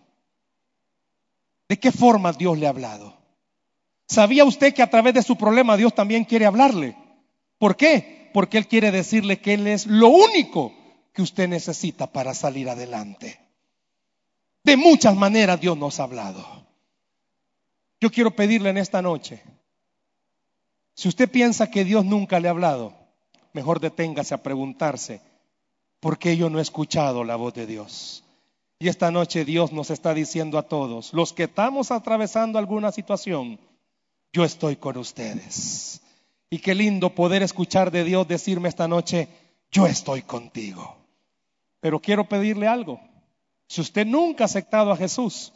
¿De 1.67 1.79
qué 1.79 1.91
forma 1.91 2.33
Dios 2.33 2.57
le 2.57 2.67
ha 2.67 2.69
hablado? 2.69 3.17
¿Sabía 4.07 4.45
usted 4.45 4.73
que 4.73 4.83
a 4.83 4.89
través 4.89 5.13
de 5.13 5.23
su 5.23 5.35
problema 5.35 5.77
Dios 5.77 5.95
también 5.95 6.25
quiere 6.25 6.45
hablarle? 6.45 6.95
¿Por 7.57 7.75
qué? 7.75 8.22
Porque 8.33 8.57
Él 8.57 8.67
quiere 8.67 8.91
decirle 8.91 9.39
que 9.39 9.53
Él 9.53 9.67
es 9.67 9.85
lo 9.85 10.09
único 10.09 10.73
que 11.13 11.21
usted 11.21 11.47
necesita 11.47 12.11
para 12.11 12.33
salir 12.33 12.69
adelante. 12.69 13.39
De 14.63 14.75
muchas 14.75 15.15
maneras 15.15 15.61
Dios 15.61 15.77
nos 15.77 15.99
ha 15.99 16.03
hablado. 16.03 16.45
Yo 18.01 18.11
quiero 18.11 18.35
pedirle 18.35 18.69
en 18.69 18.77
esta 18.77 19.01
noche 19.01 19.41
si 20.95 21.07
usted 21.07 21.29
piensa 21.29 21.71
que 21.71 21.83
Dios 21.83 22.05
nunca 22.05 22.39
le 22.39 22.47
ha 22.47 22.51
hablado, 22.51 22.93
mejor 23.53 23.79
deténgase 23.79 24.35
a 24.35 24.43
preguntarse, 24.43 25.21
¿por 25.99 26.19
qué 26.19 26.37
yo 26.37 26.49
no 26.49 26.59
he 26.59 26.61
escuchado 26.61 27.23
la 27.23 27.35
voz 27.35 27.53
de 27.53 27.65
Dios? 27.65 28.23
Y 28.79 28.89
esta 28.89 29.09
noche 29.09 29.45
Dios 29.45 29.71
nos 29.71 29.89
está 29.89 30.13
diciendo 30.13 30.57
a 30.57 30.67
todos, 30.67 31.13
los 31.13 31.33
que 31.33 31.43
estamos 31.43 31.89
atravesando 31.89 32.59
alguna 32.59 32.91
situación, 32.91 33.59
yo 34.31 34.43
estoy 34.43 34.75
con 34.75 34.97
ustedes. 34.97 36.01
Y 36.53 36.59
qué 36.59 36.75
lindo 36.75 37.15
poder 37.15 37.41
escuchar 37.41 37.89
de 37.89 38.03
Dios 38.03 38.27
decirme 38.27 38.69
esta 38.69 38.87
noche, 38.87 39.27
yo 39.71 39.87
estoy 39.87 40.21
contigo. 40.21 40.97
Pero 41.79 41.99
quiero 41.99 42.29
pedirle 42.29 42.67
algo. 42.67 43.01
Si 43.67 43.81
usted 43.81 44.05
nunca 44.05 44.43
ha 44.43 44.45
aceptado 44.45 44.91
a 44.91 44.95
Jesús, 44.95 45.51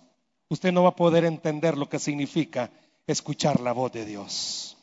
usted 0.50 0.72
no 0.72 0.82
va 0.82 0.90
a 0.90 0.96
poder 0.96 1.24
entender 1.24 1.78
lo 1.78 1.88
que 1.88 2.00
significa 2.00 2.72
escuchar 3.06 3.60
la 3.60 3.74
voz 3.74 3.92
de 3.92 4.08
Dios. 4.08 4.76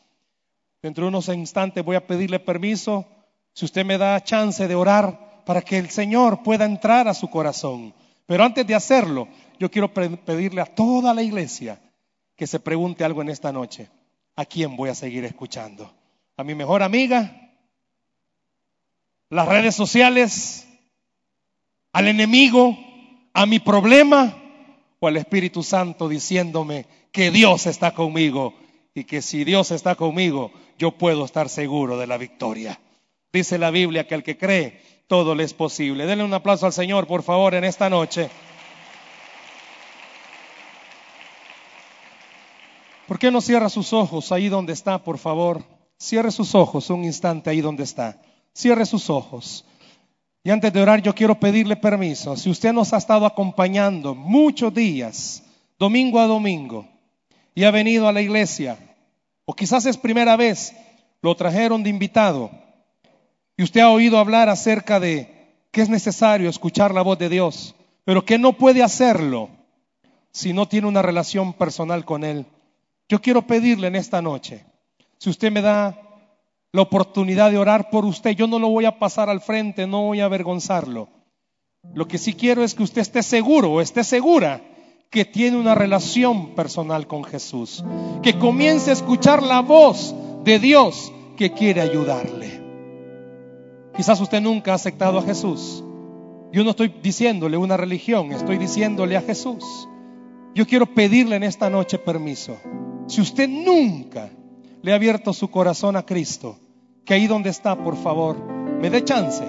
Dentro 0.80 1.02
de 1.02 1.08
unos 1.08 1.26
instantes 1.30 1.84
voy 1.84 1.96
a 1.96 2.06
pedirle 2.06 2.38
permiso, 2.38 3.04
si 3.52 3.64
usted 3.64 3.84
me 3.84 3.98
da 3.98 4.22
chance 4.22 4.68
de 4.68 4.74
orar, 4.76 5.42
para 5.44 5.62
que 5.62 5.78
el 5.78 5.90
Señor 5.90 6.44
pueda 6.44 6.64
entrar 6.64 7.08
a 7.08 7.14
su 7.14 7.28
corazón. 7.28 7.92
Pero 8.26 8.44
antes 8.44 8.64
de 8.64 8.76
hacerlo, 8.76 9.26
yo 9.58 9.68
quiero 9.68 9.92
pedirle 9.92 10.60
a 10.60 10.66
toda 10.66 11.12
la 11.12 11.24
iglesia 11.24 11.82
que 12.36 12.46
se 12.46 12.60
pregunte 12.60 13.02
algo 13.02 13.20
en 13.20 13.30
esta 13.30 13.50
noche. 13.50 13.90
¿A 14.36 14.44
quién 14.44 14.76
voy 14.76 14.90
a 14.90 14.94
seguir 14.94 15.24
escuchando? 15.24 15.90
¿A 16.36 16.44
mi 16.44 16.54
mejor 16.54 16.82
amiga? 16.82 17.52
¿Las 19.30 19.48
redes 19.48 19.74
sociales? 19.74 20.66
¿Al 21.92 22.08
enemigo? 22.08 22.76
¿A 23.32 23.46
mi 23.46 23.60
problema? 23.60 24.36
¿O 24.98 25.06
al 25.06 25.16
Espíritu 25.16 25.62
Santo 25.62 26.08
diciéndome 26.08 26.86
que 27.12 27.30
Dios 27.30 27.66
está 27.66 27.94
conmigo 27.94 28.54
y 28.94 29.04
que 29.04 29.22
si 29.22 29.44
Dios 29.44 29.70
está 29.70 29.94
conmigo, 29.94 30.52
yo 30.78 30.92
puedo 30.92 31.24
estar 31.24 31.48
seguro 31.48 31.98
de 31.98 32.06
la 32.06 32.16
victoria. 32.16 32.80
Dice 33.32 33.58
la 33.58 33.70
Biblia 33.70 34.06
que 34.06 34.14
al 34.14 34.22
que 34.22 34.38
cree, 34.38 34.80
todo 35.08 35.34
le 35.34 35.44
es 35.44 35.54
posible. 35.54 36.06
Denle 36.06 36.24
un 36.24 36.34
aplauso 36.34 36.66
al 36.66 36.72
Señor, 36.72 37.06
por 37.06 37.22
favor, 37.22 37.54
en 37.54 37.64
esta 37.64 37.90
noche. 37.90 38.30
¿Por 43.06 43.18
qué 43.18 43.30
no 43.30 43.40
cierra 43.40 43.68
sus 43.68 43.92
ojos 43.92 44.32
ahí 44.32 44.48
donde 44.48 44.72
está, 44.72 44.98
por 44.98 45.18
favor? 45.18 45.73
Cierre 45.98 46.30
sus 46.30 46.54
ojos 46.54 46.90
un 46.90 47.04
instante 47.04 47.50
ahí 47.50 47.60
donde 47.60 47.84
está. 47.84 48.20
Cierre 48.52 48.86
sus 48.86 49.10
ojos. 49.10 49.64
Y 50.42 50.50
antes 50.50 50.72
de 50.72 50.82
orar, 50.82 51.00
yo 51.00 51.14
quiero 51.14 51.40
pedirle 51.40 51.76
permiso. 51.76 52.36
Si 52.36 52.50
usted 52.50 52.72
nos 52.72 52.92
ha 52.92 52.98
estado 52.98 53.24
acompañando 53.24 54.14
muchos 54.14 54.74
días, 54.74 55.42
domingo 55.78 56.20
a 56.20 56.26
domingo, 56.26 56.86
y 57.54 57.64
ha 57.64 57.70
venido 57.70 58.08
a 58.08 58.12
la 58.12 58.20
iglesia, 58.20 58.78
o 59.46 59.54
quizás 59.54 59.86
es 59.86 59.96
primera 59.96 60.36
vez, 60.36 60.74
lo 61.22 61.34
trajeron 61.34 61.82
de 61.82 61.90
invitado, 61.90 62.50
y 63.56 63.62
usted 63.62 63.80
ha 63.80 63.90
oído 63.90 64.18
hablar 64.18 64.48
acerca 64.48 65.00
de 65.00 65.32
que 65.70 65.80
es 65.80 65.88
necesario 65.88 66.50
escuchar 66.50 66.92
la 66.92 67.02
voz 67.02 67.18
de 67.18 67.28
Dios, 67.28 67.74
pero 68.04 68.24
que 68.24 68.38
no 68.38 68.52
puede 68.52 68.82
hacerlo 68.82 69.48
si 70.30 70.52
no 70.52 70.68
tiene 70.68 70.88
una 70.88 71.02
relación 71.02 71.52
personal 71.52 72.04
con 72.04 72.24
Él. 72.24 72.46
Yo 73.08 73.20
quiero 73.22 73.46
pedirle 73.46 73.86
en 73.86 73.96
esta 73.96 74.20
noche, 74.20 74.64
si 75.24 75.30
usted 75.30 75.50
me 75.50 75.62
da 75.62 75.98
la 76.70 76.82
oportunidad 76.82 77.50
de 77.50 77.56
orar 77.56 77.88
por 77.88 78.04
usted, 78.04 78.32
yo 78.32 78.46
no 78.46 78.58
lo 78.58 78.68
voy 78.68 78.84
a 78.84 78.98
pasar 78.98 79.30
al 79.30 79.40
frente, 79.40 79.86
no 79.86 80.02
voy 80.02 80.20
a 80.20 80.26
avergonzarlo. 80.26 81.08
Lo 81.94 82.06
que 82.06 82.18
sí 82.18 82.34
quiero 82.34 82.62
es 82.62 82.74
que 82.74 82.82
usted 82.82 83.00
esté 83.00 83.22
seguro 83.22 83.72
o 83.72 83.80
esté 83.80 84.04
segura 84.04 84.60
que 85.08 85.24
tiene 85.24 85.56
una 85.56 85.74
relación 85.74 86.54
personal 86.54 87.06
con 87.06 87.24
Jesús, 87.24 87.82
que 88.22 88.38
comience 88.38 88.90
a 88.90 88.92
escuchar 88.92 89.42
la 89.42 89.60
voz 89.60 90.14
de 90.44 90.58
Dios 90.58 91.10
que 91.38 91.52
quiere 91.54 91.80
ayudarle. 91.80 92.60
Quizás 93.96 94.20
usted 94.20 94.42
nunca 94.42 94.72
ha 94.72 94.74
aceptado 94.74 95.20
a 95.20 95.22
Jesús. 95.22 95.82
Yo 96.52 96.64
no 96.64 96.70
estoy 96.70 96.92
diciéndole 97.02 97.56
una 97.56 97.78
religión, 97.78 98.30
estoy 98.30 98.58
diciéndole 98.58 99.16
a 99.16 99.22
Jesús. 99.22 99.88
Yo 100.54 100.66
quiero 100.66 100.84
pedirle 100.84 101.36
en 101.36 101.44
esta 101.44 101.70
noche 101.70 101.96
permiso. 101.96 102.58
Si 103.06 103.22
usted 103.22 103.48
nunca 103.48 104.28
le 104.84 104.92
ha 104.92 104.96
abierto 104.96 105.32
su 105.32 105.50
corazón 105.50 105.96
a 105.96 106.04
Cristo, 106.04 106.58
que 107.06 107.14
ahí 107.14 107.26
donde 107.26 107.48
está, 107.48 107.74
por 107.74 107.96
favor, 107.96 108.36
me 108.38 108.90
dé 108.90 109.02
chance 109.02 109.42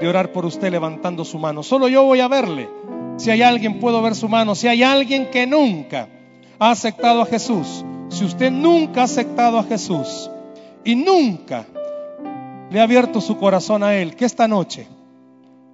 de 0.00 0.08
orar 0.08 0.32
por 0.32 0.44
usted 0.44 0.68
levantando 0.68 1.24
su 1.24 1.38
mano. 1.38 1.62
Solo 1.62 1.86
yo 1.86 2.02
voy 2.02 2.18
a 2.18 2.26
verle 2.26 2.68
si 3.16 3.30
hay 3.30 3.40
alguien, 3.40 3.78
puedo 3.78 4.02
ver 4.02 4.16
su 4.16 4.28
mano. 4.28 4.56
Si 4.56 4.66
hay 4.66 4.82
alguien 4.82 5.30
que 5.30 5.46
nunca 5.46 6.08
ha 6.58 6.72
aceptado 6.72 7.22
a 7.22 7.26
Jesús, 7.26 7.84
si 8.08 8.24
usted 8.24 8.50
nunca 8.50 9.02
ha 9.02 9.04
aceptado 9.04 9.60
a 9.60 9.62
Jesús 9.62 10.28
y 10.82 10.96
nunca 10.96 11.66
le 12.68 12.80
ha 12.80 12.82
abierto 12.82 13.20
su 13.20 13.36
corazón 13.36 13.84
a 13.84 13.94
Él, 13.94 14.16
que 14.16 14.24
esta 14.24 14.48
noche 14.48 14.88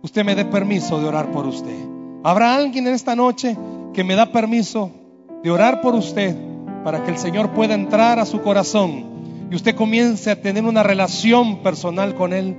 usted 0.03 0.27
me 0.27 0.35
dé 0.35 0.45
permiso 0.45 1.01
de 1.01 1.09
orar 1.09 1.31
por 1.31 1.47
usted. 1.47 1.79
¿Habrá 2.23 2.55
alguien 2.55 2.87
en 2.87 2.93
esta 2.93 3.17
noche 3.17 3.57
que 3.95 4.05
me 4.05 4.15
da 4.15 4.27
permiso 4.27 4.91
de 5.43 5.51
orar 5.51 5.81
por 5.81 5.95
usted 5.95 6.37
para 6.87 7.03
que 7.03 7.11
el 7.11 7.19
Señor 7.19 7.51
pueda 7.51 7.75
entrar 7.75 8.21
a 8.21 8.25
su 8.25 8.43
corazón 8.43 9.49
y 9.51 9.57
usted 9.57 9.75
comience 9.75 10.31
a 10.31 10.41
tener 10.41 10.63
una 10.63 10.85
relación 10.85 11.61
personal 11.65 12.15
con 12.15 12.33
Él? 12.33 12.57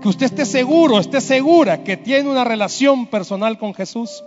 que 0.00 0.08
usted 0.08 0.24
esté 0.24 0.46
seguro, 0.46 0.98
esté 0.98 1.20
segura 1.20 1.84
que 1.84 1.98
tiene 1.98 2.30
una 2.30 2.44
relación 2.44 3.08
personal 3.08 3.58
con 3.58 3.74
Jesús. 3.74 4.24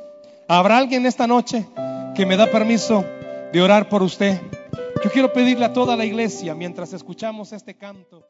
¿Habrá 0.48 0.78
alguien 0.78 1.08
esta 1.08 1.26
noche 1.26 1.66
que 2.14 2.28
me 2.28 2.38
da 2.38 2.52
permiso 2.52 3.04
de 3.52 3.62
orar 3.64 3.90
por 3.90 4.04
usted? 4.04 4.40
Yo 5.04 5.10
quiero 5.10 5.34
pedirle 5.34 5.66
a 5.66 5.74
toda 5.74 5.96
la 5.96 6.06
iglesia 6.06 6.54
mientras 6.54 6.94
escuchamos 6.94 7.52
este 7.52 7.76
canto. 7.76 8.28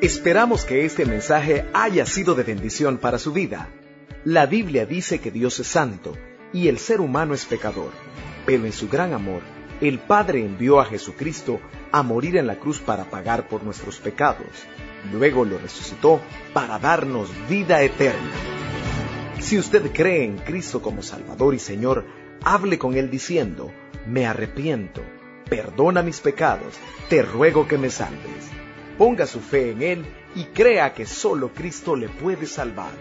Esperamos 0.00 0.64
que 0.64 0.86
este 0.86 1.04
mensaje 1.04 1.66
haya 1.74 2.06
sido 2.06 2.34
de 2.34 2.44
bendición 2.44 2.96
para 2.96 3.18
su 3.18 3.34
vida. 3.34 3.68
La 4.24 4.46
Biblia 4.46 4.86
dice 4.86 5.20
que 5.20 5.30
Dios 5.30 5.60
es 5.60 5.66
santo 5.66 6.14
y 6.54 6.68
el 6.68 6.78
ser 6.78 7.02
humano 7.02 7.34
es 7.34 7.44
pecador, 7.44 7.92
pero 8.46 8.64
en 8.64 8.72
su 8.72 8.88
gran 8.88 9.12
amor, 9.12 9.42
el 9.80 9.98
Padre 9.98 10.44
envió 10.44 10.80
a 10.80 10.84
Jesucristo 10.84 11.60
a 11.92 12.02
morir 12.02 12.36
en 12.36 12.46
la 12.46 12.56
cruz 12.56 12.80
para 12.80 13.04
pagar 13.04 13.48
por 13.48 13.62
nuestros 13.62 13.98
pecados 13.98 14.66
Luego 15.12 15.44
lo 15.44 15.58
resucitó 15.58 16.20
para 16.52 16.78
darnos 16.78 17.30
vida 17.48 17.82
eterna. 17.82 18.30
Si 19.40 19.58
usted 19.58 19.92
cree 19.92 20.24
en 20.24 20.38
Cristo 20.38 20.82
como 20.82 21.02
Salvador 21.02 21.54
y 21.54 21.58
Señor, 21.58 22.04
hable 22.42 22.78
con 22.78 22.96
Él 22.96 23.10
diciendo, 23.10 23.72
me 24.06 24.26
arrepiento, 24.26 25.02
perdona 25.48 26.02
mis 26.02 26.20
pecados, 26.20 26.74
te 27.08 27.22
ruego 27.22 27.66
que 27.66 27.78
me 27.78 27.90
salves. 27.90 28.50
Ponga 28.98 29.26
su 29.26 29.40
fe 29.40 29.70
en 29.70 29.82
Él 29.82 30.06
y 30.34 30.44
crea 30.44 30.92
que 30.92 31.06
solo 31.06 31.52
Cristo 31.54 31.94
le 31.94 32.08
puede 32.08 32.46
salvar. 32.46 32.92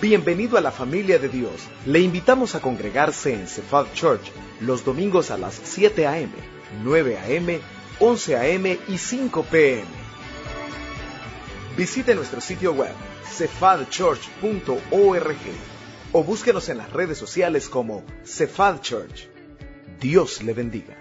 Bienvenido 0.00 0.56
a 0.56 0.62
la 0.62 0.70
familia 0.70 1.18
de 1.18 1.28
Dios. 1.28 1.68
Le 1.84 2.00
invitamos 2.00 2.54
a 2.54 2.60
congregarse 2.60 3.34
en 3.34 3.46
Cephal 3.46 3.92
Church 3.92 4.32
los 4.60 4.82
domingos 4.82 5.30
a 5.30 5.36
las 5.36 5.60
7 5.62 6.06
a.m., 6.06 6.32
9 6.82 7.18
a.m 7.18 7.60
11 8.02 8.36
a.m. 8.36 8.78
y 8.88 8.96
5 8.96 9.44
p.m. 9.44 9.84
Visite 11.76 12.14
nuestro 12.14 12.40
sitio 12.40 12.72
web 12.72 12.94
cefadchurch.org 13.30 15.36
o 16.12 16.24
búsquenos 16.24 16.70
en 16.70 16.78
las 16.78 16.90
redes 16.90 17.18
sociales 17.18 17.68
como 17.68 18.02
Cefad 18.24 18.80
Church. 18.80 19.28
Dios 20.00 20.42
le 20.42 20.54
bendiga. 20.54 20.99